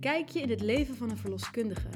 kijkje 0.00 0.40
in 0.40 0.50
het 0.50 0.60
leven 0.60 0.96
van 0.96 1.10
een 1.10 1.16
verloskundige. 1.16 1.88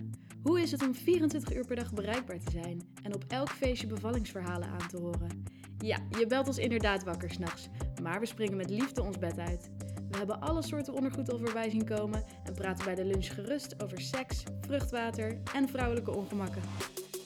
Hoe 0.42 0.60
is 0.60 0.70
het 0.70 0.82
om 0.82 0.94
24 0.94 1.54
uur 1.54 1.66
per 1.66 1.76
dag 1.76 1.92
bereikbaar 1.92 2.38
te 2.38 2.50
zijn 2.50 2.82
en 3.02 3.14
op 3.14 3.24
elk 3.28 3.48
feestje 3.48 3.86
bevallingsverhalen 3.86 4.68
aan 4.68 4.88
te 4.88 4.96
horen? 4.96 5.42
Ja, 5.78 5.98
je 6.18 6.26
belt 6.26 6.46
ons 6.46 6.58
inderdaad 6.58 7.04
wakker 7.04 7.30
s'nachts, 7.30 7.68
maar 8.02 8.20
we 8.20 8.26
springen 8.26 8.56
met 8.56 8.70
liefde 8.70 9.02
ons 9.02 9.18
bed 9.18 9.38
uit. 9.38 9.70
We 10.10 10.16
hebben 10.16 10.40
alle 10.40 10.62
soorten 10.62 10.94
ondergoed 10.94 11.32
al 11.32 11.38
voorbij 11.38 11.70
zien 11.70 11.84
komen 11.84 12.24
en 12.44 12.54
praten 12.54 12.84
bij 12.84 12.94
de 12.94 13.04
lunch 13.04 13.34
gerust 13.34 13.82
over 13.82 14.00
seks, 14.00 14.42
vruchtwater 14.60 15.40
en 15.54 15.68
vrouwelijke 15.68 16.16
ongemakken. 16.16 16.62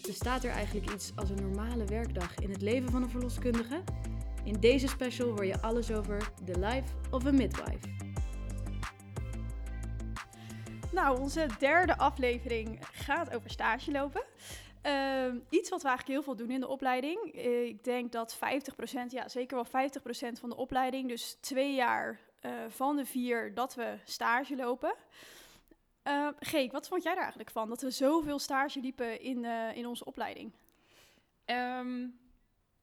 Bestaat 0.07 0.45
er 0.45 0.51
eigenlijk 0.51 0.93
iets 0.93 1.13
als 1.15 1.31
een 1.31 1.43
normale 1.43 1.85
werkdag 1.85 2.35
in 2.35 2.51
het 2.51 2.63
leven 2.63 2.91
van 2.91 3.03
een 3.03 3.11
verloskundige? 3.11 3.83
In 4.45 4.61
deze 4.61 4.89
special 4.89 5.29
hoor 5.29 5.47
je 5.47 5.61
alles 5.61 5.93
over 5.93 6.33
The 6.45 6.59
Life 6.59 6.95
of 7.11 7.27
a 7.27 7.31
Midwife. 7.31 7.98
Nou, 10.98 11.20
onze 11.20 11.47
derde 11.59 11.97
aflevering 11.97 12.79
gaat 12.80 13.34
over 13.34 13.51
stage 13.51 13.91
lopen. 13.91 14.23
Ehm, 14.83 15.38
iets 15.51 15.71
wat 15.71 15.83
we 15.83 15.88
eigenlijk 15.88 16.19
heel 16.19 16.23
veel 16.23 16.37
doen 16.37 16.55
in 16.55 16.61
de 16.61 16.69
opleiding. 16.69 17.34
Eh, 17.34 17.65
ik 17.65 17.84
denk 17.84 18.12
dat 18.12 18.37
50%, 18.37 19.12
ja 19.12 19.29
zeker 19.29 19.55
wel 19.55 19.65
50% 19.65 20.38
van 20.41 20.48
de 20.48 20.57
opleiding, 20.57 21.09
dus 21.09 21.37
twee 21.41 21.74
jaar 21.74 22.21
eh, 22.41 22.52
van 22.69 22.97
de 22.97 23.05
vier, 23.05 23.55
dat 23.55 23.74
we 23.74 23.98
stage 24.05 24.57
lopen. 24.57 24.95
Uh, 26.05 26.29
Geek, 26.38 26.73
wat 26.73 26.88
vond 26.88 27.02
jij 27.02 27.12
er 27.12 27.19
eigenlijk 27.19 27.51
van? 27.51 27.69
Dat 27.69 27.83
we 27.83 27.91
zoveel 27.91 28.38
stage 28.38 28.80
liepen 28.80 29.21
in, 29.21 29.45
uh, 29.45 29.77
in 29.77 29.87
onze 29.87 30.05
opleiding? 30.05 30.52
Um, 31.46 32.19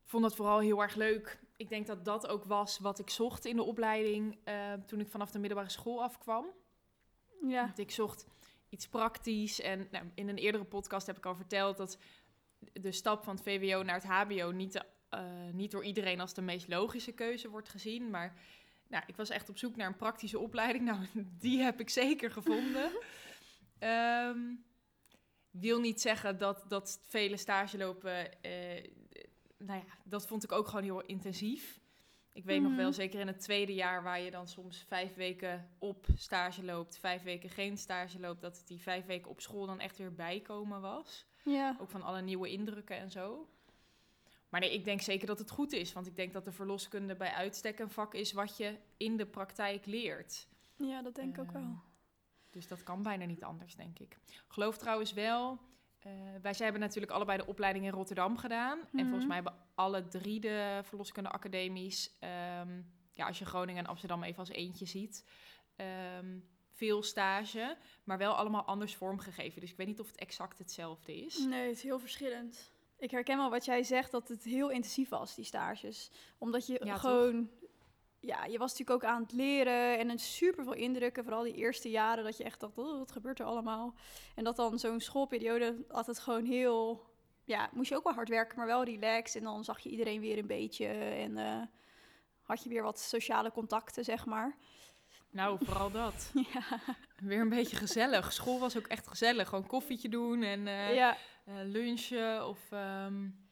vond 0.04 0.24
het 0.24 0.36
vooral 0.36 0.60
heel 0.60 0.82
erg 0.82 0.96
leuk. 0.96 1.40
Ik 1.58 1.70
denk 1.70 1.88
dat 1.88 2.05
dat 2.05 2.27
ook 2.27 2.44
was 2.44 2.80
wat 2.80 3.00
ik 3.00 3.10
zocht 3.10 3.46
in 3.46 3.55
de 3.55 3.63
opleiding 3.63 4.38
toen 4.86 5.00
ik 5.00 5.08
vanaf 5.08 5.32
de 5.32 5.40
middelbare 5.40 5.72
school 5.72 6.04
afkwam. 6.04 6.46
Ja. 7.42 7.66
Want 7.66 7.80
ik 7.80 7.92
zocht 7.92 8.26
iets 8.70 8.88
praktisch. 8.88 9.62
En 9.62 9.88
nou, 9.92 10.06
in 10.16 10.30
een 10.30 10.38
eerdere 10.38 10.64
podcast 10.64 11.08
heb 11.08 11.18
ik 11.18 11.26
al 11.26 11.36
verteld 11.36 11.77
dat 11.77 11.98
de 12.74 12.92
stap 12.92 13.24
van 13.24 13.36
het 13.36 13.44
VWO 13.44 13.84
naar 13.84 14.02
het 14.02 14.04
HBO 14.04 14.52
niet, 14.52 14.74
de, 14.74 14.84
niet 15.54 15.72
door 15.72 15.84
iedereen 15.84 16.20
als 16.20 16.34
de 16.34 16.42
meest 16.42 16.68
logische 16.68 17.12
keuze 17.12 17.50
wordt 17.50 17.70
gezien. 17.70 18.10
Maar 18.10 18.36
nou, 18.88 19.04
ik 19.08 19.16
was 19.16 19.30
echt 19.30 19.50
op 19.50 19.58
zoek 19.58 19.76
naar 19.76 19.88
een 19.88 19.96
praktische 19.96 20.40
opleiding. 20.40 20.86
Nou, 20.86 21.00
die 21.40 21.60
heb 21.60 21.80
ik 21.80 21.90
zeker 21.90 22.32
gevonden. 22.32 22.92
um, 23.80 24.64
wil 25.52 25.80
niet 25.80 26.02
zeggen 26.02 26.38
dat, 26.38 26.66
dat 26.68 26.99
vele 27.08 27.38
stage 27.38 27.77
lopen. 27.77 28.30
Uh, 28.42 28.84
nou 29.58 29.80
ja, 29.80 29.98
dat 30.04 30.27
vond 30.27 30.44
ik 30.44 30.52
ook 30.52 30.68
gewoon 30.68 30.84
heel 30.84 31.02
intensief. 31.02 31.80
Ik 32.36 32.46
weet 32.46 32.60
mm 32.62 32.68
nog 32.68 32.76
wel, 32.76 32.94
zeker 32.94 33.20
in 33.20 33.28
het 33.28 33.40
tweede 33.40 33.74
jaar, 33.74 34.04
waar 34.04 34.20
je 34.20 34.32
dan 34.32 34.48
soms 34.48 34.84
vijf 34.88 35.14
weken 35.14 35.70
op 35.78 36.05
stage 36.16 36.64
loopt, 36.64 36.98
vijf 36.98 37.24
weken 37.24 37.50
geen 37.50 37.77
stage 37.77 38.20
loopt, 38.20 38.42
dat 38.42 38.64
die 38.66 38.82
vijf 38.82 39.05
weken 39.05 39.32
op 39.32 39.42
school 39.42 39.66
dan 39.66 39.80
echt 39.80 39.98
weer 39.98 40.14
bijkomen 40.14 40.82
was. 40.82 41.26
Ja. 41.44 41.77
Ook 41.80 41.90
van 41.90 42.02
alle 42.02 42.22
nieuwe 42.22 42.50
indrukken 42.50 42.98
en 42.98 43.12
zo. 43.12 43.50
Maar 44.50 44.60
nee, 44.60 44.74
ik 44.74 44.86
denk 44.86 45.02
zeker 45.02 45.27
dat 45.27 45.40
het 45.40 45.52
goed 45.52 45.74
is. 45.74 45.94
Want 45.94 46.08
ik 46.08 46.16
denk 46.16 46.34
dat 46.34 46.46
de 46.46 46.52
verloskunde 46.52 47.16
bij 47.16 47.32
uitstek 47.32 47.80
een 47.80 47.90
vak 47.90 48.14
is 48.14 48.32
wat 48.32 48.58
je 48.58 48.77
in 48.98 49.18
de 49.18 49.26
praktijk 49.26 49.86
leert. 49.86 50.48
Ja, 50.76 51.02
dat 51.02 51.16
denk 51.16 51.30
ik 51.30 51.36
uh, 51.36 51.42
ook 51.42 51.52
wel. 51.52 51.82
Dus 52.49 52.68
dat 52.68 52.84
kan 52.84 53.02
bijna 53.02 53.26
niet 53.26 53.44
anders, 53.44 53.76
denk 53.76 53.99
ik. 53.99 54.18
Geloof 54.48 54.77
trouwens 54.77 55.14
wel. 55.14 55.60
Uh, 56.06 56.12
wij 56.42 56.54
zij 56.54 56.66
hebben 56.66 56.84
natuurlijk 56.84 57.14
allebei 57.14 57.38
de 57.38 57.46
opleiding 57.46 57.86
in 57.86 57.92
Rotterdam 57.92 58.38
gedaan. 58.38 58.78
Mm 58.78 58.86
-hmm. 58.92 59.00
En 59.00 59.06
volgens 59.06 59.26
mij 59.26 59.36
hebben 59.36 59.56
alle 59.76 60.08
drie 60.08 60.40
de 60.40 60.82
verloskunde-academies... 60.84 62.18
Um, 62.62 62.94
ja, 63.12 63.28
als 63.28 63.40
je 63.40 63.46
Groningen 63.46 63.84
en 63.84 63.90
Amsterdam 63.90 64.24
even 64.24 64.40
als 64.40 64.50
eentje 64.50 64.86
ziet... 64.86 65.26
Um, 66.18 66.53
veel 66.76 67.03
stage, 67.03 67.78
maar 68.03 68.18
wel 68.18 68.34
allemaal 68.34 68.64
anders 68.66 68.96
vormgegeven. 68.96 69.62
Dus 69.62 69.72
ik 69.72 69.78
weet 69.78 69.88
niet 69.88 70.00
of 70.00 70.08
het 70.08 70.16
exact 70.16 70.58
hetzelfde 70.58 71.16
is. 71.16 71.38
Nee, 71.38 71.68
het 71.68 71.76
is 71.76 71.84
heel 71.84 72.00
verschillend. 72.00 72.74
Ik 72.98 73.12
herken 73.12 73.38
wel 73.38 73.50
wat 73.50 73.66
jij 73.66 73.84
zegt, 73.84 74.12
dat 74.12 74.28
het 74.28 74.44
heel 74.44 74.70
intensief 74.70 75.10
was, 75.10 75.36
die 75.36 75.46
stages. 75.46 76.12
Omdat 76.38 76.68
je 76.68 76.82
ja, 76.84 76.98
gewoon... 76.98 77.50
Toch? 77.50 77.65
Ja, 78.25 78.46
je 78.46 78.58
was 78.58 78.72
natuurlijk 78.72 79.03
ook 79.03 79.09
aan 79.12 79.22
het 79.22 79.31
leren 79.31 79.97
en 79.97 80.09
een 80.09 80.19
super 80.19 80.63
veel 80.63 80.74
indrukken. 80.74 81.24
Vooral 81.24 81.44
die 81.44 81.56
eerste 81.56 81.90
jaren, 81.90 82.24
dat 82.24 82.38
je 82.38 82.44
echt 82.44 82.59
dacht, 82.59 82.78
oh, 82.78 82.97
wat 82.97 83.12
gebeurt 83.12 83.40
er 83.40 83.46
allemaal? 83.46 83.94
En 84.36 84.44
dat 84.44 84.56
dan 84.56 84.80
zo'n 84.80 85.00
schoolperiode 85.00 85.86
altijd 85.90 86.19
gewoon 86.19 86.46
heel... 86.46 87.06
Ja, 87.44 87.69
moest 87.74 87.90
je 87.90 87.96
ook 87.96 88.03
wel 88.03 88.14
hard 88.14 88.30
werken, 88.30 88.58
maar 88.58 88.66
wel 88.66 88.84
relaxed. 88.84 89.35
En 89.35 89.44
dan 89.44 89.64
zag 89.64 89.80
je 89.80 89.90
iedereen 89.90 90.22
weer 90.22 90.38
een 90.38 90.47
beetje 90.47 90.88
en 90.88 91.38
uh, 91.38 91.62
had 92.41 92.64
je 92.64 92.69
weer 92.69 92.84
wat 92.84 93.00
sociale 93.00 93.52
contacten, 93.52 94.03
zeg 94.03 94.25
maar. 94.25 94.56
Nou, 95.30 95.66
vooral 95.66 95.91
dat. 95.91 96.31
ja. 96.53 96.80
Weer 97.16 97.40
een 97.40 97.50
beetje 97.50 97.75
gezellig. 97.75 98.34
School 98.34 98.59
was 98.59 98.78
ook 98.78 98.88
echt 98.88 99.08
gezellig. 99.08 99.50
Gewoon 99.50 99.68
koffietje 99.68 100.09
doen 100.09 100.44
en 100.44 100.59
uh, 100.59 100.96
ja. 100.96 101.18
uh, 101.47 101.53
lunchen 101.64 102.47
of... 102.47 102.72
Um, 102.72 103.50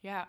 ja, 0.00 0.28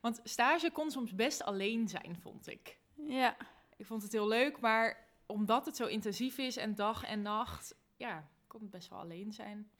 want 0.00 0.20
stage 0.24 0.70
kon 0.70 0.90
soms 0.90 1.14
best 1.14 1.42
alleen 1.42 1.88
zijn, 1.88 2.16
vond 2.20 2.48
ik. 2.48 2.77
Ja. 3.06 3.36
Ik 3.76 3.86
vond 3.86 4.02
het 4.02 4.12
heel 4.12 4.28
leuk, 4.28 4.60
maar 4.60 5.06
omdat 5.26 5.66
het 5.66 5.76
zo 5.76 5.86
intensief 5.86 6.38
is 6.38 6.56
en 6.56 6.74
dag 6.74 7.04
en 7.04 7.22
nacht... 7.22 7.74
Ja, 7.96 8.28
kon 8.46 8.60
het 8.60 8.70
best 8.70 8.88
wel 8.88 8.98
alleen 8.98 9.32
zijn. 9.32 9.70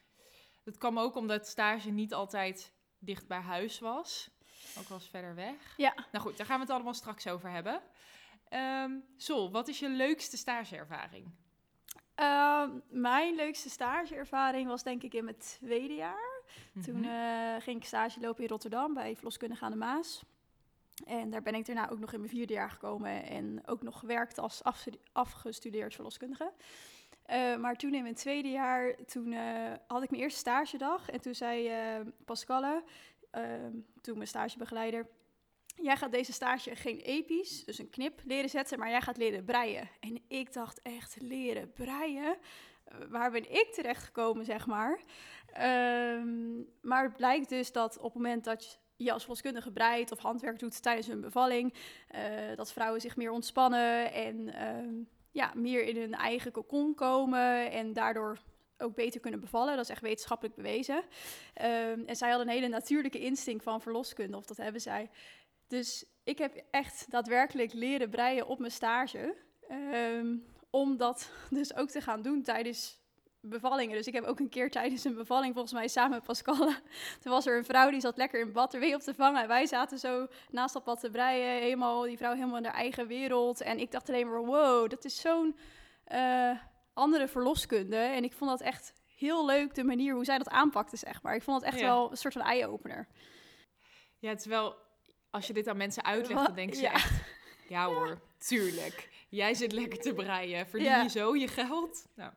Dat 0.64 0.78
kwam 0.78 0.98
ook 0.98 1.14
omdat 1.14 1.46
stage 1.46 1.90
niet 1.90 2.14
altijd 2.14 2.72
dicht 2.98 3.26
bij 3.26 3.40
huis 3.40 3.78
was. 3.78 4.30
Ook 4.78 4.88
wel 4.88 4.98
eens 4.98 5.08
verder 5.08 5.34
weg. 5.34 5.74
Ja. 5.76 5.94
Nou 6.12 6.24
goed, 6.24 6.36
daar 6.36 6.46
gaan 6.46 6.56
we 6.56 6.62
het 6.62 6.72
allemaal 6.72 6.94
straks 6.94 7.26
over 7.26 7.50
hebben. 7.50 7.82
Um, 8.52 9.04
Sol, 9.16 9.50
wat 9.50 9.68
is 9.68 9.78
je 9.78 9.88
leukste 9.88 10.36
stageervaring? 10.36 11.30
Uh, 12.20 12.64
mijn 12.88 13.34
leukste 13.34 13.70
stageervaring 13.70 14.68
was 14.68 14.82
denk 14.82 15.02
ik 15.02 15.14
in 15.14 15.24
mijn 15.24 15.38
tweede 15.38 15.94
jaar. 15.94 16.42
Mm 16.72 16.72
-hmm. 16.72 16.82
Toen 16.82 17.04
uh, 17.04 17.54
ging 17.58 17.76
ik 17.76 17.84
stage 17.84 18.20
lopen 18.20 18.42
in 18.42 18.48
Rotterdam 18.48 18.94
bij 18.94 19.14
Verloskundige 19.14 19.64
aan 19.64 19.70
de 19.70 19.76
Maas. 19.76 20.24
En 21.06 21.31
daar 21.31 21.42
ben 21.42 21.54
ik 21.54 21.66
daarna 21.66 21.91
ook 21.91 21.98
nog 21.98 22.12
in 22.12 22.20
mijn 22.20 22.32
vierde 22.32 22.53
jaar 22.53 22.70
gekomen 22.70 23.25
en 23.25 23.66
ook 23.66 23.82
nog 23.82 23.98
gewerkt 23.98 24.38
als 24.38 24.62
afgestudeerd 25.12 25.94
verloskundige. 25.94 26.53
Uh, 27.31 27.56
maar 27.56 27.76
toen 27.76 27.94
in 27.94 28.03
mijn 28.03 28.14
tweede 28.14 28.50
jaar, 28.50 28.94
toen 29.04 29.32
uh, 29.32 29.72
had 29.86 30.03
ik 30.03 30.10
mijn 30.10 30.22
eerste 30.22 30.38
stagedag. 30.38 31.10
En 31.10 31.20
toen 31.20 31.34
zei 31.34 31.70
Pascalle, 32.25 32.82
ehm, 33.31 33.72
toen 34.00 34.14
mijn 34.14 34.28
stagebegeleider 34.28 35.06
jij 35.82 35.97
gaat 35.97 36.12
deze 36.12 36.32
stage 36.32 36.76
geen 36.76 37.00
episch, 37.00 37.65
dus 37.65 37.78
een 37.78 37.91
knip, 37.91 38.20
leren 38.25 38.50
zetten, 38.50 38.78
maar 38.78 38.91
jij 38.91 39.00
gaat 39.00 39.16
leren 39.16 39.44
breien. 39.44 39.88
En 40.00 40.20
ik 40.28 40.53
dacht 40.53 40.82
echt, 40.82 41.16
leren 41.20 41.72
breien? 41.72 42.36
Waar 43.09 43.30
ben 43.30 43.53
ik 43.53 43.72
terecht 43.72 44.04
gekomen, 44.04 44.44
zeg 44.44 44.66
maar? 44.66 45.00
Um, 45.60 46.69
maar 46.80 47.03
het 47.03 47.16
blijkt 47.16 47.48
dus 47.48 47.72
dat 47.72 47.98
op 47.98 48.04
het 48.04 48.15
moment 48.15 48.44
dat 48.44 48.78
je 48.98 49.12
als 49.12 49.22
verloskundige 49.22 49.72
breidt 49.72 50.12
of 50.12 50.19
handwerk 50.19 50.59
doet 50.59 50.82
tijdens 50.82 51.06
een 51.06 51.20
bevalling, 51.20 51.75
uh, 52.14 52.20
dat 52.56 52.72
vrouwen 52.72 53.00
zich 53.00 53.16
meer 53.16 53.31
ontspannen 53.31 54.12
en 54.12 54.36
uh, 54.48 55.04
ja, 55.31 55.53
meer 55.54 55.84
in 55.84 55.97
hun 55.97 56.14
eigen 56.14 56.53
cocon 56.53 56.94
komen 56.94 57.70
en 57.70 57.92
daardoor 57.92 58.38
ook 58.78 58.94
beter 58.94 59.20
kunnen 59.20 59.41
bevallen. 59.41 59.76
Dat 59.76 59.84
is 59.84 59.91
echt 59.91 60.03
wetenschappelijk 60.03 60.56
bewezen. 60.56 60.97
Um, 60.97 62.04
en 62.06 62.16
zij 62.16 62.28
hadden 62.28 62.48
een 62.48 62.54
hele 62.54 62.69
natuurlijke 62.69 63.20
instinct 63.20 63.62
van 63.62 63.81
verloskunde, 63.81 64.36
of 64.36 64.47
dat 64.47 64.56
hebben 64.56 64.81
zij. 64.81 65.10
Dus 65.66 66.04
ik 66.25 66.38
heb 66.38 66.65
echt 66.70 67.10
daadwerkelijk 67.10 67.72
leren 67.72 68.10
breien 68.10 68.47
op 68.47 68.59
mijn 68.59 68.72
stage. 68.72 69.34
Um, 69.70 70.44
om 70.70 70.97
dat 70.97 71.30
dus 71.50 71.75
ook 71.75 71.88
te 71.88 72.00
gaan 72.00 72.22
doen 72.22 72.42
tijdens 72.42 72.97
bevallingen. 73.41 73.97
Dus 73.97 74.06
ik 74.06 74.15
heb 74.15 74.25
ook 74.25 74.41
een 74.41 74.49
keer 74.49 74.71
tijdens 74.71 75.04
een 75.04 75.15
bevalling, 75.15 75.53
volgens 75.53 75.72
mij 75.72 75.88
samen 75.88 76.10
met 76.10 76.22
Pascal. 76.22 76.56
Toen 77.21 77.32
was 77.32 77.47
er 77.47 77.56
een 77.56 77.65
vrouw 77.65 77.91
die 77.91 78.00
zat 78.00 78.16
lekker 78.16 78.41
in 78.41 78.53
bad 78.53 78.75
er 78.75 78.81
weer 78.81 78.94
op 78.94 79.00
te 79.00 79.15
vangen. 79.15 79.43
En 79.43 79.49
wij 79.49 79.66
zaten 79.66 79.99
zo 79.99 80.26
naast 80.50 80.75
dat 80.75 80.84
bad 80.84 81.00
te 81.00 81.10
breien. 81.10 81.62
Helemaal, 81.62 82.03
die 82.03 82.16
vrouw 82.16 82.34
helemaal 82.34 82.56
in 82.56 82.65
haar 82.65 82.75
eigen 82.75 83.06
wereld. 83.06 83.60
En 83.60 83.78
ik 83.78 83.91
dacht 83.91 84.09
alleen 84.09 84.28
maar, 84.28 84.44
wow, 84.44 84.91
dat 84.91 85.04
is 85.04 85.21
zo'n 85.21 85.56
uh, 86.12 86.59
andere 86.93 87.28
verloskunde. 87.28 87.97
En 87.97 88.24
ik 88.24 88.33
vond 88.33 88.51
dat 88.51 88.60
echt 88.60 88.92
heel 89.16 89.47
leuk, 89.47 89.74
de 89.74 89.84
manier 89.84 90.15
hoe 90.15 90.24
zij 90.24 90.39
dat 90.39 90.48
aanpakte, 90.48 90.97
zeg 90.97 91.22
maar. 91.22 91.34
Ik 91.34 91.42
vond 91.42 91.60
het 91.60 91.71
echt 91.71 91.80
ja. 91.80 91.86
wel 91.86 92.10
een 92.10 92.16
soort 92.16 92.33
van 92.33 92.42
eye-opener. 92.42 93.09
Ja, 94.18 94.28
het 94.28 94.41
is 94.41 94.47
wel 94.47 94.77
als 95.30 95.47
je 95.47 95.53
dit 95.53 95.68
aan 95.68 95.77
mensen 95.77 96.04
uitlegt, 96.04 96.47
dan 96.47 96.54
denken 96.54 96.77
ze 96.77 96.83
ja. 96.83 96.92
echt... 96.92 97.12
Ja 97.68 97.86
hoor, 97.86 98.21
tuurlijk. 98.39 99.09
Jij 99.28 99.54
zit 99.54 99.72
lekker 99.72 99.98
te 99.98 100.15
breien. 100.15 100.66
Verdien 100.66 100.89
ja. 100.89 101.03
je 101.03 101.09
zo 101.09 101.36
je 101.36 101.48
geld? 101.48 102.07
Nou. 102.15 102.33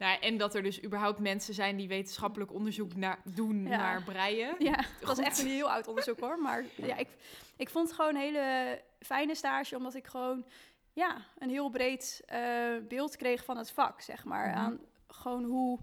Nou. 0.00 0.20
en 0.20 0.36
dat 0.36 0.54
er 0.54 0.62
dus 0.62 0.84
überhaupt 0.84 1.18
mensen 1.18 1.54
zijn 1.54 1.76
die 1.76 1.88
wetenschappelijk 1.88 2.52
onderzoek 2.52 2.94
naar, 2.94 3.20
doen 3.24 3.62
naar 3.62 4.02
breien. 4.02 4.54
Ja, 4.58 4.76
dat 4.76 5.08
was 5.08 5.18
echt 5.18 5.38
een 5.38 5.46
heel 5.46 5.70
oud 5.70 5.88
onderzoek 5.88 6.20
hoor. 6.20 6.38
Maar 6.38 6.64
ja, 6.76 6.96
ik, 6.96 7.08
ik 7.56 7.70
vond 7.70 7.86
het 7.86 7.96
gewoon 7.96 8.14
een 8.14 8.20
hele 8.20 8.80
fijne 8.98 9.34
stage, 9.34 9.76
omdat 9.76 9.94
ik 9.94 10.06
gewoon 10.06 10.44
ja, 10.92 11.26
een 11.38 11.50
heel 11.50 11.70
breed 11.70 12.22
uh, 12.32 12.86
beeld 12.88 13.16
kreeg 13.16 13.44
van 13.44 13.56
het 13.56 13.70
vak, 13.70 14.00
zeg 14.00 14.24
maar. 14.24 14.48
Mm 14.48 14.54
-hmm. 14.54 14.64
Aan 14.64 14.80
gewoon 15.08 15.44
hoe 15.44 15.78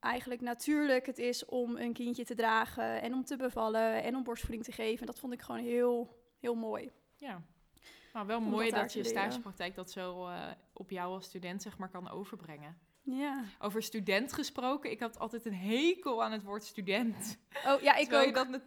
eigenlijk 0.00 0.40
natuurlijk 0.40 1.06
het 1.06 1.18
is 1.18 1.44
om 1.44 1.76
een 1.76 1.92
kindje 1.92 2.24
te 2.24 2.34
dragen 2.34 3.02
en 3.02 3.14
om 3.14 3.24
te 3.24 3.36
bevallen 3.36 4.02
en 4.02 4.16
om 4.16 4.22
borstvoeding 4.22 4.64
te 4.64 4.72
geven. 4.72 5.06
Dat 5.06 5.18
vond 5.18 5.32
ik 5.32 5.40
gewoon 5.40 5.60
heel, 5.60 6.22
heel 6.38 6.54
mooi. 6.54 6.90
Ja. 7.16 7.42
Nou, 8.12 8.26
wel 8.26 8.40
mooi 8.40 8.70
dat, 8.70 8.92
je 8.92 9.04
stagepraktijk 9.04 9.74
dat 9.74 9.90
zo 9.90 10.28
uh, 10.28 10.50
op 10.72 10.90
jou 10.90 11.14
als 11.14 11.24
student 11.24 11.62
zeg 11.62 11.78
maar 11.78 11.88
kan 11.88 12.10
overbrengen. 12.10 12.78
Ja. 13.02 13.44
Over 13.58 13.82
student 13.82 14.32
gesproken, 14.32 14.90
ik 14.90 15.00
had 15.00 15.18
altijd 15.18 15.46
een 15.46 15.54
hekel 15.54 16.24
aan 16.24 16.32
het 16.32 16.42
woord 16.42 16.64
student. 16.64 17.38
Oh 17.66 17.82
ja, 17.82 17.94
ik 17.94 18.12
ook. 18.12 18.24
Je, 18.24 18.32
dat 18.32 18.60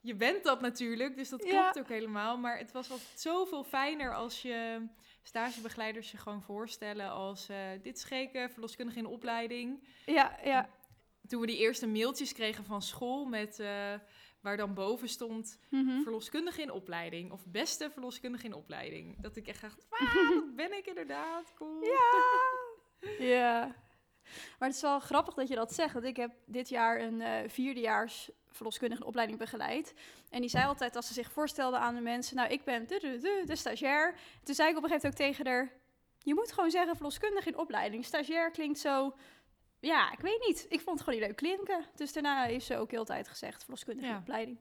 je 0.00 0.14
bent 0.14 0.44
dat 0.44 0.60
natuurlijk, 0.60 1.16
dus 1.16 1.28
dat 1.28 1.44
klopt 1.44 1.78
ook 1.78 1.88
helemaal. 1.88 2.38
Maar 2.38 2.58
het 2.58 2.72
was 2.72 2.90
altijd 2.90 3.20
zoveel 3.20 3.64
fijner 3.64 4.14
als 4.14 4.42
je 4.42 4.86
stagebegeleiders 5.22 6.10
je 6.10 6.16
gewoon 6.16 6.42
voorstellen 6.42 7.10
als... 7.10 7.50
Uh, 7.50 7.56
dit 7.82 7.96
is 7.96 8.28
verloskundige 8.52 8.98
in 8.98 9.06
opleiding. 9.06 9.86
Ja, 10.06 10.38
ja. 10.44 10.68
Toen 11.26 11.40
we 11.40 11.46
die 11.46 11.58
eerste 11.58 11.86
mailtjes 11.86 12.32
kregen 12.32 12.64
van 12.64 12.82
school 12.82 13.24
met... 13.24 13.58
Uh, 13.58 13.94
waar 14.40 14.56
dan 14.56 14.74
boven 14.74 15.08
stond 15.08 15.58
mm 15.68 16.02
verloskundige 16.02 16.62
in 16.62 16.70
opleiding. 16.70 17.32
Of 17.32 17.46
beste 17.46 17.90
verloskundige 17.90 18.46
in 18.46 18.54
opleiding. 18.54 19.22
Dat 19.22 19.36
ik 19.36 19.46
echt 19.46 19.60
dacht, 19.60 19.86
ah, 19.88 20.14
dat 20.14 20.54
ben 20.54 20.76
ik 20.76 20.86
inderdaad, 20.86 21.54
cool. 21.54 21.84
Ja, 21.84 22.49
ja. 23.18 23.74
Maar 24.58 24.68
het 24.68 24.76
is 24.76 24.82
wel 24.82 25.00
grappig 25.00 25.34
dat 25.34 25.48
je 25.48 25.54
dat 25.54 25.74
zegt. 25.74 25.92
Want 25.92 26.04
ik 26.04 26.16
heb 26.16 26.30
dit 26.44 26.68
jaar 26.68 27.00
een 27.00 27.20
uh, 27.20 27.36
vierdejaars 27.46 28.30
verloskundige 28.48 29.04
opleiding 29.04 29.38
begeleid. 29.38 29.94
En 30.30 30.40
die 30.40 30.50
zei 30.50 30.64
altijd, 30.64 30.96
als 30.96 31.06
ze 31.06 31.12
zich 31.12 31.32
voorstelde 31.32 31.78
aan 31.78 31.94
de 31.94 32.00
mensen... 32.00 32.36
nou, 32.36 32.50
ik 32.50 32.64
ben 32.64 32.86
de, 32.86 32.98
de, 32.98 33.18
de, 33.18 33.42
de 33.46 33.56
stagiair. 33.56 34.14
Toen 34.42 34.54
zei 34.54 34.70
ik 34.70 34.76
op 34.76 34.82
een 34.82 34.88
gegeven 34.88 35.10
moment 35.10 35.30
ook 35.30 35.34
tegen 35.36 35.46
haar... 35.46 35.72
je 36.18 36.34
moet 36.34 36.52
gewoon 36.52 36.70
zeggen 36.70 36.94
verloskundige 36.96 37.48
in 37.48 37.58
opleiding. 37.58 38.04
Stagiair 38.04 38.50
klinkt 38.50 38.78
zo... 38.78 39.14
Ja, 39.80 40.12
ik 40.12 40.20
weet 40.20 40.44
niet. 40.46 40.66
Ik 40.68 40.80
vond 40.80 40.98
het 40.98 41.08
gewoon 41.08 41.18
niet 41.18 41.28
leuk 41.28 41.36
klinken. 41.36 41.84
Dus 41.94 42.12
daarna 42.12 42.44
heeft 42.44 42.66
ze 42.66 42.76
ook 42.76 42.90
heel 42.90 43.04
tijd 43.04 43.28
gezegd 43.28 43.62
verloskundige 43.62 44.08
in 44.08 44.16
opleiding. 44.16 44.58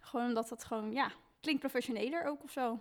Gewoon 0.00 0.26
omdat 0.26 0.48
dat 0.48 0.64
gewoon, 0.64 0.92
ja, 0.92 1.10
klinkt 1.40 1.60
professioneler 1.60 2.24
ook 2.24 2.42
of 2.42 2.50
zo. 2.50 2.78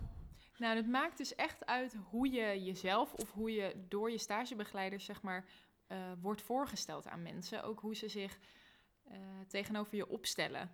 Nou, 0.57 0.75
het 0.75 0.88
maakt 0.88 1.17
dus 1.17 1.35
echt 1.35 1.65
uit 1.65 1.95
hoe 2.09 2.31
je 2.31 2.63
jezelf 2.63 3.13
of 3.13 3.31
hoe 3.31 3.51
je 3.51 3.85
door 3.88 4.11
je 4.11 4.17
stagebegeleiders, 4.17 5.05
zeg 5.05 5.21
maar, 5.21 5.45
uh, 5.88 5.97
wordt 6.21 6.41
voorgesteld 6.41 7.07
aan 7.07 7.21
mensen. 7.21 7.63
Ook 7.63 7.79
hoe 7.79 7.95
ze 7.95 8.07
zich 8.07 8.39
uh, 9.11 9.17
tegenover 9.47 9.95
je 9.95 10.07
opstellen. 10.07 10.71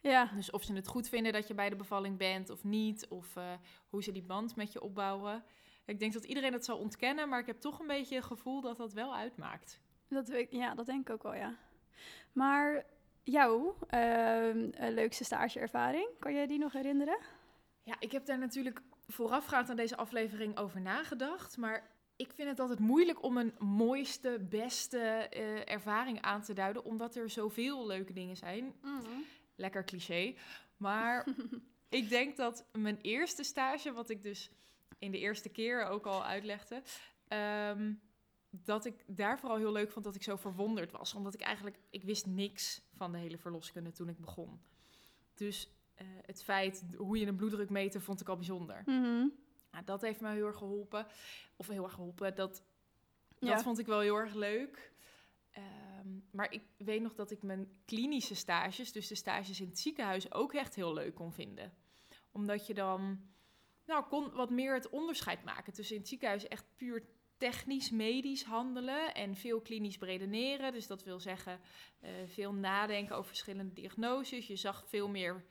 Ja. 0.00 0.30
Dus 0.34 0.50
of 0.50 0.62
ze 0.62 0.74
het 0.74 0.86
goed 0.86 1.08
vinden 1.08 1.32
dat 1.32 1.48
je 1.48 1.54
bij 1.54 1.68
de 1.68 1.76
bevalling 1.76 2.18
bent 2.18 2.50
of 2.50 2.64
niet, 2.64 3.08
of 3.08 3.36
uh, 3.36 3.52
hoe 3.88 4.02
ze 4.02 4.12
die 4.12 4.22
band 4.22 4.56
met 4.56 4.72
je 4.72 4.82
opbouwen. 4.82 5.44
Ik 5.84 5.98
denk 5.98 6.12
dat 6.12 6.24
iedereen 6.24 6.52
dat 6.52 6.64
zal 6.64 6.78
ontkennen, 6.78 7.28
maar 7.28 7.40
ik 7.40 7.46
heb 7.46 7.60
toch 7.60 7.80
een 7.80 7.86
beetje 7.86 8.14
het 8.14 8.24
gevoel 8.24 8.60
dat 8.60 8.76
dat 8.76 8.92
wel 8.92 9.14
uitmaakt. 9.14 9.80
Dat 10.08 10.28
weet, 10.28 10.50
ja, 10.50 10.74
dat 10.74 10.86
denk 10.86 11.08
ik 11.08 11.14
ook 11.14 11.22
wel, 11.22 11.34
ja. 11.34 11.56
Maar 12.32 12.84
jouw 13.22 13.76
uh, 13.90 14.70
leukste 14.90 15.24
stageervaring, 15.24 16.08
kan 16.18 16.34
je 16.34 16.46
die 16.46 16.58
nog 16.58 16.72
herinneren? 16.72 17.18
Ja, 17.82 17.96
ik 17.98 18.12
heb 18.12 18.26
daar 18.26 18.38
natuurlijk 18.38 18.82
voorafgaand 19.06 19.70
aan 19.70 19.76
deze 19.76 19.96
aflevering 19.96 20.56
over 20.56 20.80
nagedacht. 20.80 21.56
Maar 21.56 21.90
ik 22.16 22.32
vind 22.32 22.48
het 22.48 22.60
altijd 22.60 22.78
moeilijk 22.78 23.22
om 23.22 23.36
een 23.36 23.54
mooiste, 23.58 24.46
beste 24.50 25.30
uh, 25.36 25.68
ervaring 25.68 26.20
aan 26.20 26.42
te 26.42 26.52
duiden, 26.52 26.84
omdat 26.84 27.16
er 27.16 27.30
zoveel 27.30 27.86
leuke 27.86 28.12
dingen 28.12 28.36
zijn. 28.36 28.74
Mm 28.82 29.24
Lekker 29.56 29.84
cliché. 29.84 30.34
Maar 30.76 31.26
ik 31.88 32.08
denk 32.08 32.36
dat 32.36 32.64
mijn 32.72 32.98
eerste 33.00 33.42
stage, 33.42 33.92
wat 33.92 34.10
ik 34.10 34.22
dus 34.22 34.50
in 34.98 35.10
de 35.10 35.18
eerste 35.18 35.48
keer 35.48 35.84
ook 35.84 36.06
al 36.06 36.24
uitlegde, 36.24 36.82
um, 37.28 38.00
dat 38.50 38.84
ik 38.84 39.04
daar 39.06 39.38
vooral 39.38 39.58
heel 39.58 39.72
leuk 39.72 39.90
vond 39.90 40.04
dat 40.04 40.14
ik 40.14 40.22
zo 40.22 40.36
verwonderd 40.36 40.90
was. 40.90 41.14
Omdat 41.14 41.34
ik 41.34 41.40
eigenlijk, 41.40 41.78
ik 41.90 42.02
wist 42.02 42.26
niks 42.26 42.82
van 42.96 43.12
de 43.12 43.18
hele 43.18 43.38
verloskunde 43.38 43.92
toen 43.92 44.08
ik 44.08 44.18
begon. 44.18 44.60
Dus 45.34 45.70
uh, 46.00 46.06
het 46.22 46.42
feit 46.42 46.84
hoe 46.96 47.18
je 47.18 47.26
een 47.26 47.36
bloeddruk 47.36 47.70
meten, 47.70 48.02
vond 48.02 48.20
ik 48.20 48.28
al 48.28 48.36
bijzonder. 48.36 48.82
Mm 48.86 49.42
nou, 49.74 49.86
dat 49.86 50.00
heeft 50.00 50.20
me 50.20 50.32
heel 50.32 50.46
erg 50.46 50.56
geholpen. 50.56 51.06
Of 51.56 51.66
heel 51.68 51.84
erg 51.84 51.92
geholpen. 51.92 52.34
Dat, 52.34 52.62
dat 53.38 53.62
vond 53.62 53.78
ik 53.78 53.86
wel 53.86 54.00
heel 54.00 54.16
erg 54.16 54.34
leuk. 54.34 54.92
Um, 56.02 56.24
maar 56.30 56.52
ik 56.52 56.62
weet 56.76 57.02
nog 57.02 57.14
dat 57.14 57.30
ik 57.30 57.42
mijn 57.42 57.68
klinische 57.84 58.34
stages, 58.34 58.92
dus 58.92 59.08
de 59.08 59.14
stages 59.14 59.60
in 59.60 59.68
het 59.68 59.78
ziekenhuis, 59.78 60.32
ook 60.32 60.52
echt 60.52 60.74
heel 60.74 60.94
leuk 60.94 61.14
kon 61.14 61.32
vinden. 61.32 61.72
Omdat 62.30 62.66
je 62.66 62.74
dan 62.74 63.20
nou, 63.86 64.04
kon 64.04 64.30
wat 64.30 64.50
meer 64.50 64.74
het 64.74 64.88
onderscheid 64.88 65.44
maken 65.44 65.72
tussen 65.72 65.94
in 65.94 66.00
het 66.00 66.10
ziekenhuis 66.10 66.48
echt 66.48 66.64
puur 66.76 67.02
technisch-medisch 67.36 68.44
handelen 68.44 69.14
en 69.14 69.34
veel 69.34 69.60
klinisch 69.60 69.98
bredeneren. 69.98 70.72
Dus 70.72 70.86
dat 70.86 71.02
wil 71.02 71.20
zeggen 71.20 71.60
uh, 72.00 72.10
veel 72.26 72.52
nadenken 72.52 73.16
over 73.16 73.28
verschillende 73.28 73.72
diagnoses. 73.72 74.46
Je 74.46 74.56
zag 74.56 74.84
veel 74.88 75.08
meer 75.08 75.44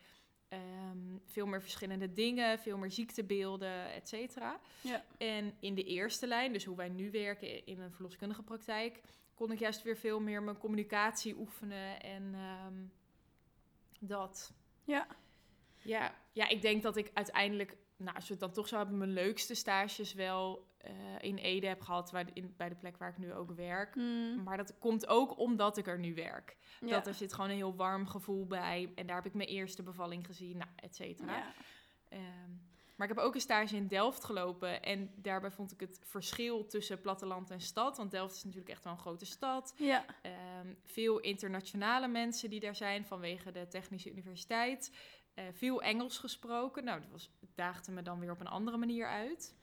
Um, 0.53 1.21
veel 1.25 1.45
meer 1.45 1.61
verschillende 1.61 2.13
dingen, 2.13 2.59
veel 2.59 2.77
meer 2.77 2.91
ziektebeelden, 2.91 3.93
et 3.93 4.07
cetera. 4.07 4.59
Ja. 4.81 5.03
En 5.17 5.53
in 5.59 5.75
de 5.75 5.83
eerste 5.83 6.27
lijn, 6.27 6.53
dus 6.53 6.65
hoe 6.65 6.75
wij 6.75 6.89
nu 6.89 7.11
werken 7.11 7.65
in 7.65 7.79
een 7.79 7.91
verloskundige 7.91 8.43
praktijk, 8.43 9.01
kon 9.33 9.51
ik 9.51 9.59
juist 9.59 9.83
weer 9.83 9.97
veel 9.97 10.19
meer 10.19 10.43
mijn 10.43 10.57
communicatie 10.57 11.37
oefenen 11.37 12.01
en 12.01 12.35
um, 12.35 12.91
dat. 13.99 14.53
Ja. 14.83 15.07
ja. 15.81 16.15
Ja, 16.31 16.47
ik 16.47 16.61
denk 16.61 16.83
dat 16.83 16.97
ik 16.97 17.11
uiteindelijk, 17.13 17.77
nou, 18.03 18.15
als 18.15 18.25
we 18.25 18.31
het 18.31 18.39
dan 18.39 18.51
toch 18.51 18.67
zo 18.67 18.77
hebben, 18.77 18.97
mijn 18.97 19.13
leukste 19.13 19.53
stages 19.53 20.13
wel 20.13 20.67
uh, 20.85 20.91
in 21.19 21.37
Ede 21.37 21.67
heb 21.67 21.81
gehad, 21.81 22.11
waar, 22.11 22.25
in, 22.33 22.53
bij 22.57 22.69
de 22.69 22.75
plek 22.75 22.97
waar 22.97 23.09
ik 23.09 23.17
nu 23.17 23.33
ook 23.33 23.51
werk. 23.51 23.95
Mm. 23.95 24.43
Maar 24.43 24.57
dat 24.57 24.77
komt 24.79 25.07
ook 25.07 25.37
omdat 25.37 25.77
ik 25.77 25.87
er 25.87 25.99
nu 25.99 26.13
werk. 26.15 26.57
Dat 26.79 27.07
er 27.07 27.13
zit 27.13 27.33
gewoon 27.33 27.49
een 27.49 27.55
heel 27.55 27.75
warm 27.75 28.07
gevoel 28.07 28.45
bij. 28.47 28.91
En 28.95 29.07
daar 29.07 29.15
heb 29.15 29.25
ik 29.25 29.33
mijn 29.33 29.49
eerste 29.49 29.83
bevalling 29.83 30.25
gezien, 30.25 30.57
nou, 30.57 30.69
et 30.75 30.95
cetera. 30.95 31.37
Ja. 31.37 31.53
Um, 32.17 32.71
maar 32.95 33.09
ik 33.09 33.15
heb 33.15 33.25
ook 33.25 33.35
een 33.35 33.41
stage 33.41 33.75
in 33.75 33.87
Delft 33.87 34.23
gelopen. 34.23 34.83
En 34.83 35.11
daarbij 35.15 35.51
vond 35.51 35.71
ik 35.71 35.79
het 35.79 35.99
verschil 36.03 36.65
tussen 36.65 37.01
platteland 37.01 37.49
en 37.49 37.61
stad. 37.61 37.97
Want 37.97 38.11
Delft 38.11 38.35
is 38.35 38.43
natuurlijk 38.43 38.71
echt 38.71 38.83
wel 38.83 38.93
een 38.93 38.99
grote 38.99 39.25
stad. 39.25 39.73
Ja. 39.77 40.05
Um, 40.61 40.77
veel 40.83 41.19
internationale 41.19 42.07
mensen 42.07 42.49
die 42.49 42.59
daar 42.59 42.75
zijn 42.75 43.05
vanwege 43.05 43.51
de 43.51 43.67
Technische 43.67 44.11
Universiteit. 44.11 44.91
Uh, 45.35 45.45
veel 45.51 45.81
Engels 45.81 46.17
gesproken. 46.17 46.83
Nou, 46.83 47.01
dat 47.01 47.09
was, 47.09 47.31
daagde 47.55 47.91
me 47.91 48.01
dan 48.01 48.19
weer 48.19 48.31
op 48.31 48.39
een 48.39 48.47
andere 48.47 48.77
manier 48.77 49.07
uit. 49.07 49.55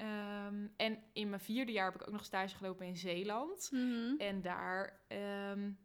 Um, 0.00 0.72
en 0.76 1.02
in 1.12 1.28
mijn 1.28 1.40
vierde 1.40 1.72
jaar 1.72 1.92
heb 1.92 2.00
ik 2.00 2.06
ook 2.06 2.12
nog 2.12 2.24
stage 2.24 2.56
gelopen 2.56 2.86
in 2.86 2.96
Zeeland. 2.96 3.68
Mm 3.72 3.92
-hmm. 3.92 4.18
En 4.18 4.40
daar, 4.40 5.00
um, 5.50 5.78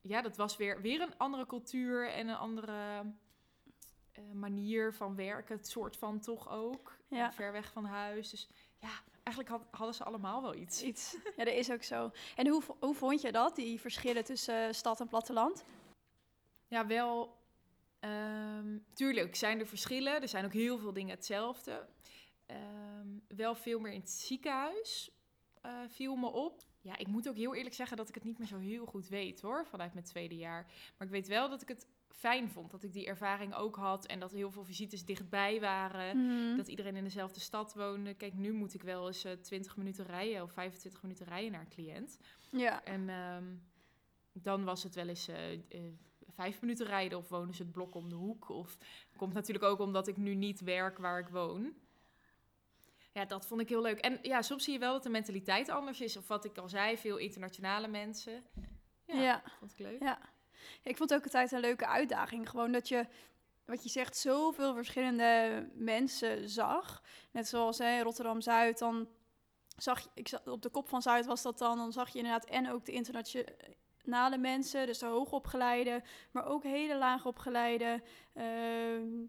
ja, 0.00 0.22
dat 0.22 0.36
was 0.36 0.56
weer, 0.56 0.80
weer 0.80 1.00
een 1.00 1.18
andere 1.18 1.46
cultuur 1.46 2.10
en 2.10 2.28
een 2.28 2.36
andere 2.36 3.04
uh, 4.18 4.32
manier 4.32 4.94
van 4.94 5.16
werken. 5.16 5.56
Het 5.56 5.68
soort 5.68 5.96
van 5.96 6.20
toch 6.20 6.50
ook. 6.50 6.98
Ja. 7.08 7.32
Ver 7.32 7.52
weg 7.52 7.72
van 7.72 7.84
huis. 7.84 8.30
Dus 8.30 8.48
ja, 8.78 8.90
eigenlijk 9.22 9.48
had, 9.48 9.66
hadden 9.70 9.94
ze 9.94 10.04
allemaal 10.04 10.42
wel 10.42 10.54
iets. 10.54 10.82
Iets, 10.82 11.16
ja, 11.36 11.44
dat 11.44 11.54
is 11.54 11.70
ook 11.70 11.82
zo. 11.82 12.10
En 12.36 12.48
hoe, 12.48 12.62
hoe 12.78 12.94
vond 12.94 13.20
je 13.20 13.32
dat, 13.32 13.56
die 13.56 13.80
verschillen 13.80 14.24
tussen 14.24 14.66
uh, 14.66 14.72
stad 14.72 15.00
en 15.00 15.08
platteland? 15.08 15.64
Ja, 16.68 16.86
wel. 16.86 17.38
Um, 18.00 18.84
tuurlijk 18.92 19.34
zijn 19.36 19.60
er 19.60 19.66
verschillen. 19.66 20.22
Er 20.22 20.28
zijn 20.28 20.44
ook 20.44 20.52
heel 20.52 20.78
veel 20.78 20.92
dingen 20.92 21.14
hetzelfde. 21.14 21.88
Um, 22.46 23.22
wel 23.28 23.54
veel 23.54 23.80
meer 23.80 23.92
in 23.92 24.00
het 24.00 24.10
ziekenhuis 24.10 25.10
uh, 25.66 25.72
viel 25.88 26.16
me 26.16 26.26
op. 26.26 26.62
Ja, 26.80 26.98
ik 26.98 27.06
moet 27.06 27.28
ook 27.28 27.36
heel 27.36 27.54
eerlijk 27.54 27.74
zeggen 27.74 27.96
dat 27.96 28.08
ik 28.08 28.14
het 28.14 28.24
niet 28.24 28.38
meer 28.38 28.46
zo 28.46 28.58
heel 28.58 28.86
goed 28.86 29.08
weet 29.08 29.40
hoor, 29.40 29.66
vanuit 29.66 29.92
mijn 29.92 30.04
tweede 30.04 30.36
jaar. 30.36 30.64
Maar 30.98 31.06
ik 31.06 31.12
weet 31.12 31.28
wel 31.28 31.48
dat 31.48 31.62
ik 31.62 31.68
het 31.68 31.86
fijn 32.08 32.50
vond, 32.50 32.70
dat 32.70 32.82
ik 32.82 32.92
die 32.92 33.06
ervaring 33.06 33.54
ook 33.54 33.76
had 33.76 34.06
en 34.06 34.20
dat 34.20 34.32
heel 34.32 34.50
veel 34.50 34.64
visites 34.64 35.04
dichtbij 35.04 35.60
waren. 35.60 36.16
Mm. 36.16 36.56
Dat 36.56 36.68
iedereen 36.68 36.96
in 36.96 37.04
dezelfde 37.04 37.40
stad 37.40 37.74
woonde. 37.74 38.14
Kijk, 38.14 38.34
nu 38.34 38.52
moet 38.52 38.74
ik 38.74 38.82
wel 38.82 39.06
eens 39.06 39.24
uh, 39.24 39.32
20 39.32 39.76
minuten 39.76 40.06
rijden 40.06 40.42
of 40.42 40.52
25 40.52 41.02
minuten 41.02 41.26
rijden 41.26 41.52
naar 41.52 41.60
een 41.60 41.68
cliënt. 41.68 42.18
Ja. 42.50 42.84
En 42.84 43.08
um, 43.08 43.62
dan 44.32 44.64
was 44.64 44.82
het 44.82 44.94
wel 44.94 45.08
eens 45.08 45.28
uh, 45.28 45.36
vijf 46.40 46.60
minuten 46.60 46.86
rijden 46.86 47.18
of 47.18 47.28
wonen 47.28 47.54
ze 47.54 47.62
het 47.62 47.72
blok 47.72 47.94
om 47.94 48.08
de 48.08 48.14
hoek. 48.14 48.48
Of 48.48 48.76
komt 49.16 49.32
natuurlijk 49.32 49.64
ook 49.64 49.78
omdat 49.78 50.06
ik 50.08 50.16
nu 50.16 50.34
niet 50.34 50.60
werk 50.60 50.98
waar 50.98 51.18
ik 51.18 51.28
woon. 51.28 51.74
Ja, 53.12 53.24
dat 53.24 53.46
vond 53.46 53.60
ik 53.60 53.68
heel 53.68 53.82
leuk. 53.82 53.98
En 53.98 54.18
ja, 54.22 54.42
soms 54.42 54.64
zie 54.64 54.72
je 54.72 54.78
wel 54.78 54.92
dat 54.92 55.02
de 55.02 55.08
mentaliteit 55.08 55.68
anders 55.68 56.00
is. 56.00 56.16
Of 56.16 56.28
wat 56.28 56.44
ik 56.44 56.58
al 56.58 56.68
zei, 56.68 56.98
veel 56.98 57.16
internationale 57.16 57.88
mensen. 57.88 58.44
Ja, 59.06 59.22
ja. 59.22 59.42
vond 59.58 59.72
ik 59.72 59.78
leuk. 59.78 60.02
Ja. 60.02 60.18
Ik 60.82 60.96
vond 60.96 61.14
ook 61.14 61.24
altijd 61.24 61.52
een 61.52 61.60
leuke 61.60 61.86
uitdaging. 61.86 62.48
Gewoon 62.48 62.72
dat 62.72 62.88
je, 62.88 63.06
wat 63.64 63.82
je 63.82 63.88
zegt, 63.88 64.16
zoveel 64.16 64.74
verschillende 64.74 65.68
mensen 65.74 66.48
zag. 66.48 67.02
Net 67.30 67.48
zoals 67.48 67.78
hè, 67.78 68.02
Rotterdam-Zuid, 68.02 68.78
dan 68.78 69.08
zag 69.76 70.00
je, 70.00 70.08
ik 70.14 70.28
zag, 70.28 70.46
op 70.46 70.62
de 70.62 70.70
kop 70.70 70.88
van 70.88 71.02
Zuid 71.02 71.26
was 71.26 71.42
dat 71.42 71.58
dan, 71.58 71.76
dan 71.76 71.92
zag 71.92 72.08
je 72.08 72.18
inderdaad 72.18 72.44
en 72.44 72.70
ook 72.70 72.84
de 72.84 72.92
internationale 72.92 73.78
mensen, 74.38 74.86
dus 74.86 74.98
de 74.98 75.06
hoogopgeleide, 75.06 76.02
maar 76.30 76.46
ook 76.46 76.62
hele 76.62 76.96
laagopgeleide. 76.96 78.02
Uh, 78.36 79.24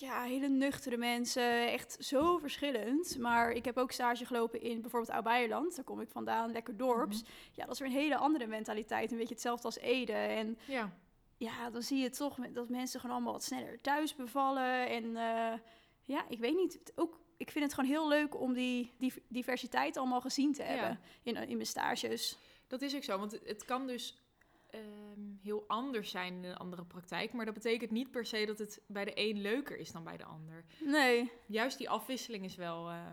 ja, 0.00 0.22
hele 0.22 0.48
nuchtere 0.48 0.96
mensen. 0.96 1.72
Echt 1.72 1.96
zo 2.00 2.38
verschillend. 2.38 3.18
Maar 3.18 3.52
ik 3.52 3.64
heb 3.64 3.78
ook 3.78 3.92
stage 3.92 4.26
gelopen 4.26 4.60
in 4.60 4.80
bijvoorbeeld 4.80 5.12
Oud-Beierland. 5.12 5.76
Daar 5.76 5.84
kom 5.84 6.00
ik 6.00 6.08
vandaan, 6.08 6.52
lekker 6.52 6.76
dorps. 6.76 7.20
Mm 7.20 7.26
-hmm. 7.26 7.34
Ja, 7.52 7.64
dat 7.64 7.74
is 7.74 7.80
weer 7.80 7.88
een 7.88 7.94
hele 7.94 8.16
andere 8.16 8.46
mentaliteit. 8.46 9.10
Een 9.10 9.18
beetje 9.18 9.34
hetzelfde 9.34 9.64
als 9.64 9.78
Ede. 9.78 10.12
En 10.12 10.58
ja, 10.66 10.92
ja 11.36 11.70
dan 11.70 11.82
zie 11.82 11.98
je 11.98 12.10
toch 12.10 12.36
dat 12.52 12.68
mensen 12.68 13.00
gewoon 13.00 13.16
allemaal 13.16 13.32
wat 13.32 13.44
sneller 13.44 13.80
thuis 13.80 14.14
bevallen. 14.14 14.88
En 14.88 15.04
uh, 15.04 15.52
ja, 16.02 16.24
ik 16.28 16.38
weet 16.38 16.56
niet. 16.56 16.92
Ook, 16.94 17.20
ik 17.36 17.50
vind 17.50 17.64
het 17.64 17.74
gewoon 17.74 17.90
heel 17.90 18.08
leuk 18.08 18.40
om 18.40 18.52
die, 18.52 18.90
die 18.98 19.12
diversiteit 19.28 19.96
allemaal 19.96 20.20
gezien 20.20 20.52
te 20.52 20.62
hebben 20.62 21.00
in, 21.22 21.36
in 21.36 21.56
mijn 21.56 21.66
stages. 21.66 22.38
Dat 22.66 22.82
is 22.82 22.94
ook 22.94 23.04
zo, 23.04 23.18
want 23.18 23.40
het 23.44 23.64
kan 23.64 23.86
dus 23.86 24.23
ehm, 24.74 25.20
heel 25.42 25.64
anders 25.66 26.10
zijn 26.10 26.34
in 26.34 26.44
een 26.44 26.56
andere 26.56 26.84
praktijk. 26.84 27.32
Maar 27.32 27.44
dat 27.44 27.54
betekent 27.54 27.90
niet 27.90 28.10
per 28.10 28.26
se 28.26 28.46
dat 28.46 28.58
het 28.58 28.82
bij 28.86 29.04
de 29.04 29.12
een 29.14 29.40
leuker 29.40 29.78
is 29.78 29.92
dan 29.92 30.04
bij 30.04 30.16
de 30.16 30.24
ander. 30.24 30.64
Nee. 30.80 31.32
Juist 31.46 31.78
die 31.78 31.90
afwisseling 31.90 32.44
is 32.44 32.56
wel. 32.56 32.90
Uh, 32.90 33.06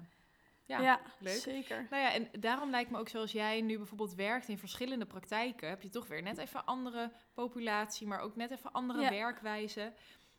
ja, 0.66 0.82
ja, 0.82 1.02
leuk. 1.20 1.40
zeker. 1.40 1.88
Nou 1.90 2.04
ja, 2.04 2.14
en 2.14 2.30
daarom 2.40 2.70
lijkt 2.70 2.92
me 2.92 2.98
ook 2.98 3.10
zoals 3.10 3.32
jij 3.32 3.62
nu 3.62 3.78
bijvoorbeeld 3.78 4.14
werkt 4.14 4.48
in 4.48 4.58
verschillende 4.58 5.06
praktijken, 5.06 5.70
heb 5.70 5.82
je 5.82 5.90
toch 5.90 6.08
weer 6.08 6.22
net 6.22 6.38
even 6.38 6.66
andere 6.66 7.12
populatie, 7.34 8.08
maar 8.08 8.20
ook 8.20 8.36
net 8.36 8.52
even 8.52 8.72
andere 8.72 9.10
werkwijze. 9.10 9.94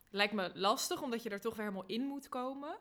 Lijkt 0.09 0.33
me 0.33 0.51
lastig, 0.53 1.01
omdat 1.01 1.23
je 1.23 1.29
er 1.29 1.41
toch 1.41 1.55
weer 1.55 1.65
helemaal 1.65 1.87
in 1.87 2.01
moet 2.01 2.29
komen. 2.29 2.77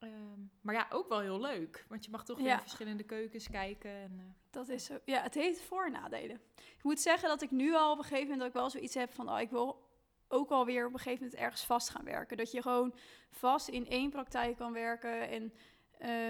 Ehm, 0.00 0.40
maar 0.60 0.74
ja, 0.74 0.86
ook 0.90 1.08
wel 1.08 1.20
heel 1.20 1.40
leuk. 1.40 1.84
Want 1.88 2.04
je 2.04 2.10
mag 2.10 2.24
toch 2.24 2.38
weer 2.38 2.52
in 2.52 2.60
verschillende 2.60 3.02
keukens 3.02 3.48
kijken. 3.48 3.90
En, 3.90 4.12
uh... 4.12 4.22
Dat 4.50 4.68
is 4.68 4.84
zo. 4.84 4.98
Ja, 5.04 5.22
het 5.22 5.34
heeft 5.34 5.62
voor- 5.62 5.84
en 5.84 5.92
nadelen. 5.92 6.40
Ik 6.56 6.82
moet 6.82 7.00
zeggen 7.00 7.28
dat 7.28 7.42
ik 7.42 7.50
nu 7.50 7.74
al 7.74 7.92
op 7.92 7.98
een 7.98 8.04
gegeven 8.04 8.22
moment 8.22 8.40
dat 8.40 8.48
ik 8.48 8.54
wel 8.54 8.70
zoiets 8.70 8.94
heb 8.94 9.12
van... 9.12 9.30
Oh, 9.30 9.40
ik 9.40 9.50
wil 9.50 9.88
ook 10.28 10.50
alweer 10.50 10.86
op 10.86 10.92
een 10.92 10.98
gegeven 10.98 11.24
moment 11.24 11.40
ergens 11.40 11.64
vast 11.64 11.90
gaan 11.90 12.04
werken. 12.04 12.36
Dat 12.36 12.50
je 12.50 12.62
gewoon 12.62 12.94
vast 13.30 13.68
in 13.68 13.86
één 13.86 14.10
praktijk 14.10 14.56
kan 14.56 14.72
werken 14.72 15.28
en 15.28 15.52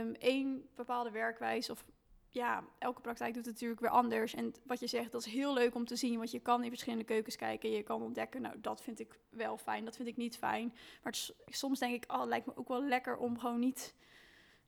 um, 0.07 0.15
één 0.15 0.69
bepaalde 0.75 1.11
werkwijze 1.11 1.73
of 1.73 1.85
ja, 2.33 2.65
elke 2.79 3.01
praktijk 3.01 3.35
doet 3.35 3.45
het 3.45 3.55
natuurlijk 3.55 3.81
weer 3.81 3.91
anders. 3.91 4.35
En 4.35 4.55
wat 4.65 4.81
je 4.81 4.87
zegt, 4.87 5.13
dat 5.13 5.27
is 5.27 5.33
heel 5.33 5.55
leuk 5.55 5.75
om 5.75 5.85
te 5.85 5.97
zien. 5.97 6.17
Want 6.17 6.31
je 6.31 6.41
kan 6.41 6.63
in 6.63 6.69
verschillende 6.69 7.05
keukens 7.05 7.37
kijken. 7.37 7.71
Je 7.71 7.83
kan 7.83 8.03
ontdekken, 8.03 8.43
nou, 8.43 8.61
dat 8.61 8.83
vind 8.83 9.01
ik 9.01 9.19
wel 9.31 9.59
fijn. 9.59 9.85
Dat 9.85 9.97
vind 9.97 10.09
ik 10.09 10.17
niet 10.17 10.37
fijn. 10.37 10.75
Maar 11.03 11.15
soms 11.47 11.79
denk 11.79 12.05
ik, 12.05 12.13
oh, 12.13 12.21
het 12.21 12.29
lijkt 12.29 12.47
me 12.47 12.57
ook 12.57 12.69
wel 12.69 12.85
lekker 12.85 13.17
om 13.17 13.39
gewoon 13.39 13.61
niet 13.61 13.95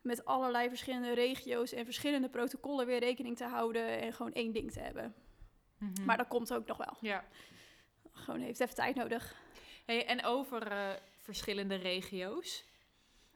met 0.00 0.24
allerlei 0.24 0.68
verschillende 0.68 1.12
regio's 1.12 1.72
en 1.72 1.84
verschillende 1.84 2.28
protocollen 2.28 2.86
weer 2.86 2.98
rekening 2.98 3.36
te 3.36 3.44
houden. 3.44 4.00
En 4.00 4.12
gewoon 4.12 4.32
één 4.32 4.52
ding 4.52 4.72
te 4.72 4.80
hebben. 4.80 5.14
Mhm. 5.78 6.04
Maar 6.04 6.16
dat 6.16 6.28
komt 6.28 6.54
ook 6.54 6.66
nog 6.66 6.76
wel. 6.76 6.96
Ja. 7.00 7.24
Gewoon 8.12 8.40
heeft 8.40 8.60
even 8.60 8.74
tijd 8.74 8.94
nodig. 8.94 9.36
Hey, 9.84 10.06
en 10.06 10.24
over 10.24 10.72
uh, 10.72 10.90
verschillende 11.18 11.74
regio's. 11.74 12.64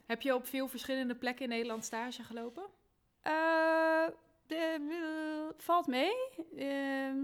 Heb 0.07 0.23
je 0.23 0.35
op 0.35 0.47
veel 0.47 0.69
verschillende 0.69 1.15
plekken 1.15 1.45
in 1.45 1.51
Nederland 1.51 1.85
stage 1.85 2.23
gelopen? 2.23 2.67
Uh, 3.27 4.07
de, 4.47 5.55
valt 5.57 5.87
mee. 5.87 6.13
Uh, 6.55 7.23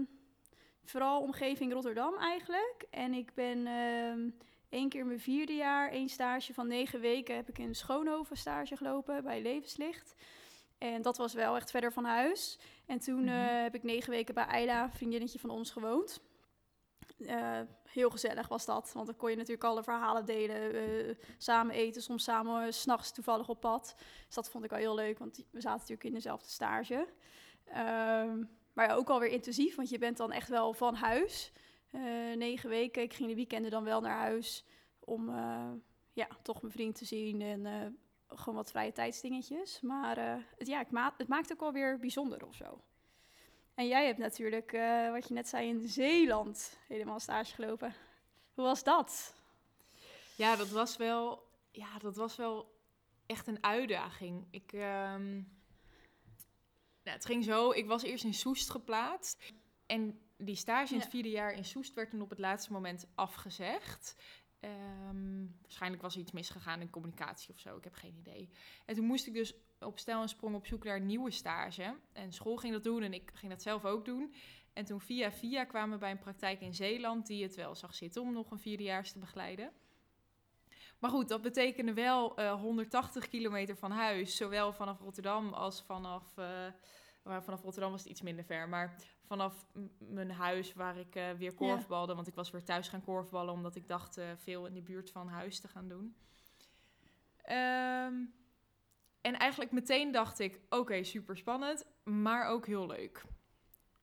vooral 0.83 1.21
omgeving 1.21 1.73
Rotterdam 1.73 2.17
eigenlijk. 2.17 2.85
En 2.89 3.13
ik 3.13 3.33
ben 3.33 3.57
uh, 3.67 4.31
één 4.69 4.89
keer 4.89 5.05
mijn 5.05 5.19
vierde 5.19 5.55
jaar, 5.55 5.89
één 5.89 6.09
stage 6.09 6.53
van 6.53 6.67
negen 6.67 6.99
weken, 6.99 7.35
heb 7.35 7.49
ik 7.49 7.57
in 7.57 7.75
Schoonhoven 7.75 8.37
stage 8.37 8.77
gelopen 8.77 9.23
bij 9.23 9.41
Levenslicht. 9.41 10.15
En 10.77 11.01
dat 11.01 11.17
was 11.17 11.33
wel 11.33 11.55
echt 11.55 11.71
verder 11.71 11.93
van 11.93 12.05
huis. 12.05 12.59
En 12.85 12.99
toen 12.99 13.23
mhm. 13.23 13.33
eh, 13.33 13.61
heb 13.61 13.75
ik 13.75 13.83
negen 13.83 14.09
weken 14.09 14.33
bij 14.33 14.45
Ayla, 14.45 14.91
vriendinnetje 14.91 15.39
van 15.39 15.49
ons, 15.49 15.71
gewoond. 15.71 16.21
Uh, 17.17 17.59
heel 17.83 18.09
gezellig 18.09 18.47
was 18.47 18.65
dat, 18.65 18.91
want 18.93 19.05
dan 19.05 19.15
kon 19.15 19.29
je 19.29 19.35
natuurlijk 19.35 19.63
alle 19.63 19.83
verhalen 19.83 20.25
delen, 20.25 20.75
uh, 20.75 21.15
samen 21.37 21.75
eten, 21.75 22.01
soms 22.01 22.23
samen 22.23 22.65
uh, 22.65 22.71
s'nachts 22.71 23.11
toevallig 23.11 23.49
op 23.49 23.59
pad. 23.59 23.95
Dus 24.25 24.35
dat 24.35 24.49
vond 24.49 24.63
ik 24.63 24.71
al 24.71 24.77
heel 24.77 24.95
leuk, 24.95 25.19
want 25.19 25.35
we 25.35 25.61
zaten 25.61 25.79
natuurlijk 25.79 26.03
in 26.03 26.13
dezelfde 26.13 26.49
stage. 26.49 27.07
Um, 27.67 28.49
maar 28.73 28.87
ja, 28.87 28.93
ook 28.93 29.09
alweer 29.09 29.29
intensief, 29.29 29.75
want 29.75 29.89
je 29.89 29.97
bent 29.97 30.17
dan 30.17 30.31
echt 30.31 30.49
wel 30.49 30.73
van 30.73 30.95
huis. 30.95 31.51
negen 32.35 32.69
weken, 32.69 33.01
ik 33.01 33.13
ging 33.13 33.29
de 33.29 33.35
weekenden 33.35 33.71
dan 33.71 33.83
wel 33.83 34.01
naar 34.01 34.17
huis 34.17 34.65
om 34.99 35.29
ja, 36.13 36.27
toch 36.41 36.61
mijn 36.61 36.73
vriend 36.73 36.95
te 36.95 37.05
zien 37.05 37.41
en 37.41 37.97
gewoon 38.27 38.55
wat 38.55 38.71
vrije 38.71 38.91
tijdsdingetjes. 38.91 39.81
Maar 39.81 40.17
het, 40.57 40.67
ja, 40.67 40.83
ma 40.89 41.13
het 41.17 41.27
maakt 41.27 41.51
ook 41.51 41.61
alweer 41.61 41.99
bijzonder 41.99 42.45
of 42.45 42.55
zo. 42.55 42.81
En 43.73 43.87
jij 43.87 44.05
hebt 44.05 44.17
natuurlijk, 44.17 44.73
uh, 44.73 45.11
wat 45.11 45.27
je 45.27 45.33
net 45.33 45.47
zei, 45.47 45.67
in 45.67 45.87
Zeeland 45.87 46.77
helemaal 46.87 47.19
stage 47.19 47.53
gelopen. 47.53 47.95
Hoe 48.53 48.63
was 48.63 48.83
dat? 48.83 49.35
Ja, 50.35 50.55
dat 50.55 50.69
was 50.69 50.97
wel, 50.97 51.47
ja, 51.71 51.97
dat 51.99 52.15
was 52.15 52.35
wel 52.35 52.81
echt 53.25 53.47
een 53.47 53.63
uitdaging. 53.63 54.47
Ik, 54.49 54.71
um... 54.73 54.81
nou, 57.03 57.17
het 57.17 57.25
ging 57.25 57.43
zo, 57.43 57.71
ik 57.71 57.85
was 57.85 58.03
eerst 58.03 58.23
in 58.23 58.33
Soest 58.33 58.69
geplaatst. 58.69 59.53
En 59.85 60.19
die 60.37 60.55
stage 60.55 60.93
in 60.93 60.99
het 60.99 61.09
vierde 61.09 61.29
jaar 61.29 61.53
in 61.53 61.65
Soest 61.65 61.93
werd 61.93 62.09
toen 62.09 62.21
op 62.21 62.29
het 62.29 62.39
laatste 62.39 62.71
moment 62.71 63.07
afgezegd. 63.15 64.15
Um, 64.65 65.55
waarschijnlijk 65.61 66.01
was 66.01 66.13
er 66.13 66.21
iets 66.21 66.31
misgegaan 66.31 66.81
in 66.81 66.89
communicatie 66.89 67.53
of 67.53 67.59
zo, 67.59 67.77
ik 67.77 67.83
heb 67.83 67.93
geen 67.93 68.15
idee. 68.17 68.49
En 68.85 68.95
toen 68.95 69.05
moest 69.05 69.27
ik 69.27 69.33
dus 69.33 69.53
op 69.79 69.99
stel 69.99 70.21
en 70.21 70.29
sprong 70.29 70.55
op 70.55 70.65
zoek 70.65 70.83
naar 70.83 70.95
een 70.95 71.05
nieuwe 71.05 71.31
stage. 71.31 71.95
En 72.13 72.33
school 72.33 72.55
ging 72.55 72.73
dat 72.73 72.83
doen 72.83 73.03
en 73.03 73.13
ik 73.13 73.31
ging 73.33 73.51
dat 73.51 73.61
zelf 73.61 73.85
ook 73.85 74.05
doen. 74.05 74.33
En 74.73 74.85
toen 74.85 75.01
via 75.01 75.31
via 75.31 75.63
kwamen 75.63 75.93
we 75.93 75.99
bij 75.99 76.11
een 76.11 76.19
praktijk 76.19 76.61
in 76.61 76.73
Zeeland 76.73 77.27
die 77.27 77.43
het 77.43 77.55
wel 77.55 77.75
zag 77.75 77.95
zitten 77.95 78.21
om 78.21 78.33
nog 78.33 78.51
een 78.51 78.59
vierdejaars 78.59 79.11
te 79.11 79.19
begeleiden. 79.19 79.71
Maar 80.99 81.11
goed, 81.11 81.27
dat 81.27 81.41
betekende 81.41 81.93
wel 81.93 82.39
uh, 82.39 82.45
eh, 82.45 82.59
180 82.59 83.27
kilometer 83.27 83.75
van 83.75 83.91
huis, 83.91 84.35
zowel 84.35 84.73
vanaf 84.73 84.99
Rotterdam 84.99 85.53
als 85.53 85.81
vanaf. 85.81 86.37
Uh, 86.37 86.65
vanaf 87.23 87.61
Rotterdam 87.61 87.91
was 87.91 88.01
het 88.01 88.09
iets 88.09 88.21
minder 88.21 88.45
ver, 88.45 88.69
maar 88.69 88.95
vanaf 89.25 89.65
mijn 89.97 90.31
huis 90.31 90.73
waar 90.73 90.97
ik 90.97 91.15
uh, 91.15 91.31
weer 91.31 91.53
korfbalde, 91.53 92.15
want 92.15 92.27
ik 92.27 92.35
was 92.35 92.51
weer 92.51 92.63
thuis 92.63 92.87
gaan 92.87 93.03
korfballen 93.03 93.53
omdat 93.53 93.75
ik 93.75 93.87
dacht 93.87 94.19
veel 94.37 94.65
in 94.65 94.73
de 94.73 94.81
buurt 94.81 95.11
van 95.11 95.27
huis 95.27 95.59
te 95.59 95.67
gaan 95.67 95.87
doen. 95.87 96.15
Um, 97.49 98.33
en 99.21 99.37
eigenlijk 99.37 99.71
meteen 99.71 100.11
dacht 100.11 100.39
ik, 100.39 100.59
oké, 100.69 101.03
super 101.03 101.37
spannend, 101.37 101.85
maar 102.03 102.47
ook 102.47 102.65
heel 102.65 102.87
leuk. 102.87 103.23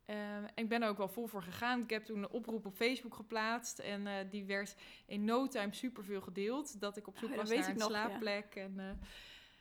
Uh, 0.06 0.36
en 0.36 0.50
ik 0.54 0.68
ben 0.68 0.82
er 0.82 0.88
ook 0.88 0.96
wel 0.96 1.08
vol 1.08 1.26
voor 1.26 1.42
gegaan. 1.42 1.80
Ik 1.80 1.90
heb 1.90 2.04
toen 2.04 2.18
een 2.18 2.30
oproep 2.30 2.66
op 2.66 2.74
Facebook 2.74 3.14
geplaatst. 3.14 3.78
En 3.78 4.06
uh, 4.06 4.12
die 4.30 4.44
werd 4.44 4.76
in 5.06 5.24
no 5.24 5.46
time 5.46 5.74
super 5.74 6.04
veel 6.04 6.20
gedeeld. 6.20 6.80
Dat 6.80 6.96
ik 6.96 7.06
op 7.06 7.18
zoek 7.18 7.30
oh, 7.30 7.36
was 7.36 7.50
naar 7.50 7.68
een 7.68 7.80
slaapplek. 7.80 8.54
Ja. 8.54 8.60
En 8.60 8.74
uh, 8.76 8.90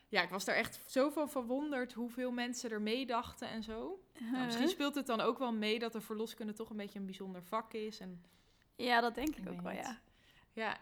ja, 0.09 0.21
ik 0.21 0.29
was 0.29 0.45
daar 0.45 0.55
echt 0.55 0.79
zoveel 0.85 1.27
verwonderd 1.27 1.93
hoeveel 1.93 2.31
mensen 2.31 2.71
er 2.71 2.81
meedachten 2.81 3.47
en 3.49 3.63
zo. 3.63 4.03
Nou, 4.31 4.45
misschien 4.45 4.69
speelt 4.69 4.95
het 4.95 5.05
dan 5.05 5.21
ook 5.21 5.37
wel 5.37 5.53
mee 5.53 5.79
dat 5.79 5.91
de 5.91 6.01
verloskunde 6.01 6.53
toch 6.53 6.69
een 6.69 6.77
beetje 6.77 6.99
een 6.99 7.05
bijzonder 7.05 7.43
vak 7.43 7.73
is. 7.73 7.99
En, 7.99 8.23
ja, 8.75 9.01
dat 9.01 9.15
denk 9.15 9.35
ik, 9.35 9.45
ik 9.45 9.49
ook 9.51 9.61
wel, 9.61 9.71
ja. 9.71 9.99
Ja, 10.53 10.77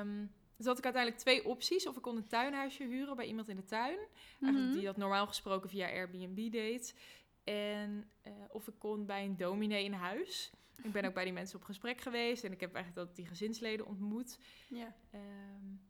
um, 0.00 0.32
dus 0.56 0.66
had 0.66 0.78
ik 0.78 0.84
uiteindelijk 0.84 1.22
twee 1.22 1.44
opties. 1.44 1.86
Of 1.86 1.96
ik 1.96 2.02
kon 2.02 2.16
een 2.16 2.26
tuinhuisje 2.26 2.84
huren 2.84 3.16
bij 3.16 3.26
iemand 3.26 3.48
in 3.48 3.56
de 3.56 3.64
tuin. 3.64 3.98
Mm 4.38 4.72
Die 4.72 4.84
dat 4.84 4.96
normaal 4.96 5.26
gesproken 5.26 5.70
via 5.70 5.88
Airbnb 5.88 6.52
deed. 6.52 6.94
En 7.44 8.10
uh, 8.26 8.32
of 8.48 8.68
ik 8.68 8.74
kon 8.78 9.06
bij 9.06 9.24
een 9.24 9.36
dominee 9.36 9.84
in 9.84 9.92
huis. 9.92 10.50
Ik 10.82 10.92
ben 10.92 11.04
ook 11.04 11.14
bij 11.14 11.24
die 11.24 11.32
mensen 11.32 11.58
op 11.58 11.64
gesprek 11.64 12.00
geweest. 12.00 12.44
En 12.44 12.52
ik 12.52 12.60
heb 12.60 12.74
eigenlijk 12.74 13.06
dat 13.06 13.16
die 13.16 13.26
gezinsleden 13.26 13.86
ontmoet. 13.86 14.38
Ja. 14.68 14.94
Um, 15.14 15.80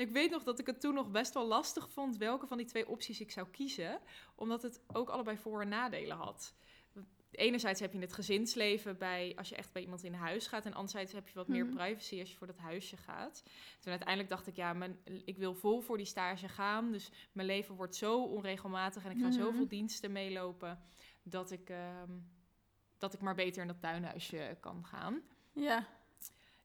ik 0.00 0.10
weet 0.10 0.30
nog 0.30 0.42
dat 0.42 0.58
ik 0.58 0.66
het 0.66 0.80
toen 0.80 0.94
nog 0.94 1.10
best 1.10 1.34
wel 1.34 1.46
lastig 1.46 1.90
vond 1.90 2.16
welke 2.16 2.46
van 2.46 2.56
die 2.56 2.66
twee 2.66 2.88
opties 2.88 3.20
ik 3.20 3.30
zou 3.30 3.46
kiezen. 3.50 4.00
Omdat 4.34 4.62
het 4.62 4.80
ook 4.92 5.08
allebei 5.08 5.36
voor- 5.36 5.60
en 5.60 5.68
nadelen 5.68 6.16
had 6.16 6.54
enerzijds 7.30 7.80
heb 7.80 7.92
je 7.92 7.98
het 7.98 8.12
gezinsleven 8.12 8.98
bij 8.98 9.32
als 9.36 9.48
je 9.48 9.56
echt 9.56 9.72
bij 9.72 9.82
iemand 9.82 10.02
in 10.02 10.14
huis 10.14 10.46
gaat. 10.46 10.66
En 10.66 10.74
anderzijds 10.74 11.12
heb 11.12 11.28
je 11.28 11.34
wat 11.34 11.48
meer 11.48 11.64
mhm. 11.64 11.74
privacy 11.74 12.20
als 12.20 12.30
je 12.30 12.36
voor 12.36 12.46
dat 12.46 12.58
huisje 12.58 12.96
gaat. 12.96 13.42
Toen 13.80 13.90
uiteindelijk 13.90 14.28
dacht 14.28 14.46
ik, 14.46 14.56
ja, 14.56 14.72
mijn, 14.72 14.98
ik 15.24 15.36
wil 15.36 15.54
vol 15.54 15.80
voor 15.80 15.96
die 15.96 16.06
stage 16.06 16.48
gaan. 16.48 16.92
Dus 16.92 17.10
mijn 17.32 17.46
leven 17.46 17.74
wordt 17.74 17.96
zo 17.96 18.24
onregelmatig 18.24 19.04
en 19.04 19.10
ik 19.10 19.18
ga 19.18 19.26
mm 19.26 19.28
zoveel 19.32 19.68
diensten 19.68 20.12
meelopen 20.12 20.82
dat 21.22 21.50
ik, 21.50 21.70
ehm, 21.70 22.10
dat 22.98 23.14
ik 23.14 23.20
maar 23.20 23.34
beter 23.34 23.62
in 23.62 23.68
dat 23.68 23.80
tuinhuisje 23.80 24.56
kan 24.60 24.84
gaan. 24.84 25.22
Ja. 25.52 25.86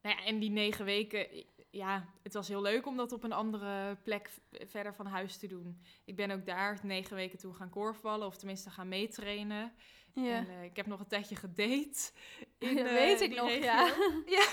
Nou 0.01 0.15
ja, 0.15 0.25
en 0.25 0.39
die 0.39 0.49
negen 0.49 0.85
weken, 0.85 1.45
ja, 1.75 2.05
het 2.23 2.33
was 2.33 2.47
heel 2.47 2.61
leuk 2.61 2.85
om 2.85 2.97
dat 2.97 3.11
op 3.11 3.23
een 3.23 3.31
andere 3.31 3.95
plek 4.03 4.29
verder 4.51 4.93
van 4.93 5.05
huis 5.05 5.37
te 5.37 5.47
doen. 5.47 5.81
Ik 6.05 6.15
ben 6.15 6.31
ook 6.31 6.45
daar 6.45 6.79
negen 6.83 7.15
weken 7.15 7.37
toe 7.37 7.53
gaan 7.53 7.69
korfballen, 7.69 8.27
of 8.27 8.37
tenminste 8.37 8.69
gaan 8.69 8.87
meetrainen. 8.87 9.73
Ja. 10.13 10.35
En, 10.35 10.47
uh, 10.47 10.63
ik 10.63 10.75
heb 10.75 10.85
nog 10.85 10.99
een 10.99 11.07
tijdje 11.07 11.35
gedate. 11.35 12.11
In, 12.57 12.75
dat 12.75 12.85
uh, 12.85 12.91
weet 12.91 13.21
ik 13.21 13.35
nog, 13.35 13.49
ja. 13.49 13.93
ja. 14.37 14.47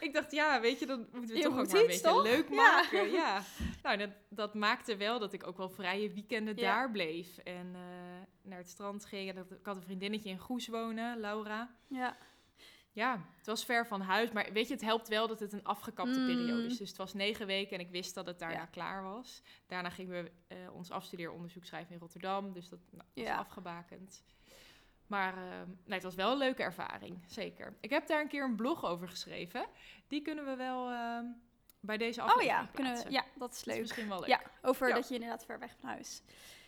ik 0.00 0.10
dacht, 0.12 0.32
ja, 0.32 0.60
weet 0.60 0.78
je, 0.78 0.86
dan 0.86 1.08
moeten 1.12 1.34
we 1.34 1.42
toch 1.42 1.58
ook 1.58 1.72
maar 1.72 1.80
een 1.80 1.86
beetje 1.86 2.22
leuk 2.22 2.50
maken. 2.50 3.10
Ja. 3.10 3.42
Nou, 3.82 3.96
dat, 3.96 4.10
dat 4.28 4.54
maakte 4.54 4.96
wel 4.96 5.18
dat 5.18 5.32
ik 5.32 5.46
ook 5.46 5.56
wel 5.56 5.70
vrije 5.70 6.12
weekenden 6.12 6.56
daar 6.56 6.90
bleef. 6.90 7.38
En 7.38 7.66
uh, 7.66 7.80
naar 8.42 8.58
het 8.58 8.68
strand 8.68 9.04
ging. 9.04 9.28
En 9.28 9.34
dat, 9.34 9.50
ik 9.50 9.66
had 9.66 9.76
een 9.76 9.82
vriendinnetje 9.82 10.28
in 10.28 10.38
Goes 10.38 10.68
wonen, 10.68 11.20
Laura. 11.20 11.76
Ja. 11.88 12.16
Ja, 12.94 13.20
het 13.36 13.46
was 13.46 13.64
ver 13.64 13.86
van 13.86 14.00
huis. 14.00 14.32
Maar 14.32 14.52
weet 14.52 14.68
je, 14.68 14.74
het 14.74 14.82
helpt 14.82 15.08
wel 15.08 15.26
dat 15.26 15.40
het 15.40 15.52
een 15.52 15.64
afgekapte 15.64 16.18
mm. 16.18 16.26
periode 16.26 16.66
is. 16.66 16.76
Dus 16.76 16.88
het 16.88 16.98
was 16.98 17.14
negen 17.14 17.46
weken 17.46 17.78
en 17.78 17.84
ik 17.84 17.90
wist 17.90 18.14
dat 18.14 18.26
het 18.26 18.38
daarna 18.38 18.66
klaar 18.66 19.02
was. 19.02 19.42
Daarna 19.66 19.90
gingen 19.90 20.22
we 20.22 20.30
uh, 20.56 20.74
ons 20.74 20.90
afstudeeronderzoek 20.90 21.64
schrijven 21.64 21.94
in 21.94 22.00
Rotterdam. 22.00 22.52
Dus 22.52 22.68
dat 22.68 22.78
nou, 22.90 23.04
was 23.14 23.28
afgebakend. 23.28 24.24
Maar 25.06 25.36
uh, 25.36 25.42
nee, 25.84 25.94
het 25.94 26.02
was 26.02 26.14
wel 26.14 26.32
een 26.32 26.38
leuke 26.38 26.62
ervaring, 26.62 27.24
zeker. 27.26 27.76
Ik 27.80 27.90
heb 27.90 28.06
daar 28.06 28.20
een 28.20 28.28
keer 28.28 28.44
een 28.44 28.56
blog 28.56 28.84
over 28.84 29.08
geschreven. 29.08 29.66
Die 30.08 30.22
kunnen 30.22 30.44
we 30.44 30.56
wel 30.56 30.90
uh, 30.90 31.18
bij 31.80 31.96
deze 31.96 32.22
aflevering 32.22 32.60
Oh 32.60 32.64
ja, 32.64 32.70
kunnen 32.72 33.04
we, 33.04 33.10
ja, 33.10 33.24
dat 33.34 33.52
is 33.52 33.64
leuk. 33.64 33.76
Dat 33.76 33.84
is 33.84 33.88
misschien 33.90 34.08
wel 34.08 34.20
leuk. 34.20 34.28
Ja, 34.28 34.40
over 34.62 34.94
dat 34.94 35.08
je 35.08 35.14
inderdaad 35.14 35.44
ver 35.44 35.58
weg 35.58 35.76
van 35.80 35.88
huis 35.88 36.22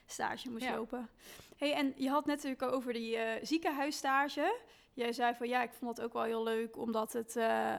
stage 0.07 0.51
moest 0.51 0.71
lopen. 0.71 1.09
Hey, 1.57 1.75
en 1.75 1.93
je 1.97 2.09
had 2.09 2.27
net 2.27 2.37
natuurlijk 2.37 2.73
over 2.73 2.93
die 2.93 3.17
uh, 3.17 3.33
ziekenhuisstage. 3.43 4.61
Jij 4.97 5.13
zei 5.13 5.35
van 5.35 5.49
ja, 5.49 5.63
ik 5.63 5.73
vond 5.73 5.97
dat 5.97 6.05
ook 6.05 6.13
wel 6.13 6.23
heel 6.23 6.43
leuk, 6.43 6.77
omdat 6.77 7.13
het, 7.13 7.37
uh, 7.37 7.75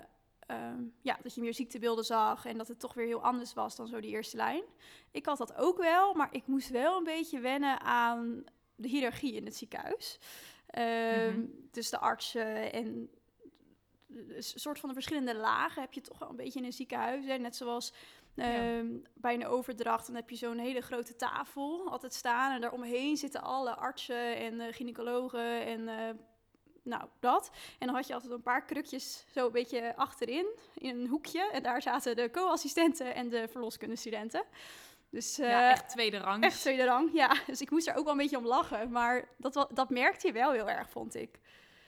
um, 0.48 0.94
ja, 1.02 1.18
dat 1.24 1.36
je 1.36 1.42
meer 1.42 1.54
ziektebeelden 1.54 2.06
zag 2.06 2.46
en 2.46 2.58
dat 2.58 2.68
het 2.68 2.80
toch 2.80 2.94
weer 2.94 3.06
heel 3.06 3.24
anders 3.24 3.54
was 3.54 3.76
dan 3.76 3.88
zo 3.88 4.00
die 4.00 4.12
eerste 4.12 4.38
lijn. 4.38 4.64
Ik 5.12 5.26
had 5.26 5.38
dat 5.38 5.56
ook 5.56 5.78
wel, 5.78 6.14
maar 6.14 6.34
ik 6.34 6.48
moest 6.48 6.70
wel 6.70 6.98
een 6.98 7.04
beetje 7.04 7.40
wennen 7.40 7.80
aan 7.80 8.44
de 8.76 8.88
hiërarchie 8.88 9.34
in 9.34 9.46
het 9.46 9.56
ziekenhuis. 9.56 10.20
Um, 10.78 11.68
Dus 11.72 11.90
de 11.90 12.00
artsen 12.00 12.74
en 12.74 13.10
een 14.10 14.44
soort 14.44 14.80
van 14.80 14.90
de 14.90 14.96
verschillende 14.96 15.36
lagen 15.36 15.82
heb 15.82 15.94
je 15.94 16.02
toch 16.02 16.20
wel 16.20 16.30
een 16.30 16.36
beetje 16.36 16.60
in 16.60 16.66
een 16.66 16.74
ziekenhuis. 16.74 17.26
Hè? 17.26 17.38
Net 17.38 17.56
zoals 17.56 17.94
Ehm, 18.38 18.88
bij 19.14 19.34
een 19.34 19.48
overdracht 19.48 20.06
dan 20.06 20.16
heb 20.16 20.30
je 20.30 20.36
zo'n 20.36 20.58
hele 20.58 20.82
grote 20.82 21.16
tafel 21.16 21.90
altijd 21.90 22.14
staan. 22.14 22.54
En 22.54 22.62
daaromheen 22.62 23.18
zitten 23.18 23.42
alle 23.42 23.76
artsen 23.76 24.36
en 24.36 24.54
uh, 24.54 24.66
gynaecologen 24.72 25.66
en 25.66 25.80
uh, 25.80 26.10
nou, 26.88 27.04
dat. 27.20 27.50
En 27.80 27.88
dan 27.88 27.96
had 27.96 28.08
je 28.08 28.14
altijd 28.14 28.32
een 28.32 28.42
paar 28.42 28.66
krukjes 28.66 29.26
zo 29.34 29.46
een 29.46 29.52
beetje 29.52 29.96
achterin, 29.96 30.46
in 30.74 31.00
een 31.00 31.08
hoekje. 31.08 31.50
En 31.52 31.64
daar 31.64 31.82
zaten 31.82 32.16
de 32.16 32.32
co-assistenten 32.32 33.16
en 33.16 33.30
de 33.30 33.48
verloskundestudenten. 33.48 34.44
Dus, 35.10 35.40
uh, 35.40 35.50
ja, 35.50 35.72
echt 35.72 35.90
tweede 35.90 36.18
rang. 36.18 36.44
Echt 36.44 36.60
tweede 36.60 36.86
rang, 36.86 37.10
ja. 37.14 37.36
Dus 37.48 37.62
ik 37.62 37.72
moest 37.72 37.88
er 37.88 37.96
ook 37.96 38.04
wel 38.04 38.14
een 38.14 38.20
beetje 38.20 38.38
om 38.38 38.46
lachen. 38.46 38.92
Maar 38.92 39.28
dat, 39.38 39.68
dat 39.74 39.90
merkte 39.90 40.28
je 40.28 40.34
wel 40.34 40.52
heel 40.52 40.70
erg, 40.70 40.90
vond 40.90 41.16
ik. 41.16 41.40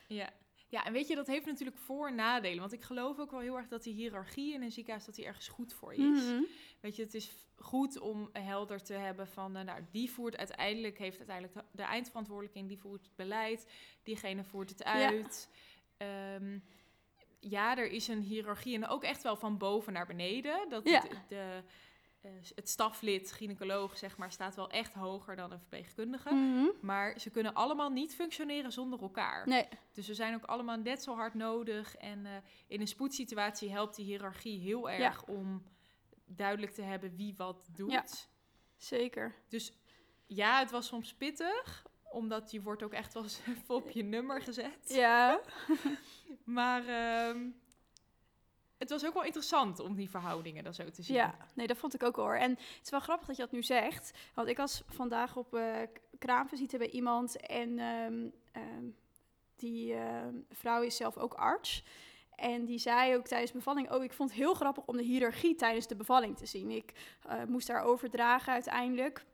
Ja, 0.06 0.28
ja, 0.70 0.84
en 0.84 0.92
weet 0.92 1.08
je, 1.08 1.14
dat 1.14 1.26
heeft 1.26 1.46
natuurlijk 1.46 1.78
voor- 1.78 2.08
en 2.08 2.14
nadelen. 2.14 2.60
Want 2.60 2.72
ik 2.72 2.82
geloof 2.82 3.18
ook 3.18 3.30
wel 3.30 3.40
heel 3.40 3.56
erg 3.56 3.68
dat 3.68 3.82
die 3.82 3.94
hiërarchie 3.94 4.54
in 4.54 4.62
een 4.62 4.70
ziekenhuis 4.70 5.04
dat 5.04 5.14
die 5.14 5.24
ergens 5.24 5.48
goed 5.48 5.72
voor 5.72 5.92
is. 5.92 6.24
Mhm. 6.24 6.42
Weet 6.80 6.96
je, 6.96 7.02
het 7.02 7.14
is 7.14 7.32
goed 7.56 7.98
om 7.98 8.28
helder 8.32 8.82
te 8.82 8.92
hebben 8.92 9.28
van, 9.28 9.56
uh, 9.56 9.62
nou, 9.62 9.84
die 9.90 10.10
voert 10.10 10.36
uiteindelijk, 10.36 10.98
heeft 10.98 11.18
uiteindelijk 11.18 11.66
de, 11.72 11.82
eindverantwoordelijking, 11.82 12.68
die 12.68 12.78
voert 12.78 13.02
het 13.02 13.16
beleid, 13.16 13.66
diegene 14.02 14.44
voert 14.44 14.70
het 14.70 14.84
uit. 14.84 15.48
Ja. 15.98 16.34
Ehm, 16.34 16.58
ja, 17.40 17.76
er 17.76 17.90
is 17.90 18.08
een 18.08 18.22
hiërarchie 18.22 18.74
en 18.74 18.86
ook 18.86 19.02
echt 19.04 19.22
wel 19.22 19.36
van 19.36 19.58
boven 19.58 19.92
naar 19.92 20.06
beneden. 20.06 20.68
Dat 20.68 20.88
ja. 20.88 21.04
de 21.28 21.62
uh, 22.22 22.30
het 22.54 22.68
staflid, 22.68 23.32
gynaecoloog, 23.32 23.98
zeg 23.98 24.16
maar, 24.16 24.32
staat 24.32 24.54
wel 24.54 24.70
echt 24.70 24.94
hoger 24.94 25.36
dan 25.36 25.52
een 25.52 25.58
verpleegkundige. 25.58 26.34
Mhm. 26.34 26.66
Maar 26.80 27.18
ze 27.18 27.30
kunnen 27.30 27.54
allemaal 27.54 27.90
niet 27.90 28.14
functioneren 28.14 28.72
zonder 28.72 29.00
elkaar. 29.00 29.48
Nee. 29.48 29.68
Dus 29.92 30.06
ze 30.06 30.14
zijn 30.14 30.34
ook 30.34 30.44
allemaal 30.44 30.76
net 30.76 31.02
zo 31.02 31.14
hard 31.14 31.34
nodig. 31.34 31.96
En 31.96 32.24
uh, 32.24 32.30
in 32.68 32.80
een 32.80 32.88
spoedsituatie 32.88 33.70
helpt 33.70 33.96
die 33.96 34.04
hiërarchie 34.04 34.60
heel 34.60 34.90
erg 34.90 35.24
om 35.24 35.62
duidelijk 36.24 36.72
te 36.72 36.82
hebben 36.82 37.16
wie 37.16 37.34
wat 37.36 37.68
doet. 37.72 37.92
Ja, 37.92 38.04
zeker. 38.76 39.34
Dus 39.48 39.72
ja, 40.26 40.58
het 40.58 40.70
was 40.70 40.86
soms 40.86 41.14
pittig, 41.14 41.86
omdat 42.02 42.50
je 42.50 42.62
wordt 42.62 42.82
ook 42.82 42.92
echt 42.92 43.14
wel 43.14 43.22
eens 43.22 43.40
op 43.66 43.90
je 43.90 44.02
nummer 44.02 44.42
gezet. 44.42 44.88
Ja. 44.88 45.40
maar... 46.44 46.84
Uh, 46.84 47.42
het 48.80 48.90
was 48.90 49.06
ook 49.06 49.14
wel 49.14 49.24
interessant 49.24 49.80
om 49.80 49.94
die 49.94 50.10
verhoudingen 50.10 50.64
dan 50.64 50.74
zo 50.74 50.90
te 50.90 51.02
zien. 51.02 51.16
Ja, 51.16 51.34
nee, 51.54 51.66
dat 51.66 51.76
vond 51.76 51.94
ik 51.94 52.02
ook 52.02 52.16
hoor. 52.16 52.34
En 52.34 52.50
het 52.50 52.80
is 52.82 52.90
wel 52.90 53.00
grappig 53.00 53.26
dat 53.26 53.36
je 53.36 53.42
dat 53.42 53.52
nu 53.52 53.62
zegt. 53.62 54.10
Want 54.34 54.48
ik 54.48 54.56
was 54.56 54.82
vandaag 54.86 55.36
op 55.36 55.54
uh, 55.54 55.76
kraamvisite 56.18 56.78
bij 56.78 56.90
iemand 56.90 57.36
en 57.36 57.78
um, 57.78 58.32
um, 58.56 58.96
die 59.56 59.94
uh, 59.94 60.26
vrouw 60.50 60.82
is 60.82 60.96
zelf 60.96 61.16
ook 61.16 61.34
arts. 61.34 61.84
En 62.34 62.64
die 62.64 62.78
zei 62.78 63.16
ook 63.16 63.26
tijdens 63.26 63.50
de 63.50 63.58
bevalling: 63.58 63.90
Oh, 63.90 64.04
ik 64.04 64.12
vond 64.12 64.30
het 64.30 64.38
heel 64.38 64.54
grappig 64.54 64.84
om 64.86 64.96
de 64.96 65.02
hiërarchie 65.02 65.54
tijdens 65.54 65.86
de 65.86 65.96
bevalling 65.96 66.36
te 66.36 66.46
zien. 66.46 66.70
Ik 66.70 66.92
uh, 67.26 67.44
moest 67.44 67.68
haar 67.68 67.82
overdragen 67.82 68.52
uiteindelijk. 68.52 69.24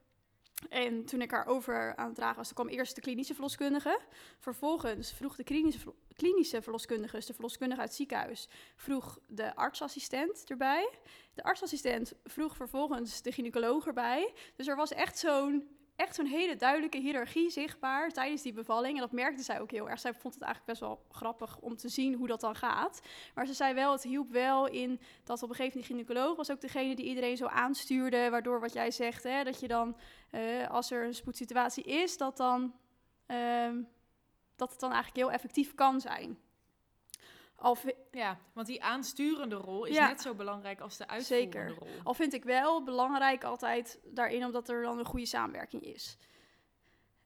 En 0.69 1.05
toen 1.05 1.23
ik 1.23 1.31
haar 1.31 1.47
over 1.47 1.97
aan 1.97 2.07
het 2.07 2.15
dragen 2.15 2.37
was, 2.37 2.53
kwam 2.53 2.69
eerst 2.69 2.95
de 2.95 3.01
klinische 3.01 3.33
verloskundige. 3.33 4.01
Vervolgens 4.39 5.13
vroeg 5.13 5.37
de 5.37 5.45
klinische, 5.45 5.95
klinische 6.15 6.63
verloskundige, 6.63 7.17
dus 7.17 7.27
de 7.27 7.33
verloskundige 7.33 7.81
uit 7.81 7.89
het 7.89 7.99
ziekenhuis, 7.99 8.49
vroeg 8.77 9.19
de 9.29 9.55
artsassistent 9.55 10.45
erbij. 10.47 10.91
De 11.35 11.43
artsassistent 11.43 12.13
vroeg 12.25 12.57
vervolgens 12.57 13.23
de 13.23 13.33
gynaecoloog 13.33 13.87
erbij. 13.87 14.33
Dus 14.57 14.67
er 14.67 14.77
was 14.77 14.93
echt 14.93 15.19
zo'n 15.19 15.69
echt 15.97 16.15
zo'n 16.15 16.27
hele 16.27 16.57
duidelijke 16.57 16.99
hiërarchie 16.99 17.51
zichtbaar 17.51 18.11
tijdens 18.11 18.43
die 18.43 18.53
bevalling. 18.53 18.95
En 18.95 19.01
dat 19.01 19.13
merkte 19.13 19.43
zij 19.43 19.61
ook 19.61 19.71
heel 19.71 19.91
erg. 19.91 20.01
Zij 20.01 20.15
vond 20.15 20.35
het 20.35 20.43
eigenlijk 20.43 20.73
best 20.73 20.89
wel 20.89 21.05
grappig 21.11 21.59
om 21.59 21.77
te 21.77 21.89
zien 21.89 22.15
hoe 22.15 22.27
dat 22.27 22.41
dan 22.41 22.55
gaat. 22.55 23.01
Maar 23.35 23.47
ze 23.47 23.55
zei 23.55 23.75
wel, 23.75 23.93
het 23.93 24.03
hielp 24.03 24.31
wel 24.31 24.67
in 24.67 25.01
dat 25.25 25.43
op 25.43 25.49
een 25.49 25.55
gegeven 25.55 25.79
moment 25.81 26.07
de 26.07 26.13
gynaecoloog 26.13 26.37
was 26.37 26.51
ook 26.51 26.61
degene 26.61 26.95
die 26.95 27.07
iedereen 27.07 27.37
zo 27.37 27.47
aanstuurde. 27.47 28.31
Waardoor 28.31 28.61
wat 28.61 28.73
jij 28.73 28.91
zegt, 28.91 29.23
hè, 29.23 29.45
dat 29.45 29.61
je 29.61 29.69
dan, 29.69 29.97
uh, 30.31 30.69
als 30.69 30.91
er 30.91 31.05
een 31.05 31.15
spoedsituatie 31.15 31.85
is, 31.85 32.17
dat 32.17 32.37
dan... 32.37 32.75
Uh, 33.27 33.71
dat 34.57 34.71
het 34.71 34.81
dan 34.81 34.93
eigenlijk 34.93 35.25
heel 35.25 35.35
effectief 35.35 35.75
kan 35.75 36.01
zijn. 36.01 36.39
Al 37.57 37.77
ja, 38.11 38.39
want 38.53 38.67
die 38.67 38.83
aansturende 38.83 39.55
rol 39.55 39.85
is 39.85 39.99
net 39.99 40.21
zo 40.21 40.35
belangrijk 40.35 40.81
als 40.81 40.97
de 40.97 41.09
uitvoerende 41.09 41.53
Zeker. 41.53 41.75
rol. 41.79 41.89
Al 42.05 42.15
vind 42.15 42.33
ik 42.33 42.45
wel 42.45 42.83
belangrijk 42.83 43.45
altijd 43.45 44.01
daarin 44.05 44.45
omdat 44.45 44.69
er 44.69 44.83
dan 44.83 44.99
een 44.99 45.05
goede 45.05 45.27
samenwerking 45.27 45.83
is. 45.83 46.17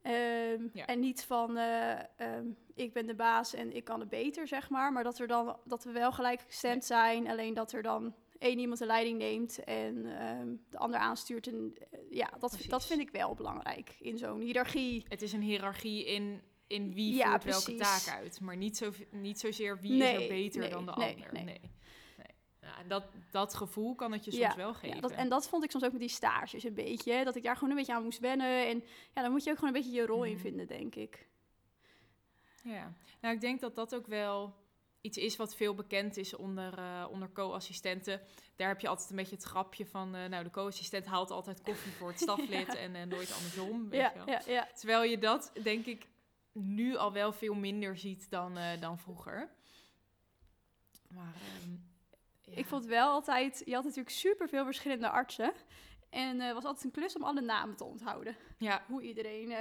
Um, 0.02 0.70
ja. 0.72 0.86
En 0.86 1.00
niet 1.00 1.24
van 1.24 1.56
uh, 1.56 1.98
um, 2.16 2.56
ik 2.74 2.92
ben 2.92 3.06
de 3.06 3.14
baas 3.14 3.54
en 3.54 3.76
ik 3.76 3.84
kan 3.84 4.00
het 4.00 4.08
beter, 4.08 4.48
zeg 4.48 4.70
maar. 4.70 4.92
Maar 4.92 5.04
dat, 5.04 5.18
er 5.18 5.26
dan, 5.26 5.56
dat 5.64 5.84
we 5.84 5.92
wel 5.92 6.12
gelijkgestemd 6.12 6.84
zijn. 6.84 7.28
Alleen 7.28 7.54
dat 7.54 7.72
er 7.72 7.82
dan 7.82 8.14
één 8.38 8.58
iemand 8.58 8.78
de 8.78 8.86
leiding 8.86 9.18
neemt 9.18 9.64
en 9.64 10.24
um, 10.26 10.64
de 10.70 10.78
ander 10.78 11.00
aanstuurt. 11.00 11.46
En, 11.46 11.54
uh, 11.54 11.98
ja, 12.10 12.30
dat, 12.38 12.58
dat 12.68 12.86
vind 12.86 13.00
ik 13.00 13.10
wel 13.10 13.34
belangrijk 13.34 13.96
in 13.98 14.18
zo'n 14.18 14.40
hiërarchie. 14.40 15.04
Het 15.08 15.22
is 15.22 15.32
een 15.32 15.42
hiërarchie 15.42 16.04
in 16.04 16.42
in 16.70 16.94
wie 16.94 17.14
ja, 17.14 17.30
voert 17.30 17.44
welke 17.44 17.74
taak 17.74 18.08
uit. 18.08 18.40
Maar 18.40 18.56
niet, 18.56 18.76
zo, 18.76 18.92
niet 19.10 19.40
zozeer 19.40 19.80
wie 19.80 19.92
nee, 19.92 20.16
is 20.16 20.22
er 20.22 20.28
beter 20.28 20.60
nee, 20.60 20.70
dan 20.70 20.86
de 20.86 20.92
nee, 20.96 21.14
ander. 21.14 21.32
Nee. 21.32 21.44
nee. 21.44 21.60
Ja, 22.60 22.78
en 22.78 22.88
dat, 22.88 23.04
dat 23.30 23.54
gevoel 23.54 23.94
kan 23.94 24.12
het 24.12 24.24
je 24.24 24.30
soms 24.30 24.54
wel 24.54 24.74
geven. 24.74 24.94
Ja, 24.96 25.00
dat, 25.00 25.10
en 25.10 25.28
dat 25.28 25.48
vond 25.48 25.64
ik 25.64 25.70
soms 25.70 25.84
ook 25.84 25.92
met 25.92 26.00
die 26.00 26.08
stages 26.08 26.64
een 26.64 26.74
beetje. 26.74 27.24
Dat 27.24 27.36
ik 27.36 27.42
daar 27.42 27.54
gewoon 27.54 27.70
een 27.70 27.76
beetje 27.76 27.94
aan 27.94 28.02
moest 28.02 28.18
wennen. 28.18 28.66
En 28.66 28.84
ja, 29.14 29.22
dan 29.22 29.30
moet 29.30 29.44
je 29.44 29.50
ook 29.50 29.58
gewoon 29.58 29.74
een 29.74 29.80
beetje 29.80 29.96
je 29.96 30.06
rol 30.06 30.18
mm. 30.18 30.24
in 30.24 30.38
vinden, 30.38 30.66
denk 30.66 30.94
ik. 30.94 31.26
Ja, 32.62 32.92
nou 33.20 33.34
ik 33.34 33.40
denk 33.40 33.60
dat 33.60 33.74
dat 33.74 33.94
ook 33.94 34.06
wel 34.06 34.54
iets 35.00 35.18
is 35.18 35.36
wat 35.36 35.56
veel 35.56 35.74
bekend 35.74 36.16
is 36.16 36.36
onder, 36.36 36.78
uh, 36.78 37.06
onder 37.10 37.32
co-assistenten. 37.32 38.20
Daar 38.56 38.68
heb 38.68 38.80
je 38.80 38.88
altijd 38.88 39.10
een 39.10 39.16
beetje 39.16 39.34
het 39.34 39.44
grapje 39.44 39.86
van... 39.86 40.16
Uh, 40.16 40.24
nou, 40.24 40.44
de 40.44 40.50
co-assistent 40.50 41.06
haalt 41.06 41.30
altijd 41.30 41.62
koffie 41.62 41.92
voor 41.92 42.08
het 42.08 42.20
staflid... 42.28 42.66
ja. 42.66 42.76
en 42.76 42.94
uh, 42.94 43.02
nooit 43.02 43.32
andersom, 43.32 43.88
weet 43.88 44.00
ja, 44.00 44.12
je 44.12 44.18
wel. 44.18 44.28
Ja, 44.28 44.42
ja. 44.46 44.68
Terwijl 44.74 45.02
je 45.02 45.18
dat, 45.18 45.52
denk 45.62 45.86
ik, 45.86 46.06
nu 46.52 46.96
al 46.96 47.12
wel 47.12 47.32
veel 47.32 47.54
minder 47.54 47.96
ziet 47.96 48.30
dan, 48.30 48.58
uh, 48.58 48.80
dan 48.80 48.98
vroeger. 48.98 49.50
Maar 51.08 51.34
um, 51.62 51.90
ja. 52.42 52.56
ik 52.56 52.66
vond 52.66 52.84
wel 52.84 53.10
altijd, 53.10 53.62
je 53.64 53.74
had 53.74 53.84
natuurlijk 53.84 54.14
super 54.14 54.48
veel 54.48 54.64
verschillende 54.64 55.08
artsen. 55.08 55.52
En 56.10 56.40
het 56.40 56.48
uh, 56.48 56.54
was 56.54 56.64
altijd 56.64 56.84
een 56.84 56.90
klus 56.90 57.16
om 57.16 57.24
alle 57.24 57.40
namen 57.40 57.76
te 57.76 57.84
onthouden. 57.84 58.36
Ja. 58.58 58.84
Hoe 58.86 59.02
iedereen 59.02 59.50
uh, 59.50 59.58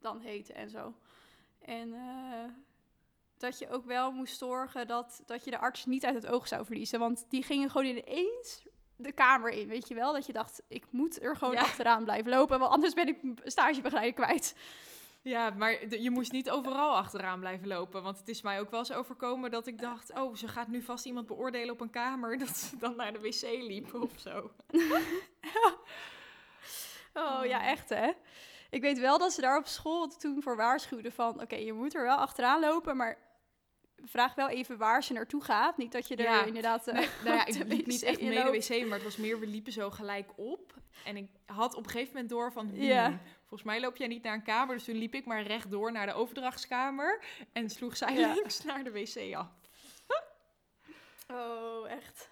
dan 0.00 0.20
heette 0.20 0.52
en 0.52 0.70
zo. 0.70 0.94
En 1.58 1.94
dat 3.38 3.58
je 3.58 3.70
ook 3.70 3.84
wel 3.84 4.12
moest 4.12 4.38
zorgen 4.38 4.86
dat, 4.86 5.22
dat 5.26 5.44
je 5.44 5.50
de 5.50 5.58
arts 5.58 5.86
niet 5.86 6.04
uit 6.04 6.14
het 6.14 6.26
oog 6.26 6.48
zou 6.48 6.64
verliezen. 6.64 6.98
Want 6.98 7.26
die 7.28 7.42
gingen 7.42 7.70
gewoon 7.70 7.86
ineens 7.86 8.66
de 8.96 9.12
kamer 9.12 9.50
in, 9.50 9.68
weet 9.68 9.88
je 9.88 9.94
wel? 9.94 10.12
Dat 10.12 10.26
je 10.26 10.32
dacht, 10.32 10.62
ik 10.68 10.84
moet 10.90 11.22
er 11.22 11.36
gewoon 11.36 11.54
ja. 11.54 11.60
achteraan 11.60 12.04
blijven 12.04 12.30
lopen, 12.30 12.58
want 12.58 12.72
anders 12.72 12.94
ben 12.94 13.08
ik 13.08 13.18
stagebegeleider 13.44 14.14
kwijt. 14.14 14.56
Ja, 15.28 15.50
maar 15.50 15.96
je 16.00 16.10
moest 16.10 16.32
niet 16.32 16.50
overal 16.50 16.96
achteraan 16.96 17.40
blijven 17.40 17.68
lopen. 17.68 18.02
Want 18.02 18.18
het 18.18 18.28
is 18.28 18.42
mij 18.42 18.60
ook 18.60 18.70
wel 18.70 18.78
eens 18.78 18.92
overkomen 18.92 19.50
dat 19.50 19.66
ik 19.66 19.78
dacht... 19.78 20.12
oh, 20.14 20.34
ze 20.34 20.48
gaat 20.48 20.68
nu 20.68 20.82
vast 20.82 21.04
iemand 21.04 21.26
beoordelen 21.26 21.74
op 21.74 21.80
een 21.80 21.90
kamer... 21.90 22.38
dat 22.46 22.56
ze 22.56 22.76
dan 22.76 22.96
naar 22.96 23.12
de 23.12 23.20
wc 23.20 23.42
liep 23.42 23.94
of 23.94 24.10
zo. 24.16 24.50
oh, 27.22 27.44
ja, 27.44 27.66
echt 27.66 27.88
hè? 27.88 28.10
Ik 28.70 28.80
weet 28.80 28.98
wel 28.98 29.18
dat 29.18 29.32
ze 29.32 29.40
daar 29.40 29.58
op 29.58 29.66
school 29.66 30.08
toen 30.08 30.42
voor 30.42 30.56
waarschuwden 30.56 31.12
van... 31.12 31.40
oké, 31.40 31.56
je 31.56 31.72
moet 31.72 31.94
er 31.94 32.02
wel 32.02 32.16
achteraan 32.16 32.60
lopen, 32.60 32.96
maar 32.96 33.18
vraag 34.04 34.34
wel 34.34 34.48
even 34.48 34.78
waar 34.78 35.04
ze 35.04 35.12
naartoe 35.12 35.44
gaat. 35.44 35.76
Niet 35.76 35.92
dat 35.92 36.08
je 36.08 36.16
er 36.16 36.22
ja. 36.22 36.44
inderdaad... 36.44 36.86
Nee, 36.86 37.04
uh, 37.04 37.24
nou 37.24 37.36
ja, 37.36 37.46
ik 37.62 37.64
liep 37.66 37.86
niet 37.86 38.02
echt 38.02 38.20
mee 38.20 38.44
de 38.44 38.50
wc, 38.50 38.86
maar 38.86 38.94
het 38.96 39.04
was 39.04 39.16
meer... 39.16 39.40
we 39.40 39.46
liepen 39.46 39.72
zo 39.72 39.90
gelijk 39.90 40.30
op. 40.36 40.74
En 41.04 41.16
ik 41.16 41.30
had 41.46 41.74
op 41.74 41.84
een 41.84 41.90
gegeven 41.90 42.12
moment 42.12 42.30
door 42.30 42.52
van... 42.52 42.68
Hmm, 42.68 42.82
ja. 42.82 43.20
Volgens 43.48 43.70
mij 43.70 43.80
loop 43.80 43.96
jij 43.96 44.06
niet 44.06 44.22
naar 44.22 44.34
een 44.34 44.42
kamer. 44.42 44.74
Dus 44.74 44.84
toen 44.84 44.96
liep 44.96 45.14
ik 45.14 45.26
maar 45.26 45.42
rechtdoor 45.42 45.92
naar 45.92 46.06
de 46.06 46.12
overdrachtskamer. 46.12 47.24
En 47.52 47.70
sloeg 47.70 47.96
zij 47.96 48.14
ja. 48.14 48.34
links 48.34 48.64
naar 48.64 48.84
de 48.84 48.90
wc 48.90 49.34
af. 49.34 49.48
oh, 51.38 51.90
echt. 51.90 52.30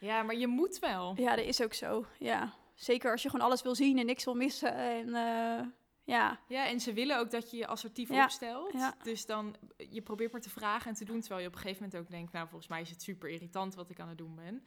Ja, 0.00 0.22
maar 0.22 0.36
je 0.36 0.46
moet 0.46 0.78
wel. 0.78 1.14
Ja, 1.16 1.36
dat 1.36 1.44
is 1.44 1.62
ook 1.62 1.74
zo. 1.74 2.06
Ja. 2.18 2.54
Zeker 2.74 3.10
als 3.10 3.22
je 3.22 3.30
gewoon 3.30 3.46
alles 3.46 3.62
wil 3.62 3.74
zien 3.74 3.98
en 3.98 4.06
niks 4.06 4.24
wil 4.24 4.34
missen. 4.34 4.74
En, 4.74 5.06
uh, 5.06 5.66
ja. 6.04 6.40
ja, 6.48 6.66
en 6.66 6.80
ze 6.80 6.92
willen 6.92 7.18
ook 7.18 7.30
dat 7.30 7.50
je 7.50 7.56
je 7.56 7.66
assertief 7.66 8.08
ja. 8.08 8.24
opstelt. 8.24 8.72
Ja. 8.72 8.94
Dus 9.02 9.26
dan, 9.26 9.56
je 9.76 10.02
probeert 10.02 10.32
maar 10.32 10.40
te 10.40 10.50
vragen 10.50 10.88
en 10.90 10.96
te 10.96 11.04
doen. 11.04 11.20
Terwijl 11.20 11.40
je 11.40 11.46
op 11.46 11.54
een 11.54 11.60
gegeven 11.60 11.82
moment 11.82 12.02
ook 12.02 12.10
denkt... 12.10 12.32
nou, 12.32 12.48
volgens 12.48 12.70
mij 12.70 12.80
is 12.80 12.90
het 12.90 13.02
super 13.02 13.28
irritant 13.28 13.74
wat 13.74 13.90
ik 13.90 14.00
aan 14.00 14.08
het 14.08 14.18
doen 14.18 14.34
ben. 14.34 14.66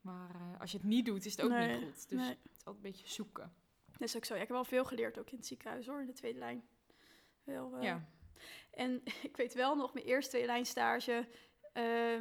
Maar 0.00 0.34
eh, 0.34 0.60
als 0.60 0.70
je 0.70 0.76
het 0.76 0.86
niet 0.86 1.04
doet, 1.04 1.24
is 1.24 1.36
het 1.36 1.42
ook 1.42 1.58
niet 1.58 1.78
goed. 1.82 2.08
Dus 2.08 2.26
het 2.26 2.38
is 2.44 2.64
altijd 2.64 2.76
een 2.76 2.82
beetje 2.82 3.08
zoeken. 3.08 3.52
Dat 3.98 4.08
is 4.08 4.16
ook 4.16 4.24
zo. 4.24 4.34
Ja, 4.34 4.40
ik 4.40 4.46
heb 4.46 4.56
wel 4.56 4.64
veel 4.64 4.84
geleerd 4.84 5.18
ook 5.18 5.30
in 5.30 5.36
het 5.36 5.46
ziekenhuis 5.46 5.86
hoor, 5.86 6.00
in 6.00 6.06
de 6.06 6.12
tweede 6.12 6.38
lijn. 6.38 6.68
Wel, 7.44 7.76
uh, 7.76 7.82
ja. 7.82 8.08
En 8.70 9.02
ik 9.22 9.36
weet 9.36 9.54
wel 9.54 9.76
nog, 9.76 9.94
mijn 9.94 10.06
eerste 10.06 10.30
tweede 10.30 10.48
lijn 10.48 10.66
stage. 10.66 11.28
Uh, 11.74 12.20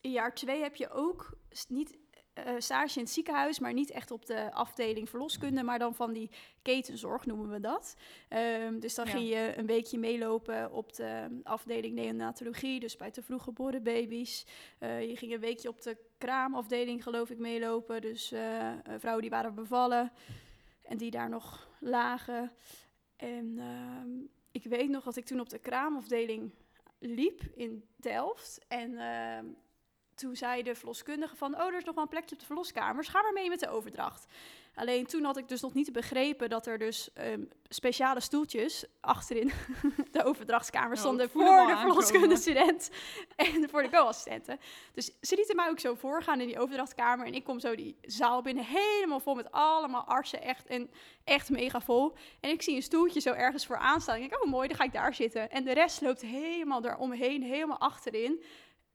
in 0.00 0.10
jaar 0.10 0.34
twee 0.34 0.62
heb 0.62 0.76
je 0.76 0.90
ook 0.90 1.36
niet 1.68 1.98
uh, 2.38 2.54
stage 2.58 2.98
in 2.98 3.04
het 3.04 3.12
ziekenhuis, 3.12 3.58
maar 3.58 3.72
niet 3.72 3.90
echt 3.90 4.10
op 4.10 4.26
de 4.26 4.52
afdeling 4.52 5.08
verloskunde, 5.08 5.62
maar 5.62 5.78
dan 5.78 5.94
van 5.94 6.12
die 6.12 6.30
ketenzorg 6.62 7.26
noemen 7.26 7.50
we 7.50 7.60
dat. 7.60 7.96
Um, 8.28 8.80
dus 8.80 8.94
dan 8.94 9.06
ging 9.06 9.28
je 9.28 9.52
een 9.56 9.66
weekje 9.66 9.98
meelopen 9.98 10.72
op 10.72 10.92
de 10.92 11.40
afdeling 11.42 11.94
neonatologie, 11.94 12.80
dus 12.80 12.96
bij 12.96 13.10
te 13.10 13.22
vroeg 13.22 13.42
geboren 13.42 13.82
baby's. 13.82 14.46
Uh, 14.80 15.08
je 15.08 15.16
ging 15.16 15.32
een 15.32 15.40
weekje 15.40 15.68
op 15.68 15.82
de 15.82 15.96
kraamafdeling, 16.18 17.02
geloof 17.02 17.30
ik, 17.30 17.38
meelopen, 17.38 18.00
dus 18.00 18.32
uh, 18.32 18.72
vrouwen 18.98 19.22
die 19.22 19.30
waren 19.30 19.54
bevallen 19.54 20.12
en 20.82 20.96
die 20.96 21.10
daar 21.10 21.28
nog 21.28 21.70
lagen. 21.80 22.52
En 23.16 23.58
ehm, 23.58 24.10
ik 24.50 24.64
weet 24.64 24.88
nog 24.88 25.04
dat 25.04 25.16
ik 25.16 25.24
toen 25.24 25.40
op 25.40 25.48
de 25.48 25.58
kraamafdeling 25.58 26.54
liep 26.98 27.42
in 27.54 27.88
Delft 27.96 28.64
en 28.68 28.98
ehm, 28.98 29.46
toen 30.14 30.36
zei 30.36 30.62
de 30.62 30.74
verloskundige 30.74 31.36
van, 31.36 31.54
oh, 31.54 31.66
er 31.66 31.76
is 31.76 31.84
nog 31.84 31.94
wel 31.94 32.04
een 32.04 32.10
plekje 32.10 32.34
op 32.34 32.40
de 32.40 32.46
verloskamers, 32.46 33.08
ga 33.08 33.22
maar 33.22 33.32
mee 33.32 33.48
met 33.48 33.60
de 33.60 33.68
overdracht. 33.68 34.26
Alleen 34.74 35.06
toen 35.06 35.24
had 35.24 35.36
ik 35.36 35.48
dus 35.48 35.60
nog 35.60 35.74
niet 35.74 35.92
begrepen 35.92 36.48
dat 36.48 36.66
er 36.66 36.78
dus 36.78 37.10
um, 37.18 37.48
speciale 37.68 38.20
stoeltjes 38.20 38.84
achterin 39.00 39.52
de 40.12 40.24
overdrachtskamer 40.24 40.92
oh, 40.92 40.98
stonden 40.98 41.30
voor 41.30 41.66
de 41.66 41.76
verloskundige 41.76 42.40
student 42.40 42.90
en 43.36 43.68
voor 43.70 43.82
de 43.82 43.88
co-assistenten. 43.88 44.58
Dus 44.94 45.10
ze 45.20 45.36
lieten 45.36 45.56
mij 45.56 45.68
ook 45.68 45.80
zo 45.80 45.94
voorgaan 45.94 46.40
in 46.40 46.46
die 46.46 46.58
overdrachtkamer 46.58 47.26
en 47.26 47.34
ik 47.34 47.44
kom 47.44 47.60
zo 47.60 47.74
die 47.74 47.96
zaal 48.02 48.42
binnen 48.42 48.64
helemaal 48.64 49.20
vol 49.20 49.34
met 49.34 49.50
allemaal 49.50 50.04
artsen, 50.04 50.42
echt, 50.42 50.66
en 50.66 50.90
echt 51.24 51.50
mega 51.50 51.80
vol. 51.80 52.14
En 52.40 52.50
ik 52.50 52.62
zie 52.62 52.76
een 52.76 52.82
stoeltje 52.82 53.20
zo 53.20 53.32
ergens 53.32 53.66
voor 53.66 53.76
aanstaan. 53.76 54.16
Ik 54.16 54.30
denk, 54.30 54.44
oh 54.44 54.50
mooi, 54.50 54.68
dan 54.68 54.76
ga 54.76 54.84
ik 54.84 54.92
daar 54.92 55.14
zitten. 55.14 55.50
En 55.50 55.64
de 55.64 55.72
rest 55.72 56.00
loopt 56.00 56.20
helemaal 56.20 56.80
daaromheen, 56.80 57.42
helemaal 57.42 57.78
achterin 57.78 58.42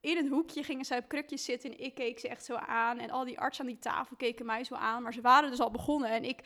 in 0.08 0.18
een 0.18 0.28
hoekje 0.28 0.64
gingen 0.64 0.86
zij 0.86 0.98
op 0.98 1.08
krukjes 1.08 1.44
zitten 1.44 1.72
en 1.72 1.80
ik 1.80 1.96
keek 1.96 2.20
ze 2.20 2.28
echt 2.28 2.46
zo 2.46 2.56
aan. 2.56 3.00
En 3.00 3.10
al 3.10 3.26
die 3.26 3.40
artsen 3.40 3.66
aan 3.66 3.72
die 3.72 3.80
tafel 3.80 4.16
keken 4.16 4.46
mij 4.46 4.64
zo 4.64 4.76
aan. 4.76 5.04
Maar 5.04 5.14
ze 5.14 5.22
waren 5.22 5.50
dus 5.50 5.60
al 5.60 5.72
begonnen 5.72 6.10
en 6.10 6.24
ik, 6.24 6.40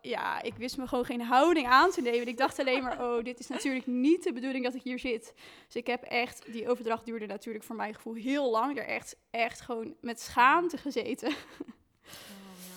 ja, 0.00 0.42
ik 0.42 0.54
wist 0.54 0.76
me 0.76 0.86
gewoon 0.86 1.04
geen 1.04 1.20
houding 1.20 1.66
aan 1.66 1.90
te 1.90 2.00
nemen. 2.00 2.26
Ik 2.26 2.36
dacht 2.36 2.58
alleen 2.58 2.82
maar, 2.82 3.00
oh, 3.04 3.24
dit 3.24 3.38
is 3.38 3.46
natuurlijk 3.46 3.86
niet 3.86 4.22
de 4.22 4.32
bedoeling 4.32 4.64
dat 4.64 4.74
ik 4.74 4.82
hier 4.82 4.98
zit. 4.98 5.34
Dus 5.66 5.76
ik 5.76 5.86
heb 5.86 6.02
echt, 6.02 6.52
die 6.52 6.68
overdracht 6.68 7.04
duurde 7.04 7.26
natuurlijk 7.26 7.64
voor 7.64 7.76
mijn 7.76 7.94
gevoel 7.94 8.14
heel 8.14 8.50
lang. 8.50 8.78
Er 8.78 8.86
echt, 8.86 9.16
echt 9.30 9.60
gewoon 9.60 9.96
met 10.00 10.20
schaamte 10.20 10.76
gezeten. 10.76 11.28
Oh, 11.28 11.34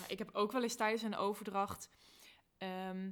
ja. 0.00 0.08
Ik 0.08 0.18
heb 0.18 0.30
ook 0.32 0.52
wel 0.52 0.62
eens 0.62 0.74
tijdens 0.74 1.02
een 1.02 1.16
overdracht... 1.16 1.88
Ehm, 2.58 3.10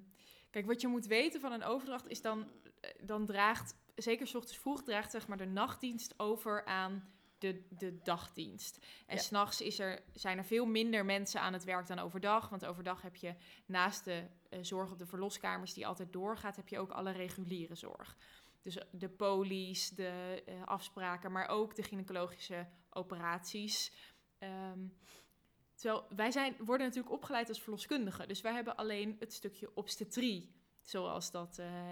kijk, 0.50 0.66
wat 0.66 0.80
je 0.80 0.88
moet 0.88 1.06
weten 1.06 1.40
van 1.40 1.52
een 1.52 1.64
overdracht 1.64 2.08
is 2.08 2.20
dan, 2.20 2.46
eh, 2.80 2.90
dan 3.00 3.26
draagt 3.26 3.74
zeker 4.02 4.26
s 4.26 4.34
ochtends 4.34 4.58
vroeg, 4.58 4.82
draagt 4.82 5.10
zeg 5.10 5.28
maar 5.28 5.36
de 5.36 5.46
nachtdienst 5.46 6.18
over 6.18 6.64
aan 6.64 7.12
de, 7.38 7.66
de 7.70 7.98
dagdienst. 8.02 8.86
En 9.06 9.16
ja. 9.16 9.22
s'nachts 9.22 9.60
is 9.60 9.78
er, 9.78 10.02
zijn 10.12 10.38
er 10.38 10.44
veel 10.44 10.66
minder 10.66 11.04
mensen 11.04 11.40
aan 11.40 11.52
het 11.52 11.64
werk 11.64 11.86
dan 11.86 11.98
overdag. 11.98 12.48
Want 12.48 12.64
overdag 12.64 13.02
heb 13.02 13.16
je 13.16 13.34
naast 13.66 14.04
de 14.04 14.26
uh, 14.50 14.58
zorg 14.62 14.90
op 14.90 14.98
de 14.98 15.06
verloskamers 15.06 15.74
die 15.74 15.86
altijd 15.86 16.12
doorgaat, 16.12 16.56
heb 16.56 16.68
je 16.68 16.78
ook 16.78 16.90
alle 16.90 17.10
reguliere 17.10 17.74
zorg. 17.74 18.16
Dus 18.62 18.78
de 18.90 19.08
polies, 19.08 19.90
de 19.90 20.42
uh, 20.48 20.64
afspraken, 20.64 21.32
maar 21.32 21.48
ook 21.48 21.74
de 21.74 21.82
gynaecologische 21.82 22.66
operaties. 22.90 23.92
Um, 24.38 24.96
terwijl 25.74 26.06
wij 26.16 26.30
zijn, 26.30 26.56
worden 26.58 26.86
natuurlijk 26.86 27.14
opgeleid 27.14 27.48
als 27.48 27.62
verloskundigen. 27.62 28.28
Dus 28.28 28.40
wij 28.40 28.52
hebben 28.52 28.76
alleen 28.76 29.16
het 29.18 29.32
stukje 29.32 29.70
obstetrie, 29.74 30.54
zoals 30.82 31.30
dat 31.30 31.58
uh, 31.58 31.90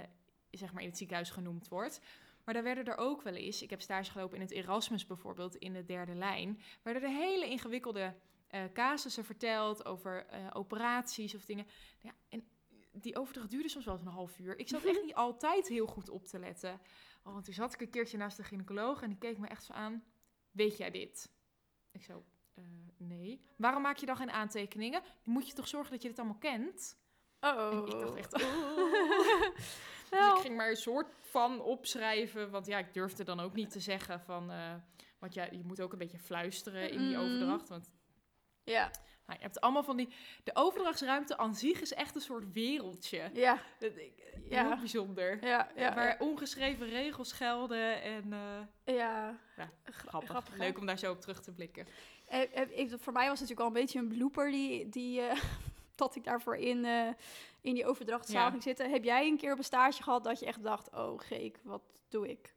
zeg 0.51 0.73
maar 0.73 0.83
in 0.83 0.89
het 0.89 0.99
ziekenhuis 0.99 1.31
genoemd 1.31 1.69
wordt. 1.69 2.01
Maar 2.45 2.55
daar 2.55 2.63
werden 2.63 2.85
er 2.85 2.97
ook 2.97 3.23
wel 3.23 3.35
eens, 3.35 3.63
ik 3.63 3.71
heb 3.71 3.81
stage 3.81 4.11
gelopen 4.11 4.37
in 4.37 4.43
het 4.43 4.51
Erasmus 4.51 5.07
bijvoorbeeld, 5.07 5.57
in 5.57 5.73
de 5.73 5.85
derde 5.85 6.15
lijn, 6.15 6.61
werden 6.83 7.03
er 7.03 7.09
hele 7.09 7.49
ingewikkelde 7.49 8.15
uh, 8.51 8.61
casussen 8.73 9.25
verteld 9.25 9.85
over 9.85 10.27
uh, 10.33 10.47
operaties 10.53 11.35
of 11.35 11.45
dingen. 11.45 11.67
Ja, 12.01 12.15
en 12.29 12.49
die 12.93 13.19
overdracht 13.19 13.51
duurde 13.51 13.69
soms 13.69 13.85
wel 13.85 13.95
eens 13.95 14.03
een 14.03 14.11
half 14.11 14.39
uur. 14.39 14.59
Ik 14.59 14.69
zat 14.69 14.85
echt 14.85 15.05
niet 15.05 15.15
altijd 15.15 15.69
heel 15.69 15.87
goed 15.87 16.09
op 16.09 16.27
te 16.27 16.39
letten. 16.39 16.81
Oh, 17.23 17.33
want 17.33 17.45
toen 17.45 17.55
zat 17.55 17.75
ik 17.75 17.81
een 17.81 17.91
keertje 17.91 18.17
naast 18.17 18.37
de 18.37 18.45
gynaecoloog 18.45 19.03
en 19.03 19.09
die 19.09 19.19
keek 19.19 19.39
me 19.39 19.47
echt 19.47 19.65
zo 19.65 19.73
aan. 19.73 20.05
Weet 20.51 20.77
jij 20.77 20.91
dit? 20.91 21.31
Ik 21.93 22.03
zo, 22.03 22.25
uh, 22.55 22.65
nee. 22.97 23.41
Waarom 23.57 23.83
maak 23.83 23.97
je 23.97 24.07
dan 24.07 24.17
geen 24.17 24.31
aantekeningen? 24.31 25.03
Moet 25.25 25.47
je 25.47 25.53
toch 25.53 25.69
zorgen 25.69 25.91
dat 25.93 26.03
je 26.03 26.09
dit 26.09 26.19
allemaal 26.19 26.39
kent? 26.39 26.97
Oh. 27.55 27.73
En 27.73 27.87
ik 27.87 28.01
dacht 28.01 28.17
echt. 28.17 28.33
Dus 30.11 30.27
ik 30.27 30.41
ging 30.41 30.57
maar 30.57 30.71
een 30.71 30.77
soort 30.77 31.07
van 31.21 31.61
opschrijven. 31.61 32.51
Want 32.51 32.67
ja, 32.67 32.79
ik 32.79 32.95
durfde 32.95 33.25
dan 33.25 33.41
ook 33.41 33.55
niet 33.55 33.71
te 33.71 33.81
zeggen 33.81 34.21
van... 34.21 34.51
Uh, 34.51 34.75
want 35.19 35.35
ja, 35.35 35.47
je 35.51 35.63
moet 35.65 35.81
ook 35.81 35.93
een 35.93 35.99
beetje 35.99 36.19
fluisteren 36.19 36.91
in 36.91 36.99
die 36.99 37.19
overdracht. 37.19 37.69
Want 37.69 37.91
ja. 38.65 38.91
Nou, 39.27 39.39
je 39.39 39.45
hebt 39.45 39.61
allemaal 39.61 39.83
van 39.83 39.97
die... 39.97 40.09
De 40.45 40.55
overdrachtsruimte 40.55 41.37
aan 41.37 41.55
zich 41.55 41.81
is 41.81 41.93
echt 41.93 42.15
een 42.15 42.21
soort 42.21 42.53
wereldje. 42.53 43.31
Ja. 43.33 43.59
Dat, 43.79 43.93
ja. 44.49 44.67
Heel 44.67 44.79
bijzonder. 44.79 45.45
Ja, 45.45 45.71
ja, 45.77 45.95
waar 45.95 46.17
ongeschreven 46.19 46.89
regels 46.89 47.33
gelden 47.33 48.03
en... 48.03 48.25
Uh, 48.27 48.97
ja. 48.97 49.39
ja 49.57 49.71
grappig. 49.85 50.31
grappig. 50.31 50.57
Leuk 50.57 50.79
om 50.79 50.87
daar 50.87 50.99
zo 50.99 51.13
op 51.13 51.21
terug 51.21 51.41
te 51.41 51.53
blikken. 51.53 51.87
Eh, 52.27 52.81
eh, 52.81 52.93
voor 52.99 53.13
mij 53.13 53.29
was 53.29 53.41
het 53.41 53.49
natuurlijk 53.49 53.61
al 53.61 53.67
een 53.67 53.73
beetje 53.73 53.99
een 53.99 54.09
blooper 54.09 54.51
die... 54.51 54.89
die 54.89 55.21
uh, 55.21 55.33
dat 55.97 56.17
ik 56.17 56.25
daarvoor 56.25 56.57
in, 56.57 56.85
uh, 56.85 57.09
in 57.61 57.75
die 57.75 57.87
overdrachtzaal 57.87 58.51
ging 58.51 58.63
zitten. 58.63 58.91
Heb 58.91 59.05
jij 59.05 59.27
een 59.27 59.37
keer 59.37 59.53
op 59.53 59.59
een 59.59 59.65
stage 59.65 60.03
gehad 60.03 60.25
dat 60.25 60.39
je 60.39 60.47
echt 60.47 60.63
dacht, 60.63 60.91
oh 60.95 61.21
geek, 61.21 61.59
wat 61.63 61.83
doe 62.09 62.29
ik? 62.29 62.55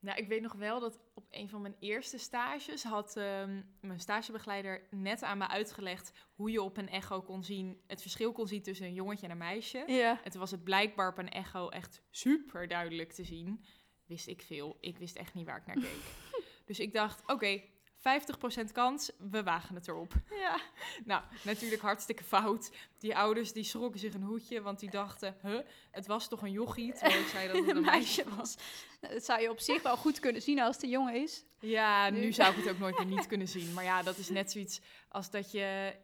Nou, 0.00 0.18
ik 0.18 0.28
weet 0.28 0.42
nog 0.42 0.52
wel 0.52 0.80
dat 0.80 1.00
op 1.14 1.26
een 1.30 1.48
van 1.48 1.60
mijn 1.60 1.76
eerste 1.78 2.18
stages 2.18 2.82
had 2.82 3.16
um, 3.16 3.74
mijn 3.80 4.00
stagebegeleider 4.00 4.86
net 4.90 5.22
aan 5.22 5.38
me 5.38 5.48
uitgelegd 5.48 6.12
hoe 6.34 6.50
je 6.50 6.62
op 6.62 6.76
een 6.76 6.88
echo 6.88 7.22
kon 7.22 7.44
zien, 7.44 7.80
het 7.86 8.00
verschil 8.00 8.32
kon 8.32 8.46
zien 8.46 8.62
tussen 8.62 8.86
een 8.86 8.94
jongetje 8.94 9.26
en 9.26 9.32
een 9.32 9.38
meisje. 9.38 9.84
Ja. 9.86 10.24
En 10.24 10.30
toen 10.30 10.40
was 10.40 10.50
het 10.50 10.64
blijkbaar 10.64 11.08
op 11.08 11.18
een 11.18 11.28
echo 11.28 11.68
echt 11.68 12.02
super 12.10 12.68
duidelijk 12.68 13.12
te 13.12 13.24
zien. 13.24 13.64
Wist 14.06 14.26
ik 14.26 14.42
veel. 14.42 14.76
Ik 14.80 14.98
wist 14.98 15.16
echt 15.16 15.34
niet 15.34 15.46
waar 15.46 15.56
ik 15.56 15.66
naar 15.66 15.76
keek. 15.76 16.02
dus 16.66 16.80
ik 16.80 16.92
dacht, 16.92 17.22
oké, 17.26 17.62
50% 18.00 18.72
kans, 18.72 19.10
we 19.18 19.42
wagen 19.42 19.74
het 19.74 19.88
erop. 19.88 20.12
Ja. 20.30 20.60
Nou, 21.04 21.22
natuurlijk 21.44 21.82
hartstikke 21.82 22.24
fout. 22.24 22.70
Die 22.98 23.16
ouders 23.16 23.52
die 23.52 23.64
schrokken 23.64 24.00
zich 24.00 24.14
een 24.14 24.22
hoedje, 24.22 24.62
want 24.62 24.80
die 24.80 24.90
dachten, 24.90 25.36
huh, 25.42 25.60
het 25.90 26.06
was 26.06 26.28
toch 26.28 26.42
een 26.42 26.50
jochie, 26.50 26.92
terwijl 26.92 27.20
ik 27.20 27.26
zei 27.26 27.46
dat 27.46 27.56
het 27.56 27.68
een 27.76 27.82
meisje 27.82 28.24
was. 28.36 28.56
Dat 29.00 29.24
zou 29.24 29.40
je 29.40 29.50
op 29.50 29.60
zich 29.60 29.82
wel 29.82 29.96
goed 29.96 30.20
kunnen 30.20 30.42
zien 30.42 30.60
als 30.60 30.74
het 30.74 30.84
een 30.84 30.90
jongen 30.90 31.14
is. 31.14 31.44
Ja, 31.58 32.10
nu, 32.10 32.32
zou 32.32 32.50
ik 32.50 32.64
het 32.64 32.72
ook 32.72 32.78
nooit 32.78 32.98
meer 32.98 33.06
niet 33.06 33.26
kunnen 33.32 33.48
zien. 33.48 33.72
Maar 33.74 33.84
ja, 33.84 34.02
dat 34.02 34.16
is 34.16 34.28
net 34.28 34.50
zoiets 34.50 34.80
als 35.08 35.30
dat 35.30 35.50
je 35.50 35.96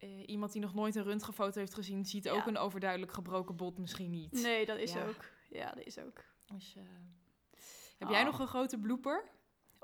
uh, 0.00 0.28
iemand 0.28 0.52
die 0.52 0.60
nog 0.60 0.74
nooit 0.74 0.94
een 0.94 1.04
röntgenfoto 1.04 1.58
heeft 1.60 1.74
gezien, 1.74 2.04
ziet 2.04 2.28
ook 2.28 2.46
een 2.46 2.58
overduidelijk 2.58 3.12
gebroken 3.12 3.56
bot 3.56 3.78
misschien 3.78 4.10
niet. 4.10 4.32
Nee, 4.32 4.66
dat 4.66 4.78
is 4.78 4.96
ook. 4.96 5.24
Ja, 5.48 5.70
dat 5.70 5.84
is 5.84 5.98
ook. 5.98 6.24
Dus, 6.46 6.74
uh, 6.76 6.82
heb 7.98 8.08
jij 8.08 8.20
oh. 8.20 8.26
nog 8.26 8.38
een 8.38 8.46
grote 8.46 8.78
blooper? 8.78 9.34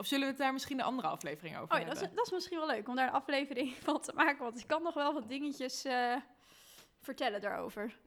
Of 0.02 0.08
zullen 0.08 0.24
we 0.24 0.32
het 0.32 0.40
daar 0.40 0.52
misschien 0.52 0.78
een 0.78 0.84
andere 0.84 1.08
aflevering 1.08 1.56
over 1.56 1.74
oh, 1.74 1.80
ja, 1.80 1.86
hebben? 1.86 1.94
Dat 1.94 2.10
is, 2.10 2.16
dat 2.16 2.26
is 2.26 2.32
misschien 2.32 2.58
wel 2.58 2.66
leuk 2.66 2.88
om 2.88 2.96
daar 2.96 3.06
een 3.06 3.12
aflevering 3.12 3.74
van 3.84 4.00
te 4.00 4.12
maken. 4.14 4.42
Want 4.42 4.58
ik 4.58 4.66
kan 4.66 4.82
nog 4.82 4.94
wel 4.94 5.14
wat 5.14 5.28
dingetjes 5.28 5.84
uh, 5.84 6.16
vertellen 7.00 7.40
daarover. 7.40 7.98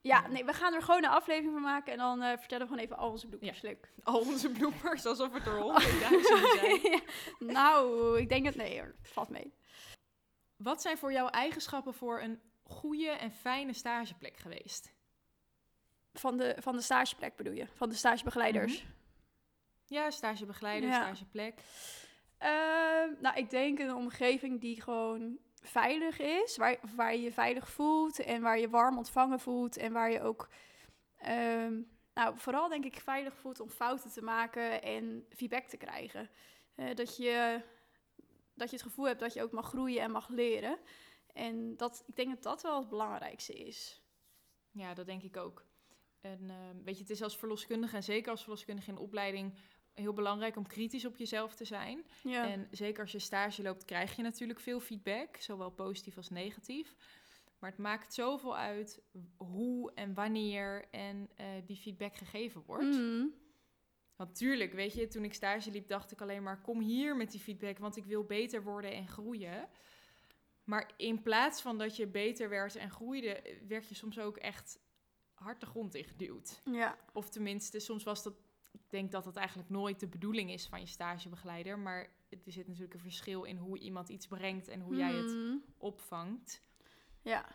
Ja, 0.00 0.26
nee, 0.26 0.44
we 0.44 0.52
gaan 0.52 0.74
er 0.74 0.82
gewoon 0.82 1.04
een 1.04 1.10
aflevering 1.10 1.52
van 1.52 1.62
maken 1.62 1.92
en 1.92 1.98
dan 1.98 2.22
uh, 2.22 2.28
vertellen 2.28 2.66
we 2.66 2.72
gewoon 2.72 2.84
even 2.84 2.96
al 2.96 3.10
onze 3.10 3.26
bloepers. 3.26 3.60
Ja. 3.60 3.74
Al 4.02 4.20
onze 4.20 4.50
bloepers, 4.58 5.06
alsof 5.06 5.32
het 5.32 5.46
er 5.46 5.60
honderdduizend 5.62 6.58
zijn. 6.58 6.80
ja. 6.82 7.00
Nou, 7.38 8.18
ik 8.18 8.28
denk 8.28 8.46
het 8.46 8.56
nee 8.56 8.78
hoor, 8.78 8.94
valt 9.02 9.28
mee. 9.28 9.54
Wat 10.56 10.82
zijn 10.82 10.98
voor 10.98 11.12
jou 11.12 11.30
eigenschappen 11.30 11.94
voor 11.94 12.20
een 12.20 12.40
goede 12.62 13.08
en 13.10 13.32
fijne 13.32 13.72
stageplek 13.72 14.36
geweest? 14.36 14.92
Van 16.12 16.36
de, 16.36 16.56
van 16.58 16.76
de 16.76 16.82
stageplek 16.82 17.36
bedoel 17.36 17.54
je? 17.54 17.66
Van 17.74 17.88
de 17.88 17.94
stagebegeleiders? 17.94 18.82
Mm 18.82 18.98
ja, 19.90 20.10
stagebegeleider, 20.10 20.88
ja. 20.88 21.00
stageplek. 21.00 21.54
Uh, 22.42 23.20
nou, 23.20 23.36
ik 23.36 23.50
denk 23.50 23.78
een 23.78 23.94
omgeving 23.94 24.60
die 24.60 24.82
gewoon 24.82 25.38
veilig 25.62 26.18
is, 26.18 26.56
waar, 26.56 26.78
waar 26.94 27.14
je 27.14 27.22
je 27.22 27.32
veilig 27.32 27.68
voelt 27.68 28.18
en 28.18 28.42
waar 28.42 28.58
je 28.58 28.68
warm 28.68 28.96
ontvangen 28.96 29.40
voelt 29.40 29.76
en 29.76 29.92
waar 29.92 30.10
je 30.10 30.22
ook, 30.22 30.48
uh, 31.28 31.68
nou, 32.14 32.38
vooral 32.38 32.68
denk 32.68 32.84
ik 32.84 33.00
veilig 33.00 33.36
voelt 33.36 33.60
om 33.60 33.70
fouten 33.70 34.10
te 34.10 34.22
maken 34.22 34.82
en 34.82 35.26
feedback 35.28 35.64
te 35.64 35.76
krijgen. 35.76 36.30
Uh, 36.76 36.94
dat, 36.94 37.16
je, 37.16 37.62
dat 38.54 38.70
je 38.70 38.76
het 38.76 38.86
gevoel 38.86 39.06
hebt 39.06 39.20
dat 39.20 39.32
je 39.32 39.42
ook 39.42 39.52
mag 39.52 39.68
groeien 39.68 40.02
en 40.02 40.10
mag 40.10 40.28
leren. 40.28 40.78
En 41.32 41.76
dat, 41.76 42.04
ik 42.06 42.16
denk 42.16 42.30
dat 42.30 42.42
dat 42.42 42.62
wel 42.62 42.78
het 42.78 42.88
belangrijkste 42.88 43.52
is. 43.52 44.02
Ja, 44.70 44.94
dat 44.94 45.06
denk 45.06 45.22
ik 45.22 45.36
ook. 45.36 45.64
En 46.20 46.40
uh, 46.42 46.54
weet 46.84 46.94
je, 46.94 47.02
het 47.02 47.10
is 47.10 47.22
als 47.22 47.36
verloskundige 47.36 47.96
en 47.96 48.02
zeker 48.02 48.30
als 48.30 48.42
verloskundige 48.42 48.90
in 48.90 48.98
opleiding 48.98 49.54
heel 49.94 50.12
belangrijk 50.12 50.56
om 50.56 50.66
kritisch 50.66 51.04
op 51.04 51.16
jezelf 51.16 51.54
te 51.54 51.64
zijn. 51.64 52.06
Ja. 52.22 52.48
En 52.48 52.68
zeker 52.70 53.02
als 53.02 53.12
je 53.12 53.18
stage 53.18 53.62
loopt, 53.62 53.84
krijg 53.84 54.16
je 54.16 54.22
natuurlijk 54.22 54.60
veel 54.60 54.80
feedback, 54.80 55.36
zowel 55.36 55.70
positief 55.70 56.16
als 56.16 56.30
negatief. 56.30 56.94
Maar 57.58 57.70
het 57.70 57.78
maakt 57.78 58.14
zoveel 58.14 58.56
uit 58.56 59.02
hoe 59.36 59.92
en 59.94 60.14
wanneer 60.14 60.88
en 60.90 61.28
eh, 61.36 61.46
die 61.66 61.76
feedback 61.76 62.16
gegeven 62.16 62.62
wordt. 62.66 62.84
Mm. 62.84 63.34
Want 64.16 64.34
tuurlijk, 64.34 64.72
weet 64.72 64.92
je, 64.92 65.08
toen 65.08 65.24
ik 65.24 65.34
stage 65.34 65.70
liep, 65.70 65.88
dacht 65.88 66.12
ik 66.12 66.20
alleen 66.20 66.42
maar: 66.42 66.60
kom 66.60 66.80
hier 66.80 67.16
met 67.16 67.30
die 67.30 67.40
feedback, 67.40 67.78
want 67.78 67.96
ik 67.96 68.04
wil 68.04 68.24
beter 68.24 68.62
worden 68.62 68.92
en 68.92 69.08
groeien. 69.08 69.68
Maar 70.64 70.92
in 70.96 71.22
plaats 71.22 71.60
van 71.60 71.78
dat 71.78 71.96
je 71.96 72.06
beter 72.06 72.48
werd 72.48 72.76
en 72.76 72.90
groeide, 72.90 73.58
werd 73.68 73.88
je 73.88 73.94
soms 73.94 74.18
ook 74.18 74.36
echt 74.36 74.78
hard 75.34 75.60
de 75.60 75.66
grond 75.66 75.94
ingeduwd. 75.94 76.60
Ja. 76.64 76.98
Of 77.12 77.30
tenminste, 77.30 77.78
soms 77.78 78.04
was 78.04 78.22
dat. 78.22 78.34
Ik 78.72 78.90
denk 78.90 79.10
dat 79.12 79.24
dat 79.24 79.36
eigenlijk 79.36 79.68
nooit 79.68 80.00
de 80.00 80.06
bedoeling 80.08 80.50
is 80.50 80.66
van 80.66 80.80
je 80.80 80.86
stagebegeleider. 80.86 81.78
Maar 81.78 82.10
er 82.30 82.38
zit 82.52 82.66
natuurlijk 82.66 82.94
een 82.94 83.00
verschil 83.00 83.42
in 83.44 83.56
hoe 83.56 83.78
iemand 83.78 84.08
iets 84.08 84.26
brengt 84.26 84.68
en 84.68 84.80
hoe 84.80 84.96
jij 84.96 85.12
het 85.12 85.32
Mm. 85.34 85.62
opvangt. 85.78 86.62
Ja. 87.22 87.46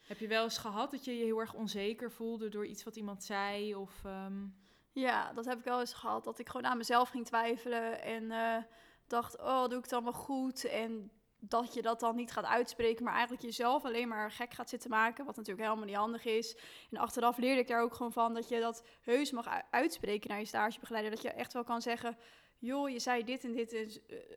Heb 0.00 0.18
je 0.18 0.28
wel 0.28 0.44
eens 0.44 0.58
gehad 0.58 0.90
dat 0.90 1.04
je 1.04 1.16
je 1.16 1.24
heel 1.24 1.38
erg 1.38 1.54
onzeker 1.54 2.10
voelde 2.12 2.48
door 2.48 2.66
iets 2.66 2.84
wat 2.84 2.96
iemand 2.96 3.24
zei? 3.24 3.74
Of, 3.74 4.04
ehm, 4.04 4.46
Ja, 4.92 5.32
dat 5.32 5.44
heb 5.44 5.58
ik 5.58 5.64
wel 5.64 5.80
eens 5.80 5.92
gehad. 5.94 6.24
Dat 6.24 6.38
ik 6.38 6.48
gewoon 6.48 6.66
aan 6.66 6.76
mezelf 6.76 7.08
ging 7.08 7.26
twijfelen 7.26 8.02
en 8.02 8.30
eh, 8.30 8.62
dacht, 9.06 9.38
oh, 9.38 9.64
doe 9.68 9.78
ik 9.78 9.82
het 9.84 9.92
allemaal 9.92 10.12
goed? 10.12 10.64
En 10.64 11.10
dat 11.40 11.74
je 11.74 11.82
dat 11.82 12.00
dan 12.00 12.16
niet 12.16 12.30
gaat 12.32 12.44
uitspreken, 12.44 13.04
maar 13.04 13.12
eigenlijk 13.12 13.42
jezelf 13.42 13.84
alleen 13.84 14.08
maar 14.08 14.30
gek 14.30 14.54
gaat 14.54 14.68
zitten 14.68 14.90
maken, 14.90 15.24
wat 15.24 15.36
natuurlijk 15.36 15.66
helemaal 15.66 15.86
niet 15.88 15.96
handig 15.96 16.24
is. 16.24 16.56
En 16.90 16.98
achteraf 16.98 17.36
leerde 17.36 17.60
ik 17.60 17.68
daar 17.68 17.82
ook 17.82 17.94
gewoon 17.94 18.12
van 18.12 18.34
dat 18.34 18.48
je 18.48 18.60
dat 18.60 18.84
heus 19.02 19.30
mag 19.30 19.62
uitspreken 19.70 20.28
naar 20.30 20.38
je 20.38 20.44
stagebegeleider. 20.44 21.10
Dat 21.12 21.22
je 21.22 21.30
echt 21.30 21.52
wel 21.52 21.64
kan 21.64 21.82
zeggen, 21.82 22.16
joh, 22.58 22.88
je 22.88 22.98
zei 22.98 23.24
dit 23.24 23.44
en 23.44 23.52
dit 23.52 23.72
en 23.72 23.88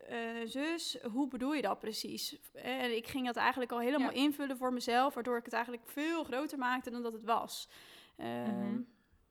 eh, 0.07 0.41
eh, 0.41 0.47
zus, 0.49 0.97
hoe 1.11 1.27
bedoel 1.27 1.53
je 1.53 1.61
dat 1.61 1.79
precies? 1.79 2.39
En 2.53 2.95
ik 2.95 3.07
ging 3.07 3.25
dat 3.25 3.35
eigenlijk 3.35 3.71
al 3.71 3.79
helemaal 3.79 4.11
Ja. 4.11 4.21
invullen 4.21 4.57
voor 4.57 4.73
mezelf, 4.73 5.13
waardoor 5.13 5.37
ik 5.37 5.45
het 5.45 5.53
eigenlijk 5.53 5.83
veel 5.89 6.23
groter 6.23 6.57
maakte 6.57 6.89
dan 6.91 7.01
dat 7.03 7.13
het 7.13 7.23
was. 7.23 7.69
Ehm, 8.17 8.57
Mhm. 8.67 8.81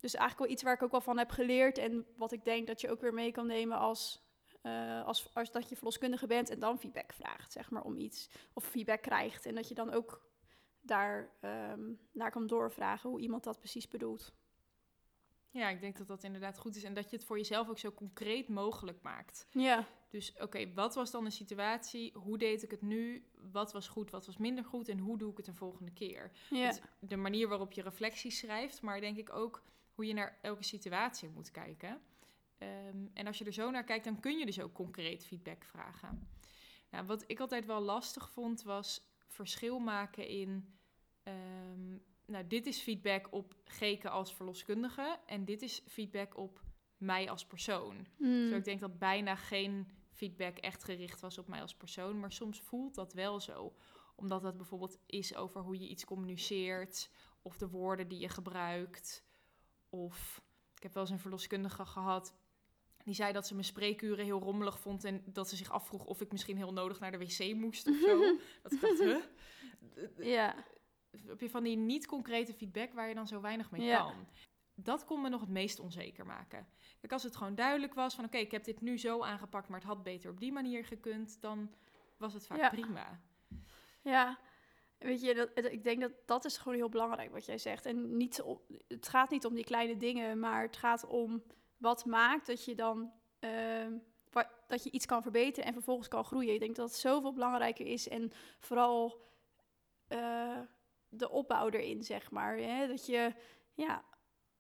Dus 0.01 0.15
eigenlijk 0.15 0.39
wel 0.45 0.53
iets 0.55 0.63
waar 0.63 0.75
ik 0.75 0.83
ook 0.83 0.91
wel 0.91 1.01
van 1.01 1.19
heb 1.19 1.31
geleerd 1.31 1.79
en 1.79 2.07
wat 2.17 2.33
ik 2.33 2.45
denk 2.45 2.67
dat 2.67 2.81
je 2.81 2.91
ook 2.91 3.01
weer 3.01 3.15
mee 3.15 3.33
kan 3.33 3.47
nemen 3.47 3.79
als, 3.79 4.22
eh, 4.63 5.05
als, 5.05 5.35
als 5.35 5.51
dat 5.53 5.69
je 5.69 5.77
verloskundige 5.77 6.27
bent 6.27 6.51
en 6.51 6.59
dan 6.59 6.79
feedback 6.79 7.13
vraagt, 7.13 7.53
zeg 7.53 7.71
maar, 7.71 7.83
om 7.83 7.97
iets. 7.97 8.31
Of 8.53 8.65
feedback 8.65 9.03
krijgt 9.03 9.47
en 9.47 9.55
dat 9.55 9.69
je 9.69 9.75
dan 9.75 9.93
ook 9.93 10.31
daar 10.81 11.31
ehm, 11.41 11.81
naar 12.13 12.31
kan 12.31 12.47
doorvragen 12.47 13.11
hoe 13.11 13.21
iemand 13.21 13.45
dat 13.45 13.59
precies 13.59 13.89
bedoelt. 13.89 14.33
ja, 15.51 15.69
ik 15.69 15.81
denk 15.81 15.97
dat 15.99 16.07
dat 16.07 16.25
inderdaad 16.25 16.59
goed 16.59 16.77
is. 16.77 16.85
En 16.85 16.95
dat 16.95 17.11
je 17.11 17.17
het 17.17 17.25
voor 17.25 17.37
jezelf 17.37 17.69
ook 17.69 17.79
zo 17.79 17.93
concreet 17.93 18.49
mogelijk 18.49 19.03
maakt. 19.03 19.47
Ja, 19.51 19.87
Dus 20.09 20.35
oké, 20.41 20.73
wat 20.75 20.95
was 20.95 21.11
dan 21.11 21.25
de 21.25 21.31
situatie? 21.31 22.13
Hoe 22.19 22.39
deed 22.39 22.63
ik 22.63 22.71
het 22.71 22.83
nu? 22.83 23.27
Wat 23.53 23.73
was 23.73 23.89
goed, 23.89 24.11
wat 24.11 24.27
was 24.27 24.37
minder 24.37 24.65
goed? 24.65 24.89
En 24.89 24.99
hoe 24.99 25.19
doe 25.19 25.31
ik 25.31 25.37
het 25.37 25.47
een 25.47 25.55
volgende 25.55 25.93
keer? 25.93 26.31
ja, 26.51 26.67
Het- 26.67 26.83
de 26.99 27.17
manier 27.17 27.49
waarop 27.49 27.73
je 27.73 27.83
reflecties 27.83 28.39
schrijft, 28.39 28.83
maar 28.83 29.01
denk 29.01 29.17
ik 29.17 29.33
ook 29.33 29.63
hoe 29.95 30.07
je 30.07 30.13
naar 30.15 30.39
elke 30.43 30.65
situatie 30.65 31.29
moet 31.29 31.51
kijken. 31.51 32.01
Ehm, 32.63 33.07
en 33.15 33.27
als 33.27 33.39
je 33.39 33.45
er 33.45 33.53
zo 33.53 33.71
naar 33.71 33.85
kijkt, 33.85 34.05
dan 34.05 34.21
kun 34.21 34.39
je 34.39 34.47
dus 34.47 34.61
ook 34.61 34.73
concreet 34.73 35.27
feedback 35.27 35.65
vragen. 35.65 36.29
Nou, 36.91 37.07
wat 37.07 37.25
ik 37.27 37.41
altijd 37.41 37.67
wel 37.67 37.81
lastig 37.81 38.31
vond, 38.31 38.63
was 38.63 39.07
verschil 39.27 39.79
maken 39.79 40.29
in... 40.29 40.75
ehm, 41.23 41.99
nou, 42.27 42.47
dit 42.47 42.67
is 42.67 42.81
feedback 42.81 43.29
op 43.31 43.55
Geke 43.65 44.09
als 44.09 44.35
verloskundige 44.35 45.19
en 45.27 45.45
dit 45.45 45.63
is 45.63 45.83
feedback 45.87 46.37
op 46.37 46.63
mij 46.97 47.31
als 47.31 47.47
persoon. 47.47 48.07
Mm. 48.19 48.49
Zo 48.49 48.57
ik 48.57 48.65
denk 48.65 48.81
dat 48.81 48.99
bijna 48.99 49.37
geen 49.37 49.89
feedback 50.11 50.59
echt 50.59 50.85
gericht 50.85 51.21
was 51.21 51.39
op 51.39 51.49
mij 51.49 51.61
als 51.61 51.75
persoon. 51.75 52.21
Maar 52.21 52.33
soms 52.33 52.61
voelt 52.61 52.95
dat 52.95 53.13
wel 53.13 53.41
zo. 53.41 53.75
Omdat 54.15 54.43
het 54.43 54.57
bijvoorbeeld 54.57 54.99
is 55.07 55.35
over 55.35 55.61
hoe 55.61 55.79
je 55.79 55.89
iets 55.89 56.05
communiceert. 56.05 57.11
Of 57.43 57.57
de 57.57 57.69
woorden 57.69 58.09
die 58.09 58.19
je 58.19 58.29
gebruikt. 58.29 59.25
Of 59.89 60.43
ik 60.75 60.83
heb 60.83 60.93
wel 60.93 61.03
eens 61.03 61.13
een 61.13 61.19
verloskundige 61.19 61.87
gehad. 61.87 62.35
Die 63.05 63.15
zei 63.15 63.33
dat 63.33 63.47
ze 63.47 63.53
mijn 63.55 63.65
spreekuren 63.67 64.25
heel 64.25 64.41
rommelig 64.41 64.79
vond. 64.81 65.05
En 65.05 65.23
dat 65.27 65.49
ze 65.49 65.57
zich 65.57 65.71
afvroeg 65.71 66.05
of 66.05 66.21
ik 66.21 66.33
misschien 66.33 66.57
heel 66.57 66.73
nodig 66.73 67.01
naar 67.01 67.11
de 67.11 67.19
wc 67.19 67.55
moest 67.55 67.89
of 67.89 67.97
zo. 67.97 68.19
dat 68.63 68.73
ik 68.73 68.81
dacht, 68.81 68.99
huh? 68.99 69.17
ja, 70.19 70.55
heb 71.27 71.41
je 71.41 71.51
van 71.51 71.63
die 71.65 71.77
niet 71.77 72.07
concrete 72.07 72.55
feedback 72.55 72.93
waar 72.93 73.09
je 73.09 73.15
dan 73.15 73.27
zo 73.27 73.41
weinig 73.41 73.71
mee 73.71 73.83
Ja. 73.83 73.99
kan. 73.99 74.27
Dat 74.75 75.05
kon 75.05 75.21
me 75.23 75.29
nog 75.29 75.41
het 75.41 75.51
meest 75.51 75.79
onzeker 75.81 76.27
maken. 76.27 76.67
Kijk, 77.01 77.13
als 77.13 77.23
het 77.23 77.37
gewoon 77.37 77.55
duidelijk 77.55 77.95
was 77.95 78.15
van 78.15 78.25
oké, 78.25 78.37
ik 78.39 78.51
heb 78.51 78.65
dit 78.65 78.81
nu 78.81 78.99
zo 78.99 79.23
aangepakt, 79.23 79.69
maar 79.69 79.79
het 79.79 79.89
had 79.89 80.03
beter 80.03 80.31
op 80.31 80.41
die 80.41 80.53
manier 80.53 80.85
gekund, 80.85 81.41
dan 81.41 81.75
was 82.17 82.33
het 82.35 82.47
vaak 82.47 82.59
Ja. 82.59 82.69
prima. 82.69 83.21
ja. 84.03 84.39
Weet 84.99 85.21
je, 85.21 85.35
dat, 85.35 85.65
ik 85.73 85.85
denk 85.85 86.01
dat 86.01 86.13
dat 86.27 86.45
is 86.45 86.57
gewoon 86.57 86.75
heel 86.79 86.89
belangrijk 86.89 87.31
wat 87.33 87.45
jij 87.45 87.59
zegt. 87.59 87.87
En 87.87 88.17
niet 88.17 88.43
het 88.89 89.09
gaat 89.09 89.31
niet 89.31 89.45
om 89.47 89.55
die 89.55 89.65
kleine 89.65 89.97
dingen, 89.97 90.39
maar 90.39 90.63
het 90.63 90.77
gaat 90.77 91.07
om 91.07 91.43
wat 91.83 92.05
maakt 92.05 92.47
dat 92.47 92.65
je 92.65 92.75
dan 92.75 93.13
ehm, 93.39 93.93
dat 94.67 94.85
je 94.85 94.91
iets 94.91 95.07
kan 95.07 95.23
verbeteren 95.23 95.65
en 95.65 95.73
vervolgens 95.73 96.09
kan 96.09 96.25
groeien. 96.25 96.55
Ik 96.55 96.61
denk 96.61 96.77
dat 96.77 96.89
het 96.89 96.99
zoveel 96.99 97.33
belangrijker 97.33 97.87
is 97.87 98.09
en 98.09 98.33
vooral 98.59 99.21
eh, 100.09 100.59
de 101.09 101.31
opbouw 101.31 101.69
erin, 101.69 102.03
zeg 102.03 102.31
maar. 102.31 102.57
Hè? 102.57 102.87
Dat 102.87 103.07
je 103.07 103.35
ja, 103.75 104.05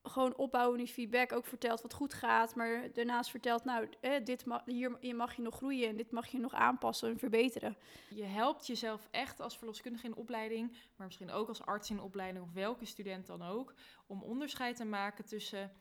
gewoon 0.03 0.37
opbouwen 0.37 0.79
die 0.79 0.87
feedback 0.87 1.33
ook 1.33 1.47
vertelt 1.47 1.83
wat 1.83 1.93
goed 1.93 2.15
gaat, 2.15 2.55
maar 2.55 2.93
daarnaast 2.93 3.31
vertelt, 3.31 3.65
nou, 3.65 3.89
eh, 4.01 4.25
dit 4.25 4.45
hier 4.65 4.97
hier 5.01 5.17
mag 5.17 5.37
je 5.37 5.43
nog 5.43 5.57
groeien 5.57 5.89
en 5.89 5.97
dit 5.97 6.11
mag 6.11 6.27
je 6.27 6.39
nog 6.39 6.55
aanpassen 6.55 7.11
en 7.11 7.19
verbeteren. 7.19 7.77
Je 8.09 8.25
helpt 8.25 8.67
jezelf 8.67 9.09
echt 9.11 9.41
als 9.41 9.59
verloskundige 9.59 10.07
in 10.07 10.15
opleiding, 10.15 10.71
maar 10.97 11.07
misschien 11.07 11.31
ook 11.31 11.49
als 11.49 11.63
arts 11.63 11.91
in 11.91 12.01
opleiding 12.01 12.45
of 12.45 12.53
welke 12.53 12.85
student 12.85 13.27
dan 13.27 13.43
ook, 13.43 13.75
om 14.07 14.23
onderscheid 14.23 14.77
te 14.77 14.85
maken 14.85 15.25
tussen 15.25 15.73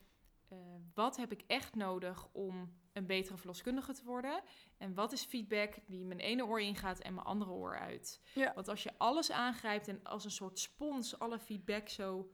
eh, 0.52 0.58
wat 0.94 1.16
heb 1.16 1.32
ik 1.32 1.44
echt 1.46 1.74
nodig 1.74 2.28
om 2.32 2.80
een 2.92 3.06
betere 3.06 3.36
verloskundige 3.36 3.92
te 3.92 4.04
worden 4.04 4.42
en 4.78 4.94
wat 4.94 5.12
is 5.12 5.24
feedback 5.24 5.74
die 5.86 6.04
mijn 6.04 6.20
ene 6.20 6.46
oor 6.46 6.60
ingaat 6.60 6.98
en 6.98 7.14
mijn 7.14 7.26
andere 7.26 7.50
oor 7.50 7.78
uit. 7.78 8.20
Ja. 8.34 8.52
Want 8.54 8.68
als 8.68 8.82
je 8.82 8.92
alles 8.98 9.30
aangrijpt 9.30 9.88
en 9.88 10.02
als 10.02 10.24
een 10.24 10.30
soort 10.30 10.58
spons 10.58 11.18
alle 11.18 11.38
feedback 11.38 11.88
zo 11.88 12.30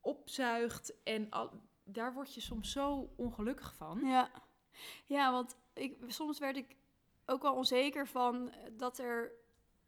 opzuigt 0.00 1.02
en 1.02 1.30
al, 1.30 1.50
daar 1.84 2.14
word 2.14 2.34
je 2.34 2.40
soms 2.40 2.72
zo 2.72 3.12
ongelukkig 3.16 3.74
van. 3.74 4.00
Ja, 4.00 4.30
ja 5.04 5.32
want 5.32 5.56
ik, 5.74 5.96
soms 6.06 6.38
werd 6.38 6.56
ik 6.56 6.76
ook 7.26 7.42
wel 7.42 7.54
onzeker 7.54 8.06
van 8.06 8.54
dat, 8.72 8.98
er, 8.98 9.32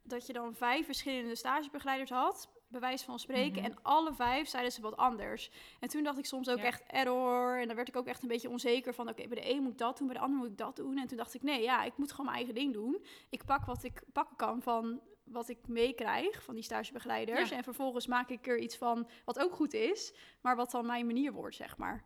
dat 0.01 0.25
je 0.25 0.33
dan 0.33 0.55
vijf 0.55 0.85
verschillende 0.85 1.35
stagebegeleiders 1.35 2.09
had, 2.09 2.49
bij 2.69 2.79
wijze 2.79 3.05
van 3.05 3.19
spreken, 3.19 3.61
Mhm. 3.61 3.71
en 3.71 3.77
alle 3.81 4.13
vijf 4.13 4.47
zeiden 4.47 4.71
ze 4.71 4.81
wat 4.81 4.97
anders. 4.97 5.51
En 5.79 5.89
toen 5.89 6.03
dacht 6.03 6.17
ik 6.17 6.25
soms 6.25 6.49
ook 6.49 6.57
Ja. 6.57 6.63
echt 6.63 6.83
error, 6.87 7.59
en 7.61 7.67
dan 7.67 7.75
werd 7.75 7.87
ik 7.87 7.95
ook 7.95 8.07
echt 8.07 8.21
een 8.21 8.27
beetje 8.27 8.49
onzeker 8.49 8.93
van, 8.93 9.09
oké, 9.09 9.27
bij 9.27 9.41
de 9.41 9.49
een 9.51 9.61
moet 9.63 9.71
ik 9.71 9.77
dat 9.77 9.97
doen, 9.97 10.07
bij 10.07 10.15
de 10.15 10.21
ander 10.21 10.37
moet 10.39 10.47
ik 10.47 10.57
dat 10.57 10.75
doen. 10.75 10.97
En 10.97 11.07
toen 11.07 11.17
dacht 11.17 11.33
ik, 11.33 11.41
nee, 11.43 11.61
ja, 11.61 11.83
ik 11.83 11.97
moet 11.97 12.09
gewoon 12.11 12.25
mijn 12.25 12.37
eigen 12.37 12.55
ding 12.55 12.73
doen. 12.73 13.05
Ik 13.29 13.45
pak 13.45 13.65
wat 13.65 13.83
ik 13.83 14.01
pakken 14.13 14.35
kan 14.35 14.61
van 14.61 15.01
wat 15.23 15.49
ik 15.49 15.67
meekrijg 15.67 16.43
van 16.43 16.53
die 16.55 16.63
stagebegeleiders. 16.63 17.49
Ja. 17.49 17.55
En 17.57 17.63
vervolgens 17.63 18.07
maak 18.07 18.29
ik 18.29 18.47
er 18.47 18.57
iets 18.59 18.77
van 18.77 19.09
wat 19.25 19.39
ook 19.39 19.53
goed 19.53 19.73
is, 19.73 20.13
maar 20.41 20.55
wat 20.55 20.71
dan 20.71 20.85
mijn 20.85 21.05
manier 21.05 21.31
wordt, 21.33 21.55
zeg 21.55 21.77
maar. 21.77 22.03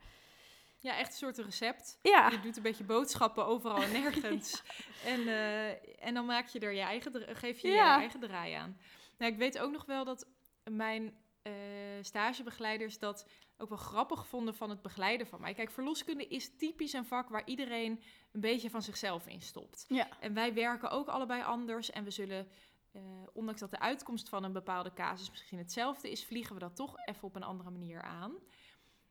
Ja, 0.79 0.97
echt 0.97 1.09
een 1.11 1.17
soort 1.17 1.37
recept. 1.37 1.99
Ja, 2.01 2.29
Je 2.29 2.39
doet 2.39 2.57
een 2.57 2.63
beetje 2.63 2.83
boodschappen 2.83 3.45
overal 3.45 3.81
en 3.83 3.91
nergens. 4.01 4.63
en, 5.05 5.27
eh, 5.27 6.05
en 6.07 6.13
dan 6.13 6.25
maak 6.25 6.47
je 6.47 6.59
er 6.59 6.71
je 6.73 6.81
eigen, 6.81 7.35
geef 7.37 7.59
je 7.59 7.67
je 7.67 7.77
eigen 7.79 8.19
draai 8.19 8.53
aan. 8.53 8.77
Nou, 9.17 9.31
ik 9.31 9.37
weet 9.37 9.59
ook 9.59 9.71
nog 9.71 9.85
wel 9.85 10.05
dat 10.05 10.27
mijn 10.71 11.17
eh, 11.41 11.53
stagebegeleiders 12.01 12.99
dat 12.99 13.27
ook 13.57 13.69
wel 13.69 13.77
grappig 13.77 14.27
vonden 14.27 14.55
van 14.55 14.69
het 14.69 14.81
begeleiden 14.81 15.27
van 15.27 15.41
mij. 15.41 15.53
Kijk, 15.53 15.71
verloskunde 15.71 16.27
is 16.27 16.57
typisch 16.57 16.93
een 16.93 17.05
vak 17.05 17.29
waar 17.29 17.47
iedereen 17.47 18.01
een 18.31 18.41
beetje 18.41 18.69
van 18.69 18.81
zichzelf 18.81 19.27
in 19.27 19.41
stopt. 19.41 19.85
Ja. 19.87 20.19
En 20.19 20.33
wij 20.33 20.53
werken 20.53 20.89
ook 20.89 21.07
allebei 21.07 21.43
anders 21.43 21.91
en 21.91 22.03
we 22.03 22.11
zullen... 22.11 22.47
eh, 22.91 23.01
ondanks 23.33 23.59
dat 23.59 23.71
de 23.71 23.79
uitkomst 23.79 24.29
van 24.29 24.43
een 24.43 24.53
bepaalde 24.53 24.93
casus 24.93 25.29
misschien 25.29 25.57
hetzelfde 25.57 26.11
is, 26.11 26.25
vliegen 26.25 26.53
we 26.53 26.59
dat 26.59 26.75
toch 26.75 26.95
even 27.05 27.23
op 27.23 27.35
een 27.35 27.43
andere 27.43 27.69
manier 27.69 28.01
aan. 28.01 28.33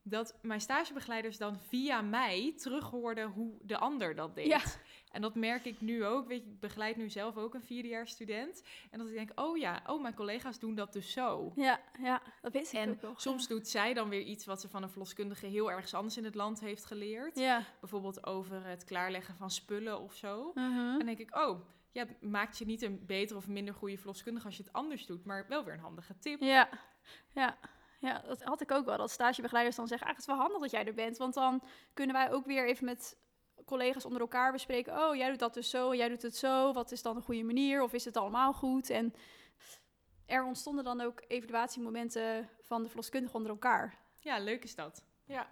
Dat 0.04 0.38
mijn 0.42 0.60
stagebegeleiders 0.60 1.38
dan 1.38 1.58
via 1.58 2.00
mij 2.00 2.54
terughoorden 2.56 3.28
hoe 3.28 3.58
de 3.62 3.78
ander 3.78 4.14
dat 4.14 4.34
deed. 4.34 4.46
Ja. 4.46 4.60
En 5.12 5.20
dat 5.20 5.34
merk 5.34 5.64
ik 5.64 5.80
nu 5.80 6.04
ook. 6.04 6.28
Weet 6.28 6.44
je, 6.44 6.50
ik 6.50 6.60
begeleid 6.60 6.96
nu 6.96 7.10
zelf 7.10 7.36
ook 7.36 7.54
een 7.54 7.62
vierdejaars 7.62 8.10
student. 8.10 8.62
En 8.90 8.98
dat 8.98 9.08
ik 9.08 9.14
denk, 9.14 9.30
oh 9.34 9.56
ja, 9.56 9.82
oh, 9.86 10.02
mijn 10.02 10.14
collega's 10.14 10.58
doen 10.58 10.74
dat 10.74 10.92
dus 10.92 11.12
zo. 11.12 11.52
Ja, 11.56 11.80
ja, 12.02 12.22
dat 12.40 12.52
weet 12.52 12.72
ik 12.72 12.78
En 12.78 12.98
ook 13.02 13.20
soms 13.20 13.48
doet 13.48 13.68
zij 13.68 13.94
dan 13.94 14.08
weer 14.08 14.22
iets 14.22 14.44
wat 14.44 14.60
ze 14.60 14.68
van 14.68 14.82
een 14.82 14.90
verloskundige 14.90 15.46
heel 15.46 15.70
ergens 15.70 15.94
anders 15.94 16.16
in 16.16 16.24
het 16.24 16.34
land 16.34 16.60
heeft 16.60 16.84
geleerd. 16.84 17.38
Ja. 17.38 17.64
Bijvoorbeeld 17.80 18.26
over 18.26 18.66
het 18.66 18.84
klaarleggen 18.84 19.36
van 19.36 19.50
spullen 19.50 20.00
of 20.00 20.14
zo. 20.14 20.50
Mhm. 20.54 20.78
En 20.78 20.96
dan 20.96 21.06
denk 21.06 21.18
ik, 21.18 21.36
oh, 21.36 21.60
ja, 21.92 22.06
het 22.06 22.22
maakt 22.22 22.58
je 22.58 22.64
niet 22.64 22.82
een 22.82 23.06
beter 23.06 23.36
of 23.36 23.48
minder 23.48 23.74
goede 23.74 23.98
verloskundige 23.98 24.46
als 24.46 24.56
je 24.56 24.62
het 24.62 24.72
anders 24.72 25.06
doet, 25.06 25.24
maar 25.24 25.46
wel 25.48 25.64
weer 25.64 25.74
een 25.74 25.80
handige 25.80 26.18
tip. 26.18 26.40
Ja, 26.40 26.68
ja. 27.34 27.58
Ja, 28.02 28.22
dat 28.26 28.42
had 28.42 28.60
ik 28.60 28.70
ook 28.70 28.84
wel. 28.84 28.96
Dat 28.96 29.10
stagebegeleiders 29.10 29.76
dan 29.76 29.88
zeggen, 29.88 30.08
is 30.10 30.16
het 30.16 30.26
wel 30.26 30.36
handig 30.36 30.60
dat 30.60 30.70
jij 30.70 30.86
er 30.86 30.94
bent. 30.94 31.16
Want 31.16 31.34
dan 31.34 31.62
kunnen 31.94 32.14
wij 32.14 32.32
ook 32.32 32.46
weer 32.46 32.66
even 32.66 32.84
met 32.84 33.16
collega's 33.64 34.04
onder 34.04 34.20
elkaar 34.20 34.52
bespreken. 34.52 34.98
Oh, 34.98 35.16
jij 35.16 35.28
doet 35.28 35.38
dat 35.38 35.54
dus 35.54 35.70
zo, 35.70 35.94
jij 35.94 36.08
doet 36.08 36.22
het 36.22 36.36
zo. 36.36 36.72
Wat 36.72 36.92
is 36.92 37.02
dan 37.02 37.16
een 37.16 37.22
goede 37.22 37.42
manier? 37.42 37.82
Of 37.82 37.92
is 37.92 38.04
het 38.04 38.16
allemaal 38.16 38.52
goed? 38.52 38.90
En 38.90 39.14
er 40.26 40.44
ontstonden 40.44 40.84
dan 40.84 41.00
ook 41.00 41.22
evaluatiemomenten 41.28 42.48
van 42.60 42.82
de 42.82 42.88
verloskundigen 42.88 43.36
onder 43.36 43.52
elkaar. 43.52 43.98
Ja, 44.18 44.38
leuk 44.38 44.64
is 44.64 44.74
dat. 44.74 45.04
Ja. 45.24 45.50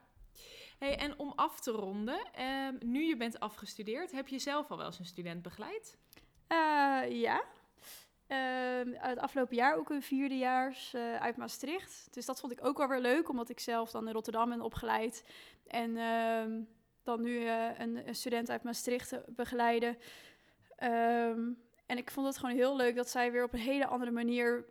Hey, 0.78 0.98
en 0.98 1.18
om 1.18 1.32
af 1.36 1.60
te 1.60 1.70
ronden, 1.70 2.32
ehm, 2.32 2.74
nu 2.80 3.02
je 3.02 3.16
bent 3.16 3.40
afgestudeerd, 3.40 4.12
heb 4.12 4.28
je 4.28 4.38
zelf 4.38 4.70
al 4.70 4.76
wel 4.76 4.86
eens 4.86 4.98
een 4.98 5.04
student 5.04 5.42
begeleid? 5.42 5.98
Uh, 6.48 7.20
ja. 7.20 7.44
Uh, 8.30 8.36
het 8.94 9.18
afgelopen 9.18 9.56
jaar 9.56 9.76
ook 9.76 9.90
een 9.90 10.02
vierdejaars 10.02 10.94
uh, 10.94 11.16
uit 11.16 11.36
Maastricht. 11.36 12.08
Dus 12.10 12.26
dat 12.26 12.40
vond 12.40 12.52
ik 12.52 12.64
ook 12.64 12.78
wel 12.78 12.88
weer 12.88 13.00
leuk, 13.00 13.28
omdat 13.28 13.48
ik 13.48 13.60
zelf 13.60 13.90
dan 13.90 14.06
in 14.06 14.12
Rotterdam 14.12 14.48
ben 14.48 14.60
opgeleid. 14.60 15.24
En 15.66 15.96
ehm, 15.96 16.60
dan 17.02 17.22
nu 17.22 17.44
eh, 17.44 17.78
een, 17.78 18.08
een, 18.08 18.14
student 18.14 18.50
uit 18.50 18.62
Maastricht 18.62 19.20
begeleiden. 19.26 19.96
Ehm, 20.76 21.40
en 21.86 21.96
ik 21.96 22.10
vond 22.10 22.26
het 22.26 22.38
gewoon 22.38 22.54
heel 22.54 22.76
leuk 22.76 22.96
dat 22.96 23.08
zij 23.08 23.32
weer 23.32 23.44
op 23.44 23.52
een 23.52 23.58
hele 23.58 23.86
andere 23.86 24.10
manier 24.10 24.64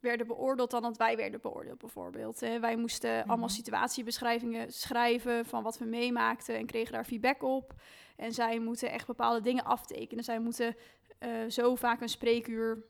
werden 0.00 0.26
beoordeeld 0.26 0.70
dan 0.70 0.82
dat 0.82 0.96
wij 0.96 1.16
werden 1.16 1.40
beoordeeld, 1.40 1.78
bijvoorbeeld. 1.78 2.38
wij 2.38 2.76
moesten 2.76 3.16
allemaal 3.16 3.36
mhm. 3.36 3.48
situatiebeschrijvingen 3.48 4.72
schrijven 4.72 5.44
van 5.44 5.62
wat 5.62 5.78
we 5.78 5.84
meemaakten 5.84 6.56
en 6.56 6.66
kregen 6.66 6.92
daar 6.92 7.04
feedback 7.04 7.42
op. 7.42 7.74
En 8.16 8.32
zij 8.32 8.58
moeten 8.58 8.90
echt 8.90 9.06
bepaalde 9.06 9.40
dingen 9.40 9.64
aftekenen. 9.64 10.24
Zij 10.24 10.38
moeten 10.38 10.76
uh, 11.20 11.50
zo 11.50 11.74
vaak 11.74 12.00
een 12.00 12.08
spreekuur 12.08 12.84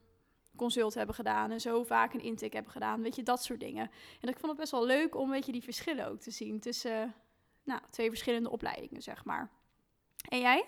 consult 0.56 0.94
hebben 0.94 1.14
gedaan 1.14 1.50
en 1.50 1.60
zo 1.60 1.84
vaak 1.84 2.14
een 2.14 2.22
intake 2.22 2.54
hebben 2.54 2.72
gedaan. 2.72 3.02
Weet 3.02 3.16
je, 3.16 3.22
dat 3.22 3.42
soort 3.42 3.60
dingen. 3.60 3.90
En 4.20 4.28
ik 4.28 4.38
vond 4.38 4.52
het 4.52 4.60
best 4.60 4.72
wel 4.72 4.86
leuk 4.86 5.16
om 5.16 5.30
weet 5.30 5.46
je, 5.46 5.52
die 5.52 5.62
verschillen 5.62 6.08
ook 6.08 6.20
te 6.20 6.30
zien 6.30 6.60
tussen 6.60 7.02
uh, 7.02 7.12
nou, 7.62 7.80
twee 7.90 8.08
verschillende 8.08 8.50
opleidingen, 8.50 9.02
zeg 9.02 9.24
maar. 9.24 9.50
En 10.28 10.40
jij? 10.40 10.64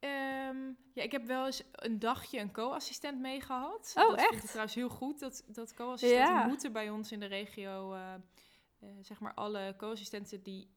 Um, 0.00 0.76
ja, 0.92 1.02
ik 1.02 1.12
heb 1.12 1.26
wel 1.26 1.46
eens 1.46 1.62
een 1.72 1.98
dagje 1.98 2.38
een 2.38 2.52
co-assistent 2.52 3.20
meegehad. 3.20 3.92
Oh, 3.96 4.08
dat 4.08 4.18
echt? 4.18 4.44
ik 4.44 4.48
trouwens 4.48 4.74
heel 4.74 4.88
goed. 4.88 5.18
Dat, 5.18 5.44
dat 5.46 5.74
co-assistenten 5.74 6.34
ja. 6.34 6.46
moeten 6.46 6.72
bij 6.72 6.90
ons 6.90 7.12
in 7.12 7.20
de 7.20 7.26
regio... 7.26 7.94
Uh, 7.94 8.14
uh, 8.82 8.88
zeg 9.00 9.20
maar 9.20 9.34
alle 9.34 9.74
co-assistenten 9.76 10.42
die 10.42 10.70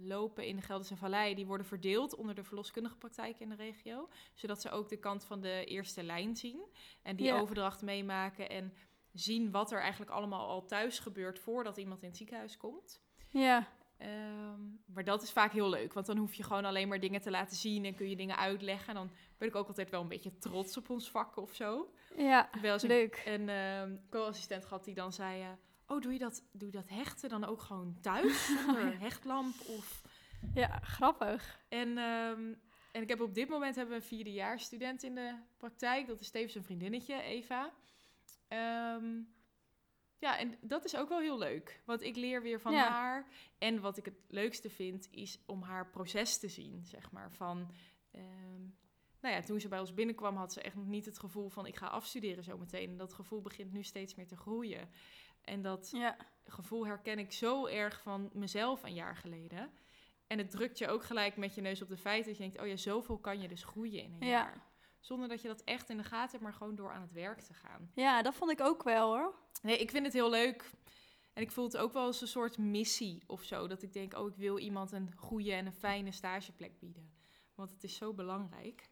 lopen 0.00 0.46
in 0.46 0.56
de 0.56 0.62
Gelderse 0.62 0.96
Vallei, 0.96 1.34
die 1.34 1.46
worden 1.46 1.66
verdeeld 1.66 2.14
onder 2.14 2.34
de 2.34 2.44
verloskundige 2.44 2.96
praktijk 2.96 3.40
in 3.40 3.48
de 3.48 3.54
regio. 3.54 4.08
Zodat 4.34 4.60
ze 4.60 4.70
ook 4.70 4.88
de 4.88 4.98
kant 4.98 5.24
van 5.24 5.40
de 5.40 5.64
eerste 5.64 6.02
lijn 6.02 6.36
zien. 6.36 6.62
En 7.02 7.16
die 7.16 7.26
ja. 7.26 7.40
overdracht 7.40 7.82
meemaken 7.82 8.50
en 8.50 8.72
zien 9.12 9.50
wat 9.50 9.72
er 9.72 9.80
eigenlijk 9.80 10.10
allemaal 10.10 10.48
al 10.48 10.66
thuis 10.66 10.98
gebeurt 10.98 11.38
voordat 11.38 11.76
iemand 11.76 12.02
in 12.02 12.08
het 12.08 12.16
ziekenhuis 12.16 12.56
komt. 12.56 13.00
Ja. 13.28 13.68
Um, 14.02 14.80
maar 14.86 15.04
dat 15.04 15.22
is 15.22 15.32
vaak 15.32 15.52
heel 15.52 15.68
leuk, 15.68 15.92
want 15.92 16.06
dan 16.06 16.16
hoef 16.16 16.34
je 16.34 16.42
gewoon 16.42 16.64
alleen 16.64 16.88
maar 16.88 17.00
dingen 17.00 17.20
te 17.20 17.30
laten 17.30 17.56
zien 17.56 17.84
en 17.84 17.94
kun 17.94 18.08
je 18.08 18.16
dingen 18.16 18.36
uitleggen. 18.36 18.88
En 18.88 18.94
dan 18.94 19.10
ben 19.38 19.48
ik 19.48 19.54
ook 19.54 19.68
altijd 19.68 19.90
wel 19.90 20.00
een 20.00 20.08
beetje 20.08 20.38
trots 20.38 20.76
op 20.76 20.90
ons 20.90 21.10
vak 21.10 21.36
of 21.36 21.54
zo. 21.54 21.92
Ja, 22.16 22.50
wel 22.62 22.78
leuk. 22.82 23.22
Een, 23.26 23.48
een 23.48 23.90
uh, 23.90 23.98
co-assistent 24.10 24.64
gehad 24.64 24.84
die 24.84 24.94
dan 24.94 25.12
zei... 25.12 25.42
Uh, 25.42 25.48
oh, 25.88 26.00
doe 26.00 26.12
je, 26.12 26.18
dat, 26.18 26.42
doe 26.52 26.68
je 26.68 26.76
dat 26.76 26.88
hechten 26.88 27.28
dan 27.28 27.44
ook 27.44 27.60
gewoon 27.60 27.98
thuis? 28.00 28.46
Zonder 28.64 29.00
hechtlamp 29.00 29.54
of... 29.66 30.02
Ja, 30.54 30.78
grappig. 30.78 31.60
En, 31.68 31.88
um, 31.98 32.60
en 32.92 33.02
ik 33.02 33.08
heb 33.08 33.20
op 33.20 33.34
dit 33.34 33.48
moment 33.48 33.76
hebben 33.76 33.94
we 33.94 34.00
een 34.00 34.08
vierdejaars 34.08 34.64
student 34.64 35.02
in 35.02 35.14
de 35.14 35.34
praktijk. 35.56 36.06
Dat 36.06 36.20
is 36.20 36.30
tevens 36.30 36.54
een 36.54 36.64
vriendinnetje, 36.64 37.22
Eva. 37.22 37.72
Um, 38.94 39.36
ja, 40.18 40.38
en 40.38 40.54
dat 40.60 40.84
is 40.84 40.96
ook 40.96 41.08
wel 41.08 41.20
heel 41.20 41.38
leuk. 41.38 41.82
Want 41.84 42.02
ik 42.02 42.16
leer 42.16 42.42
weer 42.42 42.60
van 42.60 42.72
ja. 42.72 42.90
haar. 42.90 43.26
En 43.58 43.80
wat 43.80 43.96
ik 43.96 44.04
het 44.04 44.18
leukste 44.28 44.70
vind, 44.70 45.08
is 45.10 45.40
om 45.46 45.62
haar 45.62 45.90
proces 45.90 46.38
te 46.38 46.48
zien, 46.48 46.84
zeg 46.84 47.10
maar. 47.10 47.32
Van, 47.32 47.70
um, 48.14 48.76
nou 49.20 49.34
ja, 49.34 49.42
toen 49.42 49.60
ze 49.60 49.68
bij 49.68 49.80
ons 49.80 49.94
binnenkwam, 49.94 50.36
had 50.36 50.52
ze 50.52 50.60
echt 50.60 50.74
nog 50.74 50.86
niet 50.86 51.04
het 51.04 51.18
gevoel 51.18 51.48
van... 51.48 51.66
ik 51.66 51.76
ga 51.76 51.86
afstuderen 51.86 52.44
zometeen. 52.44 52.90
En 52.90 52.96
dat 52.96 53.12
gevoel 53.12 53.40
begint 53.40 53.72
nu 53.72 53.82
steeds 53.82 54.14
meer 54.14 54.26
te 54.26 54.36
groeien. 54.36 54.88
En 55.48 55.62
dat 55.62 55.90
ja. 55.92 56.16
gevoel 56.44 56.86
herken 56.86 57.18
ik 57.18 57.32
zo 57.32 57.66
erg 57.66 58.00
van 58.02 58.30
mezelf 58.32 58.82
een 58.82 58.94
jaar 58.94 59.16
geleden. 59.16 59.70
En 60.26 60.38
het 60.38 60.50
drukt 60.50 60.78
je 60.78 60.88
ook 60.88 61.04
gelijk 61.04 61.36
met 61.36 61.54
je 61.54 61.60
neus 61.60 61.82
op 61.82 61.88
de 61.88 61.96
feiten. 61.96 62.26
Dat 62.26 62.36
je 62.36 62.42
denkt, 62.42 62.60
oh 62.60 62.66
ja, 62.66 62.76
zoveel 62.76 63.18
kan 63.18 63.40
je 63.40 63.48
dus 63.48 63.64
groeien 63.64 64.02
in 64.02 64.12
een 64.12 64.26
ja. 64.26 64.32
jaar. 64.32 64.66
Zonder 65.00 65.28
dat 65.28 65.42
je 65.42 65.48
dat 65.48 65.62
echt 65.64 65.90
in 65.90 65.96
de 65.96 66.02
gaten 66.02 66.30
hebt, 66.30 66.42
maar 66.42 66.52
gewoon 66.52 66.74
door 66.74 66.92
aan 66.92 67.00
het 67.00 67.12
werk 67.12 67.40
te 67.40 67.54
gaan. 67.54 67.90
Ja, 67.94 68.22
dat 68.22 68.34
vond 68.34 68.50
ik 68.50 68.60
ook 68.60 68.82
wel 68.82 69.16
hoor. 69.16 69.34
Nee, 69.62 69.78
ik 69.78 69.90
vind 69.90 70.04
het 70.04 70.14
heel 70.14 70.30
leuk. 70.30 70.70
En 71.32 71.42
ik 71.42 71.50
voel 71.50 71.64
het 71.64 71.76
ook 71.76 71.92
wel 71.92 72.04
als 72.04 72.20
een 72.20 72.28
soort 72.28 72.58
missie 72.58 73.22
of 73.26 73.42
zo. 73.42 73.66
Dat 73.66 73.82
ik 73.82 73.92
denk, 73.92 74.14
oh, 74.14 74.28
ik 74.28 74.36
wil 74.36 74.58
iemand 74.58 74.92
een 74.92 75.12
goede 75.16 75.52
en 75.52 75.66
een 75.66 75.72
fijne 75.72 76.12
stageplek 76.12 76.78
bieden. 76.78 77.12
Want 77.54 77.70
het 77.70 77.84
is 77.84 77.96
zo 77.96 78.12
belangrijk. 78.12 78.90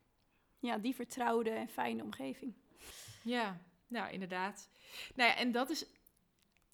Ja, 0.59 0.79
die 0.79 0.95
vertrouwde 0.95 1.51
en 1.51 1.69
fijne 1.69 2.03
omgeving. 2.03 2.55
Ja, 3.23 3.61
nou 3.87 4.11
inderdaad. 4.11 4.71
Nou 5.15 5.31
ja, 5.31 5.37
en 5.37 5.53
dat 5.53 5.71
is 5.71 5.87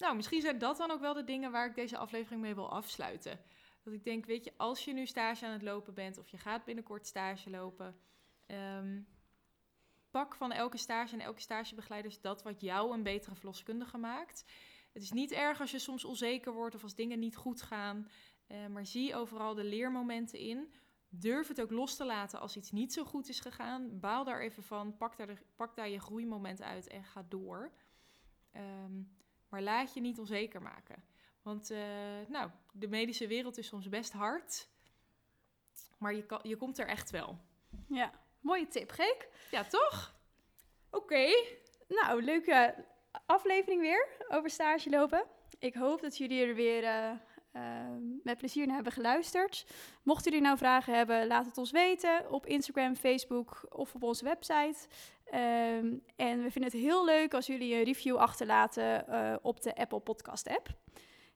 nou, 0.03 0.15
misschien 0.15 0.41
zijn 0.41 0.57
dat 0.57 0.77
dan 0.77 0.91
ook 0.91 0.99
wel 0.99 1.13
de 1.13 1.23
dingen 1.23 1.51
waar 1.51 1.67
ik 1.67 1.75
deze 1.75 1.97
aflevering 1.97 2.41
mee 2.41 2.55
wil 2.55 2.71
afsluiten. 2.71 3.39
Dat 3.83 3.93
ik 3.93 4.03
denk, 4.03 4.25
weet 4.25 4.43
je, 4.43 4.53
als 4.57 4.85
je 4.85 4.93
nu 4.93 5.05
stage 5.05 5.45
aan 5.45 5.51
het 5.51 5.61
lopen 5.61 5.93
bent 5.93 6.17
of 6.17 6.29
je 6.29 6.37
gaat 6.37 6.65
binnenkort 6.65 7.07
stage 7.07 7.49
lopen, 7.49 7.95
um, 8.47 9.07
pak 10.11 10.35
van 10.35 10.51
elke 10.51 10.77
stage 10.77 11.13
en 11.13 11.19
elke 11.19 11.41
stagebegeleider 11.41 12.17
dat 12.21 12.43
wat 12.43 12.61
jou 12.61 12.93
een 12.93 13.03
betere 13.03 13.35
verloskundige 13.35 13.97
maakt. 13.97 14.45
Het 14.93 15.03
is 15.03 15.11
niet 15.11 15.31
erg 15.31 15.59
als 15.59 15.71
je 15.71 15.79
soms 15.79 16.05
onzeker 16.05 16.53
wordt 16.53 16.75
of 16.75 16.83
als 16.83 16.95
dingen 16.95 17.19
niet 17.19 17.35
goed 17.35 17.61
gaan, 17.61 18.09
uh, 18.47 18.67
maar 18.67 18.85
zie 18.85 19.15
overal 19.15 19.53
de 19.53 19.63
leermomenten 19.63 20.39
in. 20.39 20.73
Durf 21.09 21.47
het 21.47 21.61
ook 21.61 21.71
los 21.71 21.95
te 21.95 22.05
laten 22.05 22.39
als 22.39 22.57
iets 22.57 22.71
niet 22.71 22.93
zo 22.93 23.03
goed 23.05 23.29
is 23.29 23.39
gegaan. 23.39 23.99
Baal 23.99 24.23
daar 24.23 24.41
even 24.41 24.63
van, 24.63 24.97
pak 24.97 25.17
daar, 25.17 25.27
de, 25.27 25.37
pak 25.55 25.75
daar 25.75 25.89
je 25.89 25.99
groeimoment 25.99 26.61
uit 26.61 26.87
en 26.87 27.03
ga 27.03 27.25
door. 27.29 27.71
Um, 28.55 29.21
maar 29.53 29.61
laat 29.61 29.93
je 29.93 30.01
niet 30.01 30.19
onzeker 30.19 30.61
maken. 30.61 31.03
Want 31.41 31.71
uh, 31.71 31.79
nou, 32.27 32.49
de 32.71 32.87
medische 32.87 33.27
wereld 33.27 33.57
is 33.57 33.67
soms 33.67 33.89
best 33.89 34.11
hard. 34.11 34.67
Maar 35.97 36.13
je, 36.13 36.25
kan, 36.25 36.39
je 36.43 36.55
komt 36.55 36.77
er 36.77 36.87
echt 36.87 37.09
wel. 37.09 37.37
Ja, 37.87 38.11
mooie 38.39 38.67
tip, 38.67 38.91
Geek. 38.91 39.27
Ja, 39.51 39.63
toch? 39.63 40.15
Oké. 40.89 41.03
Okay. 41.03 41.57
Nou, 41.87 42.23
leuke 42.23 42.85
aflevering 43.25 43.81
weer 43.81 44.07
over 44.27 44.49
stage 44.49 44.89
lopen. 44.89 45.25
Ik 45.59 45.73
hoop 45.73 46.01
dat 46.01 46.17
jullie 46.17 46.45
er 46.45 46.55
weer 46.55 46.83
uh, 46.83 46.89
uh, 46.89 47.17
met 48.23 48.37
plezier 48.37 48.65
naar 48.65 48.75
hebben 48.75 48.93
geluisterd. 48.93 49.65
Mochten 50.03 50.31
jullie 50.31 50.45
nou 50.45 50.57
vragen 50.57 50.95
hebben, 50.95 51.27
laat 51.27 51.45
het 51.45 51.57
ons 51.57 51.71
weten 51.71 52.31
op 52.31 52.45
Instagram, 52.45 52.95
Facebook 52.95 53.65
of 53.69 53.95
op 53.95 54.03
onze 54.03 54.23
website. 54.23 54.87
Um, 55.33 56.01
en 56.15 56.43
we 56.43 56.51
vinden 56.51 56.71
het 56.71 56.81
heel 56.81 57.05
leuk 57.05 57.33
als 57.33 57.45
jullie 57.45 57.75
een 57.75 57.83
review 57.83 58.15
achterlaten 58.15 59.05
uh, 59.09 59.35
op 59.41 59.61
de 59.61 59.75
Apple 59.75 59.99
Podcast 59.99 60.47
app. 60.47 60.67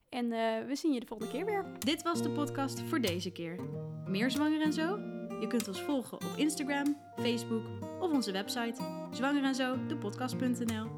En 0.10 0.26
uh, 0.26 0.40
we 0.68 0.76
zien 0.76 0.94
je 0.94 1.00
de 1.00 1.06
volgende 1.06 1.34
keer 1.34 1.46
weer. 1.46 1.66
Dit 1.80 2.04
was 2.04 2.22
de 2.22 2.30
podcast 2.30 2.82
voor 2.82 3.02
deze 3.02 3.32
keer. 3.32 3.60
Meer 4.06 4.32
zwanger 4.32 4.62
en 4.62 4.74
zo? 4.74 5.00
Je 5.40 5.48
kunt 5.48 5.68
ons 5.68 5.82
volgen 5.82 6.18
op 6.18 6.34
Instagram, 6.36 6.98
Facebook 7.16 7.66
of 8.00 8.12
onze 8.12 8.32
website 8.32 9.08
zwangerenzo, 9.12 9.86
de 9.88 9.98
podcast.nl. 9.98 10.90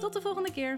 Tot 0.00 0.12
de 0.12 0.20
volgende 0.20 0.52
keer. 0.52 0.76